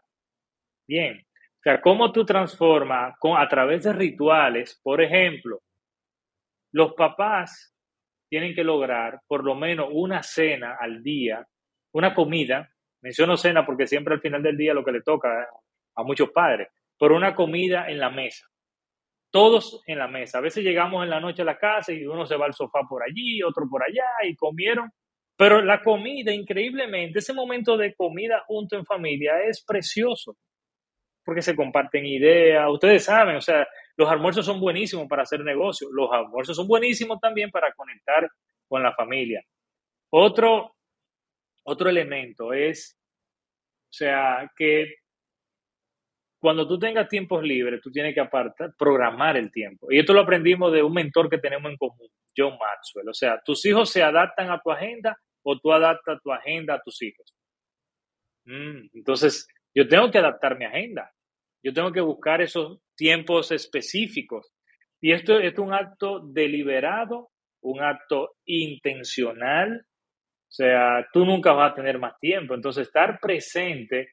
Bien, 0.87 1.21
o 1.59 1.61
sea, 1.61 1.81
cómo 1.81 2.13
tú 2.13 2.25
transformas 2.25 3.13
a 3.37 3.47
través 3.49 3.83
de 3.83 3.91
rituales, 3.91 4.79
por 4.81 5.01
ejemplo, 5.01 5.61
los 6.71 6.93
papás 6.93 7.75
tienen 8.29 8.53
que 8.53 8.63
lograr 8.63 9.21
por 9.27 9.43
lo 9.43 9.55
menos 9.55 9.89
una 9.91 10.23
cena 10.23 10.77
al 10.79 11.03
día, 11.03 11.45
una 11.93 12.13
comida, 12.13 12.69
menciono 13.01 13.37
cena 13.37 13.65
porque 13.65 13.87
siempre 13.87 14.13
al 14.13 14.21
final 14.21 14.43
del 14.43 14.57
día 14.57 14.73
lo 14.73 14.83
que 14.83 14.91
le 14.91 15.01
toca 15.01 15.47
a 15.95 16.03
muchos 16.03 16.29
padres, 16.31 16.69
por 16.97 17.11
una 17.11 17.35
comida 17.35 17.89
en 17.89 17.99
la 17.99 18.09
mesa. 18.09 18.45
Todos 19.31 19.83
en 19.85 19.99
la 19.99 20.07
mesa. 20.07 20.39
A 20.39 20.41
veces 20.41 20.63
llegamos 20.63 21.03
en 21.03 21.09
la 21.09 21.19
noche 21.19 21.43
a 21.43 21.45
la 21.45 21.57
casa 21.57 21.91
y 21.91 22.05
uno 22.05 22.25
se 22.25 22.35
va 22.35 22.45
al 22.45 22.53
sofá 22.53 22.81
por 22.87 23.03
allí, 23.03 23.43
otro 23.43 23.67
por 23.69 23.83
allá 23.83 24.05
y 24.23 24.35
comieron. 24.35 24.91
Pero 25.37 25.61
la 25.61 25.81
comida, 25.81 26.33
increíblemente, 26.33 27.19
ese 27.19 27.33
momento 27.33 27.77
de 27.77 27.93
comida 27.95 28.43
junto 28.47 28.75
en 28.75 28.85
familia 28.85 29.41
es 29.47 29.63
precioso 29.63 30.35
porque 31.23 31.41
se 31.43 31.55
comparten 31.55 32.05
ideas. 32.05 32.67
Ustedes 32.71 33.05
saben, 33.05 33.35
o 33.35 33.41
sea, 33.41 33.67
los 33.99 34.09
almuerzos 34.09 34.45
son 34.45 34.61
buenísimos 34.61 35.09
para 35.09 35.23
hacer 35.23 35.41
negocio. 35.41 35.89
Los 35.91 36.09
almuerzos 36.09 36.55
son 36.55 36.69
buenísimos 36.69 37.19
también 37.19 37.51
para 37.51 37.73
conectar 37.73 38.31
con 38.65 38.81
la 38.81 38.95
familia. 38.95 39.43
Otro, 40.09 40.77
otro 41.63 41.89
elemento 41.89 42.53
es, 42.53 42.97
o 42.97 43.91
sea, 43.91 44.49
que 44.55 44.95
cuando 46.39 46.65
tú 46.65 46.79
tengas 46.79 47.09
tiempos 47.09 47.43
libres, 47.43 47.81
tú 47.81 47.91
tienes 47.91 48.13
que 48.13 48.21
apartar, 48.21 48.73
programar 48.77 49.35
el 49.35 49.51
tiempo. 49.51 49.91
Y 49.91 49.99
esto 49.99 50.13
lo 50.13 50.21
aprendimos 50.21 50.71
de 50.71 50.81
un 50.81 50.93
mentor 50.93 51.29
que 51.29 51.37
tenemos 51.37 51.69
en 51.69 51.75
común, 51.75 52.07
John 52.37 52.57
Maxwell. 52.57 53.09
O 53.09 53.13
sea, 53.13 53.41
tus 53.43 53.65
hijos 53.65 53.89
se 53.89 54.01
adaptan 54.01 54.49
a 54.49 54.61
tu 54.61 54.71
agenda 54.71 55.19
o 55.43 55.59
tú 55.59 55.73
adaptas 55.73 56.21
tu 56.23 56.31
agenda 56.31 56.75
a 56.75 56.81
tus 56.81 57.01
hijos. 57.01 57.35
Mm, 58.45 58.91
entonces, 58.93 59.45
yo 59.75 59.85
tengo 59.89 60.09
que 60.09 60.19
adaptar 60.19 60.57
mi 60.57 60.63
agenda. 60.63 61.11
Yo 61.63 61.73
tengo 61.73 61.91
que 61.91 62.01
buscar 62.01 62.41
esos 62.41 62.79
tiempos 62.95 63.51
específicos. 63.51 64.51
Y 65.01 65.11
esto, 65.11 65.39
es 65.39 65.57
un 65.57 65.73
acto 65.73 66.19
deliberado, 66.19 67.29
un 67.61 67.81
acto 67.81 68.35
intencional. 68.45 69.81
O 69.81 70.51
sea, 70.51 71.07
tú 71.13 71.25
nunca 71.25 71.53
vas 71.53 71.71
a 71.71 71.75
tener 71.75 71.99
más 71.99 72.17
tiempo. 72.19 72.53
Entonces, 72.53 72.87
estar 72.87 73.19
presente, 73.19 74.09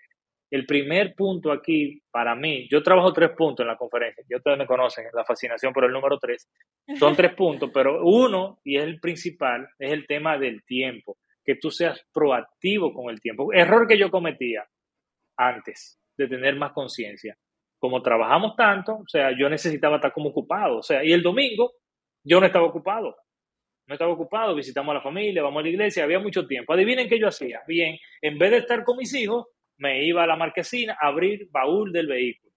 el 0.51 0.67
primer 0.67 1.15
punto 1.15 1.51
aquí 1.51 2.01
para 2.11 2.35
mí, 2.35 2.69
yo 2.71 2.83
trabajo 2.83 3.13
tres 3.13 3.31
puntos 3.37 3.65
en 3.65 3.69
la 3.69 3.77
conferencia. 3.77 4.25
Ya 4.29 4.37
ustedes 4.37 4.59
me 4.59 4.67
conocen, 4.67 5.07
la 5.13 5.25
fascinación 5.25 5.73
por 5.73 5.85
el 5.85 5.93
número 5.93 6.19
tres. 6.19 6.49
Son 6.99 7.17
tres 7.17 7.35
puntos, 7.37 7.71
pero 7.73 8.05
uno, 8.05 8.61
y 8.65 8.77
es 8.77 8.85
el 8.85 9.01
principal, 9.01 9.69
es 9.79 9.93
el 9.93 10.07
tema 10.07 10.39
del 10.39 10.65
tiempo. 10.65 11.17
Que 11.45 11.57
tú 11.57 11.71
seas 11.71 12.05
proactivo 12.13 12.93
con 12.93 13.11
el 13.11 13.21
tiempo. 13.21 13.53
Error 13.53 13.87
que 13.87 13.99
yo 13.99 14.11
cometía 14.11 14.65
antes 15.37 16.01
de 16.17 16.29
tener 16.29 16.57
más 16.57 16.73
conciencia. 16.73 17.37
Como 17.79 18.03
trabajamos 18.03 18.57
tanto, 18.57 18.97
o 18.97 19.09
sea, 19.09 19.31
yo 19.39 19.49
necesitaba 19.49 19.97
estar 19.97 20.13
como 20.13 20.31
ocupado, 20.31 20.79
o 20.79 20.83
sea, 20.83 21.05
y 21.05 21.13
el 21.13 21.23
domingo 21.23 21.75
yo 22.25 22.41
no 22.41 22.47
estaba 22.47 22.67
ocupado, 22.67 23.17
no 23.87 23.95
estaba 23.95 24.13
ocupado, 24.13 24.55
visitamos 24.55 24.93
a 24.93 24.95
la 24.95 25.03
familia, 25.03 25.43
vamos 25.43 25.61
a 25.61 25.63
la 25.63 25.69
iglesia, 25.69 26.05
había 26.05 26.19
mucho 26.19 26.47
tiempo. 26.47 26.73
Adivinen 26.73 27.09
qué 27.09 27.21
yo 27.21 27.29
hacía. 27.29 27.61
Bien, 27.69 27.97
en 28.21 28.39
vez 28.39 28.51
de 28.51 28.57
estar 28.59 28.83
con 28.83 28.97
mis 28.97 29.15
hijos, 29.15 29.47
me 29.79 30.05
iba 30.05 30.25
a 30.25 30.27
la 30.27 30.37
marquesina 30.37 30.97
a 31.01 31.09
abrir 31.09 31.49
baúl 31.51 31.93
del 31.93 32.09
vehículo, 32.09 32.53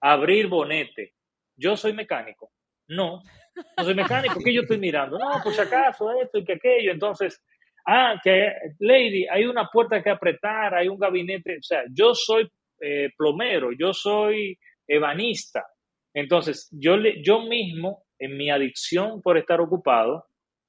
abrir 0.00 0.46
bonete. 0.46 1.14
Yo 1.56 1.76
soy 1.76 1.92
mecánico. 1.92 2.50
No, 2.88 3.22
Entonces, 3.54 3.96
mecánico, 3.96 4.40
¿qué 4.44 4.52
yo 4.52 4.62
estoy 4.62 4.78
mirando? 4.78 5.18
No, 5.18 5.40
si 5.42 5.60
acaso, 5.60 6.10
esto 6.20 6.38
y 6.38 6.44
que 6.44 6.54
aquello. 6.54 6.92
Entonces, 6.92 7.42
ah, 7.86 8.20
que, 8.22 8.52
lady, 8.80 9.26
hay 9.28 9.44
una 9.44 9.68
puerta 9.68 10.02
que 10.02 10.10
apretar, 10.10 10.74
hay 10.74 10.88
un 10.88 10.98
gabinete. 10.98 11.58
O 11.58 11.62
sea, 11.62 11.84
yo 11.90 12.14
soy 12.14 12.50
eh, 12.84 13.10
plomero, 13.16 13.72
yo 13.72 13.94
soy 13.94 14.58
ebanista. 14.86 15.66
Entonces, 16.12 16.68
yo, 16.70 16.96
le, 16.96 17.22
yo 17.22 17.40
mismo, 17.40 18.04
en 18.18 18.36
mi 18.36 18.50
adicción 18.50 19.22
por 19.22 19.38
estar 19.38 19.60
ocupado, 19.60 20.26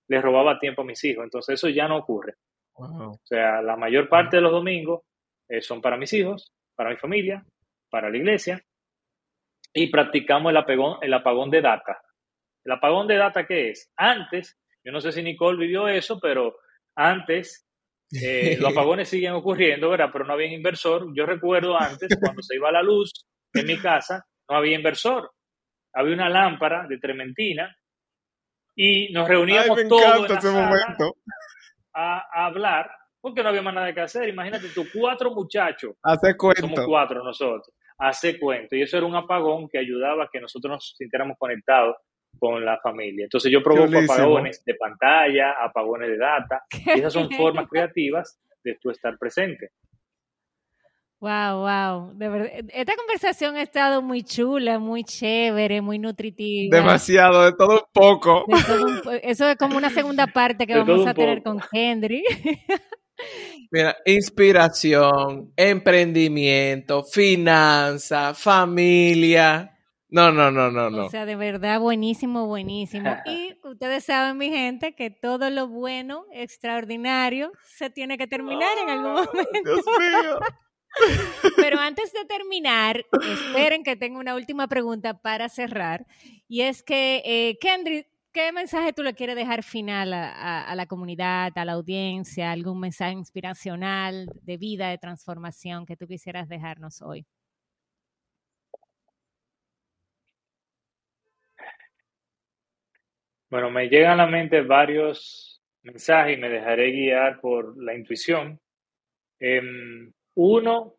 le 0.08 0.22
robaba 0.22 0.60
tiempo 0.60 0.82
a 0.82 0.86
mis 0.86 1.04
hijos. 1.04 1.26
Entonces, 1.26 1.56
eso 1.56 1.68
ya 1.70 1.88
no 1.88 1.98
ocurre. 1.98 2.36
O 2.74 3.20
sea, 3.24 3.62
la 3.62 3.76
mayor 3.76 4.08
parte 4.10 4.38
de 4.38 4.42
los 4.42 4.52
domingos 4.52 5.02
eh, 5.50 5.62
son 5.62 5.82
para 5.82 5.98
mis 5.98 6.12
hijos, 6.14 6.54
para 6.76 6.90
mi 6.90 6.98
familia, 6.98 7.46
para 7.90 8.10
la 8.10 8.18
iglesia, 8.18 8.62
y 9.74 9.88
practicamos 9.88 10.52
el, 10.52 10.58
apagón, 10.58 10.98
el 11.02 11.14
apagón 11.14 11.50
de 11.50 11.62
data. 11.62 12.02
¿El 12.64 12.72
apagón 12.72 13.08
de 13.08 13.18
data 13.18 13.46
qué 13.46 13.72
es? 13.72 13.92
Antes, 13.96 14.58
yo 14.84 14.92
no 14.92 15.02
sé 15.02 15.12
si 15.12 15.22
Nicole 15.22 15.60
vivió 15.60 15.88
eso, 15.88 16.20
pero 16.20 16.56
antes 16.96 17.65
eh, 18.12 18.58
los 18.60 18.72
apagones 18.78 19.10
siguen 19.10 19.34
ocurriendo, 19.34 19.90
¿verdad? 19.90 20.10
Pero 20.12 20.26
no 20.26 20.34
había 20.34 20.54
inversor. 20.54 21.08
Yo 21.16 21.26
recuerdo 21.26 21.80
antes, 21.80 22.10
cuando 22.20 22.42
se 22.42 22.56
iba 22.56 22.72
la 22.72 22.84
luz 22.84 23.12
en 23.54 23.66
mi 23.66 23.78
casa, 23.78 24.26
no 24.50 24.58
había 24.58 24.76
inversor. 24.76 25.32
Había 25.94 26.14
una 26.14 26.30
lámpara 26.30 26.88
de 26.88 26.98
trementina 26.98 27.74
y 28.76 29.12
nos 29.14 29.28
reuníamos 29.28 29.88
todos 29.88 30.30
A, 31.94 32.46
hablar 32.46 32.92
porque 33.22 33.42
no 33.42 33.50
había 33.50 33.62
más 33.62 33.74
nada 33.74 33.94
que 33.94 34.02
hacer. 34.02 34.28
Imagínate 34.28 34.68
tú, 34.70 34.86
cuatro 34.94 35.32
muchachos. 35.32 35.96
Hace 36.04 36.36
cuento. 36.36 36.62
Somos 36.62 36.82
cuatro 36.86 37.24
nosotros. 37.24 37.74
Hace 37.98 38.38
cuento. 38.38 38.76
Y 38.76 38.82
eso 38.82 38.98
era 38.98 39.06
un 39.06 39.16
apagón 39.16 39.70
que 39.70 39.80
ayudaba 39.80 40.26
a 40.26 40.30
que 40.32 40.42
nosotros 40.42 40.70
nos 40.70 40.96
sintiéramos 40.98 41.38
conectados 41.40 41.96
con 42.40 42.64
la 42.64 42.80
familia. 42.80 43.26
Entonces 43.26 43.52
yo 43.52 43.62
provoco 43.62 43.98
apagones 43.98 44.64
de 44.66 44.76
pantalla, 44.76 45.54
apagones 45.62 46.10
de 46.10 46.18
data. 46.18 46.64
Y 46.96 47.00
esas 47.00 47.14
son 47.14 47.30
formas 47.32 47.68
creativas 47.68 48.40
de 48.64 48.78
tú 48.82 48.90
estar 48.90 49.18
presente. 49.18 49.72
Wow, 51.20 51.62
wow. 51.62 52.14
De 52.14 52.30
verdad, 52.30 52.50
esta 52.74 52.96
conversación 52.96 53.56
ha 53.56 53.62
estado 53.62 54.02
muy 54.02 54.22
chula, 54.24 54.80
muy 54.80 55.04
chévere, 55.04 55.82
muy 55.82 55.98
nutritiva. 55.98 56.78
Demasiado, 56.78 57.46
de 57.46 57.54
todo 57.54 57.86
un 57.86 57.92
poco. 57.94 58.46
eso 59.24 59.50
es 59.50 59.58
como 59.58 59.78
una 59.78 59.90
segunda 59.90 60.28
parte 60.28 60.68
que 60.68 60.78
vamos 60.78 61.08
a 61.08 61.14
tener 61.14 61.42
con 61.42 61.60
Henry. 61.72 62.24
Mira, 63.72 63.96
inspiración, 64.06 65.52
emprendimiento, 65.56 67.04
finanza, 67.04 68.34
familia. 68.34 69.75
No, 70.10 70.32
no, 70.32 70.52
no, 70.52 70.72
no, 70.72 70.90
no. 70.90 71.06
O 71.06 71.10
sea, 71.10 71.26
de 71.26 71.36
verdad, 71.36 71.80
buenísimo, 71.80 72.46
buenísimo. 72.46 73.16
Y 73.26 73.58
ustedes 73.64 74.06
saben, 74.06 74.38
mi 74.38 74.50
gente, 74.50 74.94
que 74.96 75.10
todo 75.10 75.50
lo 75.50 75.68
bueno, 75.68 76.26
extraordinario, 76.32 77.52
se 77.64 77.90
tiene 77.90 78.18
que 78.18 78.28
terminar 78.28 78.78
en 78.84 78.90
algún 78.90 79.14
momento. 79.34 79.62
Dios 79.64 79.86
mío. 80.00 80.40
Pero 81.56 81.80
antes 81.80 82.14
de 82.14 82.26
terminar, 82.26 83.06
esperen 83.22 83.84
que 83.84 83.96
tengo 83.96 84.20
una 84.20 84.36
última 84.36 84.68
pregunta 84.68 85.22
para 85.22 85.50
cerrar. 85.50 86.06
Y 86.48 86.62
es 86.62 86.84
que, 86.84 87.22
eh, 87.26 87.58
Kendrick, 87.60 88.08
¿qué 88.32 88.52
mensaje 88.52 88.94
tú 88.94 89.04
le 89.04 89.14
quieres 89.14 89.36
dejar 89.36 89.64
final 89.64 90.14
a, 90.14 90.74
la 90.76 90.86
comunidad, 90.86 91.52
a 91.56 91.66
la 91.66 91.74
audiencia? 91.74 92.52
¿Algún 92.52 92.80
mensaje 92.80 93.14
inspiracional 93.14 94.28
de 94.42 94.58
vida, 94.58 94.90
de 94.90 94.98
transformación 94.98 95.86
que 95.86 95.98
tú 95.98 96.08
quisieras 96.08 96.48
dejarnos 96.48 97.02
hoy? 97.02 97.26
Bueno, 103.50 103.70
me 103.70 103.88
llegan 103.90 104.20
a 104.20 104.26
la 104.26 104.32
mente 104.32 104.62
varios 104.62 105.62
mensajes 105.84 106.38
y 106.38 106.42
me 106.42 106.50
dejaré 106.50 106.92
guiar 106.92 107.40
por 107.40 107.82
la 107.82 107.94
intuición. 107.94 108.60
Em, 109.40 110.12
uno, 110.36 110.96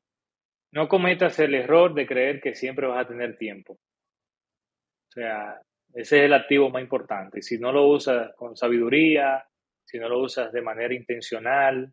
no 0.73 0.89
cometas 0.89 1.39
el 1.41 1.55
error 1.55 1.95
de 1.95 2.07
creer 2.07 2.41
que 2.41 2.55
siempre 2.55 2.87
vas 2.87 3.05
a 3.05 3.09
tener 3.09 3.37
tiempo. 3.37 3.75
O 3.75 5.13
sea, 5.13 5.61
ese 5.93 6.19
es 6.19 6.25
el 6.25 6.35
activo 6.35 6.71
más 6.71 6.83
importante. 6.83 7.43
Si 7.43 7.59
no 7.59 7.73
lo 7.73 7.89
usas 7.89 8.35
con 8.37 8.57
sabiduría, 8.57 9.45
si 9.85 9.99
no 9.99 10.09
lo 10.09 10.21
usas 10.21 10.53
de 10.53 10.63
manera 10.63 10.95
intencional, 10.95 11.93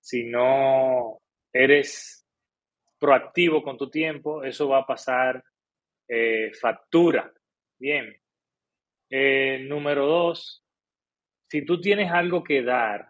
si 0.00 0.24
no 0.24 1.18
eres 1.52 2.26
proactivo 2.98 3.62
con 3.62 3.76
tu 3.76 3.90
tiempo, 3.90 4.42
eso 4.42 4.68
va 4.68 4.78
a 4.78 4.86
pasar 4.86 5.42
eh, 6.08 6.52
factura. 6.58 7.32
Bien. 7.78 8.16
Eh, 9.10 9.64
número 9.68 10.06
dos, 10.06 10.64
si 11.48 11.64
tú 11.64 11.80
tienes 11.80 12.10
algo 12.10 12.42
que 12.42 12.62
dar, 12.62 13.06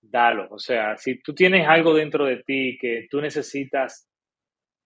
dalo. 0.00 0.48
O 0.50 0.58
sea, 0.58 0.96
si 0.96 1.20
tú 1.22 1.34
tienes 1.34 1.66
algo 1.66 1.94
dentro 1.94 2.26
de 2.26 2.42
ti 2.42 2.76
que 2.80 3.06
tú 3.10 3.20
necesitas 3.20 4.08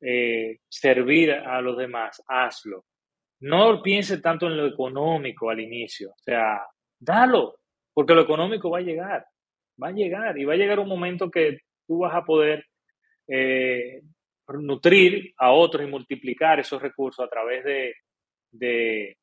eh, 0.01 0.59
servir 0.69 1.33
a 1.33 1.61
los 1.61 1.77
demás, 1.77 2.23
hazlo. 2.29 2.85
No 3.41 3.83
pienses 3.83 4.23
tanto 4.23 4.47
en 4.47 4.57
lo 4.57 4.67
económico 4.67 5.51
al 5.51 5.61
inicio. 5.61 6.11
O 6.11 6.19
sea, 6.19 6.61
dalo, 6.99 7.59
porque 7.93 8.15
lo 8.15 8.23
económico 8.23 8.71
va 8.71 8.79
a 8.79 8.83
llegar. 8.83 9.27
Va 9.83 9.89
a 9.89 9.93
llegar 9.93 10.39
y 10.39 10.45
va 10.45 10.55
a 10.55 10.57
llegar 10.57 10.79
un 10.79 10.89
momento 10.89 11.31
que 11.31 11.59
tú 11.87 11.99
vas 11.99 12.15
a 12.15 12.25
poder 12.25 12.65
eh, 13.29 14.01
nutrir 14.49 15.35
a 15.39 15.53
otros 15.53 15.87
y 15.87 15.91
multiplicar 15.91 16.61
esos 16.61 16.81
recursos 16.81 17.25
a 17.25 17.29
través 17.29 17.65
de, 17.65 19.17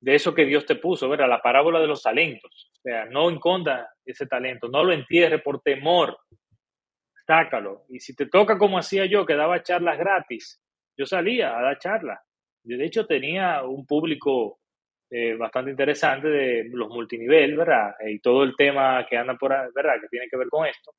de 0.00 0.14
eso 0.14 0.34
que 0.34 0.44
Dios 0.44 0.66
te 0.66 0.76
puso, 0.76 1.08
¿verdad? 1.08 1.28
La 1.28 1.42
parábola 1.42 1.80
de 1.80 1.86
los 1.86 2.02
talentos. 2.02 2.70
O 2.78 2.80
sea, 2.82 3.06
no 3.06 3.30
enconda 3.30 3.90
ese 4.04 4.26
talento, 4.26 4.68
no 4.68 4.84
lo 4.84 4.92
entierre 4.92 5.38
por 5.40 5.60
temor, 5.62 6.18
sácalo. 7.26 7.84
Y 7.88 8.00
si 8.00 8.14
te 8.14 8.26
toca 8.26 8.58
como 8.58 8.78
hacía 8.78 9.06
yo, 9.06 9.26
que 9.26 9.34
daba 9.34 9.62
charlas 9.62 9.98
gratis, 9.98 10.62
yo 10.96 11.06
salía 11.06 11.58
a 11.58 11.62
dar 11.62 11.78
charlas. 11.78 12.20
Yo 12.64 12.76
de 12.76 12.84
hecho 12.84 13.06
tenía 13.06 13.62
un 13.62 13.86
público 13.86 14.58
eh, 15.10 15.34
bastante 15.34 15.70
interesante 15.70 16.28
de 16.28 16.64
los 16.72 16.88
multinivel, 16.88 17.56
¿verdad? 17.56 17.94
Y 18.06 18.18
todo 18.18 18.42
el 18.42 18.56
tema 18.56 19.06
que 19.08 19.16
anda 19.16 19.34
por 19.36 19.52
ahí, 19.52 19.68
¿verdad? 19.74 19.94
Que 20.00 20.08
tiene 20.08 20.28
que 20.28 20.36
ver 20.36 20.48
con 20.48 20.66
esto. 20.66 20.92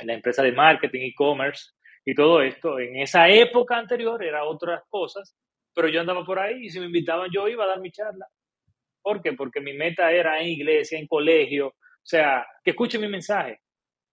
La 0.00 0.14
empresa 0.14 0.42
de 0.42 0.52
marketing, 0.52 1.08
e-commerce 1.08 1.72
y 2.04 2.14
todo 2.14 2.42
esto. 2.42 2.78
En 2.78 2.96
esa 2.96 3.28
época 3.28 3.78
anterior 3.78 4.22
era 4.22 4.44
otras 4.44 4.82
cosas, 4.88 5.34
pero 5.74 5.88
yo 5.88 6.00
andaba 6.00 6.24
por 6.24 6.38
ahí 6.38 6.66
y 6.66 6.70
si 6.70 6.80
me 6.80 6.86
invitaban 6.86 7.30
yo 7.32 7.48
iba 7.48 7.64
a 7.64 7.68
dar 7.68 7.80
mi 7.80 7.90
charla. 7.90 8.26
¿Por 9.02 9.22
qué? 9.22 9.32
Porque 9.32 9.60
mi 9.60 9.72
meta 9.72 10.10
era 10.12 10.40
en 10.40 10.48
iglesia, 10.48 10.98
en 10.98 11.06
colegio, 11.06 11.68
o 11.68 11.74
sea, 12.02 12.46
que 12.62 12.70
escuche 12.70 12.98
mi 12.98 13.08
mensaje. 13.08 13.60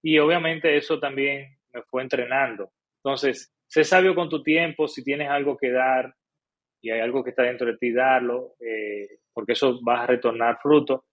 Y 0.02 0.20
obviamente 0.20 0.76
eso 0.78 1.00
también 1.00 1.58
me 1.74 1.82
fue 1.84 2.04
entrenando. 2.04 2.72
Entonces, 3.04 3.54
sé 3.68 3.84
sabio 3.84 4.16
con 4.16 4.30
tu 4.30 4.44
tiempo, 4.44 4.88
si 4.88 5.04
tienes 5.04 5.30
algo 5.30 5.58
que 5.58 5.72
dar 5.72 6.14
y 6.82 6.92
hay 6.92 7.00
algo 7.00 7.24
que 7.24 7.32
está 7.32 7.44
dentro 7.44 7.68
de 7.68 7.78
ti, 7.78 7.92
darlo, 7.92 8.56
eh, 8.60 9.20
porque 9.34 9.54
eso 9.54 9.80
va 9.84 10.04
a 10.04 10.08
retornar 10.08 10.60
fruto. 10.62 11.06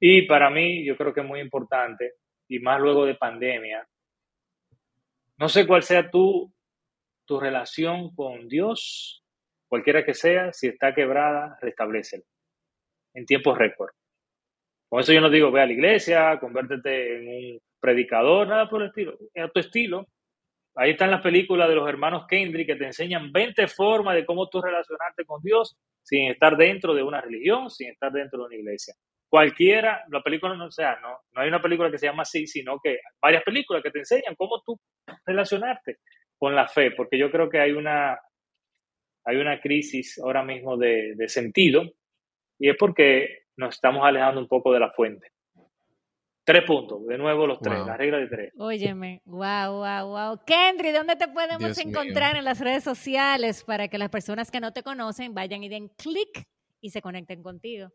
Y 0.00 0.22
para 0.22 0.48
mí, 0.48 0.84
yo 0.86 0.96
creo 0.96 1.12
que 1.12 1.20
es 1.20 1.26
muy 1.26 1.40
importante, 1.40 2.14
y 2.48 2.60
más 2.60 2.80
luego 2.80 3.04
de 3.04 3.14
pandemia, 3.14 3.86
no 5.36 5.48
sé 5.48 5.66
cuál 5.66 5.82
sea 5.82 6.10
tu, 6.10 6.52
tu 7.26 7.38
relación 7.38 8.14
con 8.14 8.48
Dios, 8.48 9.22
cualquiera 9.68 10.04
que 10.04 10.14
sea, 10.14 10.52
si 10.52 10.68
está 10.68 10.94
quebrada, 10.94 11.58
restablecela 11.60 12.24
en 13.14 13.26
tiempos 13.26 13.58
récord. 13.58 13.90
Con 14.88 15.00
eso 15.00 15.12
yo 15.12 15.20
no 15.20 15.30
digo, 15.30 15.50
ve 15.50 15.62
a 15.62 15.66
la 15.66 15.72
iglesia, 15.72 16.38
convértete 16.40 17.16
en 17.16 17.28
un 17.28 17.60
predicador, 17.80 18.48
nada 18.48 18.68
por 18.68 18.82
el 18.82 18.88
estilo. 18.88 19.18
Es 19.34 19.44
a 19.44 19.48
tu 19.48 19.60
estilo. 19.60 20.06
Ahí 20.74 20.92
están 20.92 21.10
las 21.10 21.20
películas 21.20 21.68
de 21.68 21.74
los 21.74 21.88
hermanos 21.88 22.26
Kendrick 22.28 22.68
que 22.68 22.76
te 22.76 22.86
enseñan 22.86 23.32
20 23.32 23.66
formas 23.66 24.14
de 24.14 24.24
cómo 24.24 24.48
tú 24.48 24.62
relacionarte 24.62 25.24
con 25.24 25.42
Dios 25.42 25.76
sin 26.02 26.30
estar 26.30 26.56
dentro 26.56 26.94
de 26.94 27.02
una 27.02 27.20
religión, 27.20 27.68
sin 27.68 27.90
estar 27.90 28.12
dentro 28.12 28.38
de 28.38 28.46
una 28.46 28.56
iglesia. 28.56 28.94
Cualquiera, 29.28 30.04
la 30.08 30.22
película 30.22 30.54
no 30.54 30.70
sea, 30.70 30.98
no, 31.02 31.18
no 31.32 31.42
hay 31.42 31.48
una 31.48 31.60
película 31.60 31.90
que 31.90 31.98
se 31.98 32.06
llama 32.06 32.22
así, 32.22 32.46
sino 32.46 32.78
que 32.82 33.00
varias 33.20 33.42
películas 33.42 33.82
que 33.82 33.90
te 33.90 33.98
enseñan 33.98 34.34
cómo 34.36 34.62
tú 34.64 34.78
relacionarte 35.26 35.98
con 36.38 36.54
la 36.54 36.66
fe, 36.68 36.92
porque 36.92 37.18
yo 37.18 37.30
creo 37.30 37.50
que 37.50 37.58
hay 37.58 37.72
una, 37.72 38.18
hay 39.28 39.36
una 39.36 39.60
crisis 39.60 40.18
ahora 40.18 40.42
mismo 40.42 40.78
de, 40.78 41.14
sentido 41.28 41.82
y 42.58 42.70
es 42.70 42.76
porque 42.78 43.42
nos 43.56 43.74
estamos 43.74 44.02
alejando 44.02 44.40
un 44.40 44.48
poco 44.48 44.72
de 44.72 44.80
la 44.80 44.90
fuente. 44.90 45.32
Tres 46.44 46.64
puntos, 46.64 47.06
de 47.06 47.18
nuevo 47.18 47.46
los 47.46 47.60
tres, 47.60 47.78
la 47.84 47.94
regla 47.94 48.16
de 48.16 48.26
tres. 48.26 48.54
Óyeme, 48.56 49.20
wow, 49.26 49.84
wow, 49.84 50.08
wow. 50.08 50.40
Kendry, 50.46 50.92
¿dónde 50.92 51.16
te 51.16 51.28
podemos 51.28 51.76
encontrar 51.76 52.36
en 52.36 52.44
las 52.44 52.58
redes 52.58 52.82
sociales 52.82 53.64
para 53.64 53.88
que 53.88 53.98
las 53.98 54.08
personas 54.08 54.50
que 54.50 54.60
no 54.60 54.72
te 54.72 54.82
conocen 54.82 55.34
vayan 55.34 55.62
y 55.62 55.68
den 55.68 55.88
clic 55.88 56.48
y 56.80 56.88
se 56.88 57.02
conecten 57.02 57.42
contigo? 57.42 57.90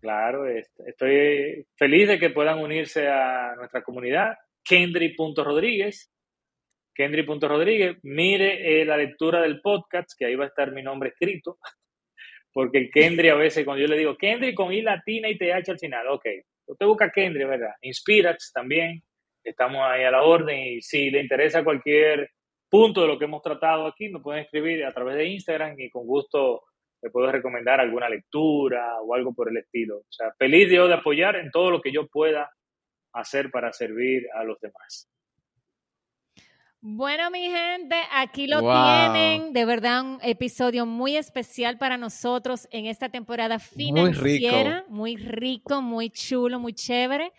Claro, 0.00 0.48
estoy 0.48 1.64
feliz 1.76 2.08
de 2.08 2.18
que 2.18 2.30
puedan 2.30 2.58
unirse 2.58 3.06
a 3.06 3.54
nuestra 3.54 3.84
comunidad. 3.84 4.34
Kendry.rodríguez 4.64 6.10
Kendry.rodríguez, 6.96 7.98
mire 8.02 8.80
eh, 8.80 8.84
la 8.84 8.96
lectura 8.96 9.42
del 9.42 9.60
podcast, 9.60 10.10
que 10.18 10.26
ahí 10.26 10.34
va 10.34 10.44
a 10.44 10.48
estar 10.48 10.72
mi 10.72 10.82
nombre 10.82 11.10
escrito. 11.10 11.58
porque 12.56 12.78
el 12.78 12.90
Kendry 12.90 13.28
a 13.28 13.34
veces, 13.34 13.66
cuando 13.66 13.82
yo 13.82 13.88
le 13.88 13.98
digo 13.98 14.16
Kendry 14.16 14.54
con 14.54 14.72
I 14.72 14.80
latina 14.80 15.28
y 15.28 15.36
TH 15.36 15.68
al 15.68 15.78
final, 15.78 16.08
ok, 16.08 16.24
usted 16.66 16.86
busca 16.86 17.10
Kendry, 17.10 17.44
¿verdad? 17.44 17.74
Inspirax 17.82 18.50
también, 18.50 19.02
estamos 19.44 19.82
ahí 19.82 20.04
a 20.04 20.10
la 20.10 20.22
orden 20.22 20.58
y 20.58 20.80
si 20.80 21.10
le 21.10 21.20
interesa 21.20 21.62
cualquier 21.62 22.30
punto 22.70 23.02
de 23.02 23.08
lo 23.08 23.18
que 23.18 23.26
hemos 23.26 23.42
tratado 23.42 23.86
aquí, 23.86 24.08
me 24.08 24.20
pueden 24.20 24.42
escribir 24.42 24.86
a 24.86 24.92
través 24.94 25.16
de 25.16 25.26
Instagram 25.26 25.78
y 25.78 25.90
con 25.90 26.06
gusto 26.06 26.62
le 27.02 27.10
puedo 27.10 27.30
recomendar 27.30 27.78
alguna 27.78 28.08
lectura 28.08 29.02
o 29.02 29.14
algo 29.14 29.34
por 29.34 29.50
el 29.50 29.58
estilo. 29.58 29.98
O 29.98 30.06
sea, 30.08 30.32
feliz 30.38 30.70
de 30.70 30.92
apoyar 30.92 31.36
en 31.36 31.50
todo 31.50 31.70
lo 31.70 31.82
que 31.82 31.92
yo 31.92 32.06
pueda 32.06 32.50
hacer 33.12 33.50
para 33.50 33.72
servir 33.74 34.28
a 34.34 34.44
los 34.44 34.58
demás. 34.60 35.10
Bueno, 36.88 37.32
mi 37.32 37.50
gente, 37.50 37.96
aquí 38.12 38.46
lo 38.46 38.60
tienen. 38.60 39.52
De 39.52 39.64
verdad, 39.64 40.02
un 40.02 40.18
episodio 40.22 40.86
muy 40.86 41.16
especial 41.16 41.78
para 41.78 41.96
nosotros 41.96 42.68
en 42.70 42.86
esta 42.86 43.08
temporada 43.08 43.58
financiera. 43.58 44.84
Muy 44.88 45.16
rico, 45.16 45.16
muy, 45.16 45.16
rico, 45.16 45.82
muy 45.82 46.10
chulo, 46.10 46.60
muy 46.60 46.74
chévere. 46.74 47.32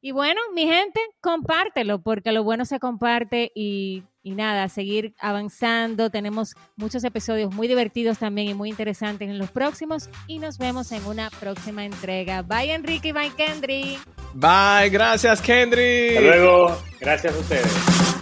Y 0.00 0.12
bueno, 0.12 0.40
mi 0.54 0.68
gente, 0.68 1.00
compártelo, 1.20 2.00
porque 2.00 2.30
lo 2.30 2.44
bueno 2.44 2.64
se 2.64 2.78
comparte 2.78 3.50
y, 3.56 4.04
y, 4.22 4.30
nada, 4.36 4.68
seguir 4.68 5.14
avanzando. 5.18 6.08
Tenemos 6.08 6.54
muchos 6.76 7.02
episodios 7.02 7.52
muy 7.52 7.66
divertidos 7.66 8.18
también 8.18 8.50
y 8.50 8.54
muy 8.54 8.70
interesantes 8.70 9.28
en 9.28 9.36
los 9.36 9.50
próximos. 9.50 10.10
Y 10.28 10.38
nos 10.38 10.58
vemos 10.58 10.92
en 10.92 11.04
una 11.06 11.28
próxima 11.40 11.84
entrega. 11.84 12.42
Bye, 12.42 12.72
Enrique, 12.72 13.12
bye, 13.12 13.32
Kendry. 13.36 13.98
Bye, 14.32 14.90
gracias, 14.90 15.42
Kendry. 15.42 16.10
Hasta 16.10 16.20
luego, 16.20 16.78
gracias 17.00 17.34
a 17.34 17.38
ustedes. 17.40 18.21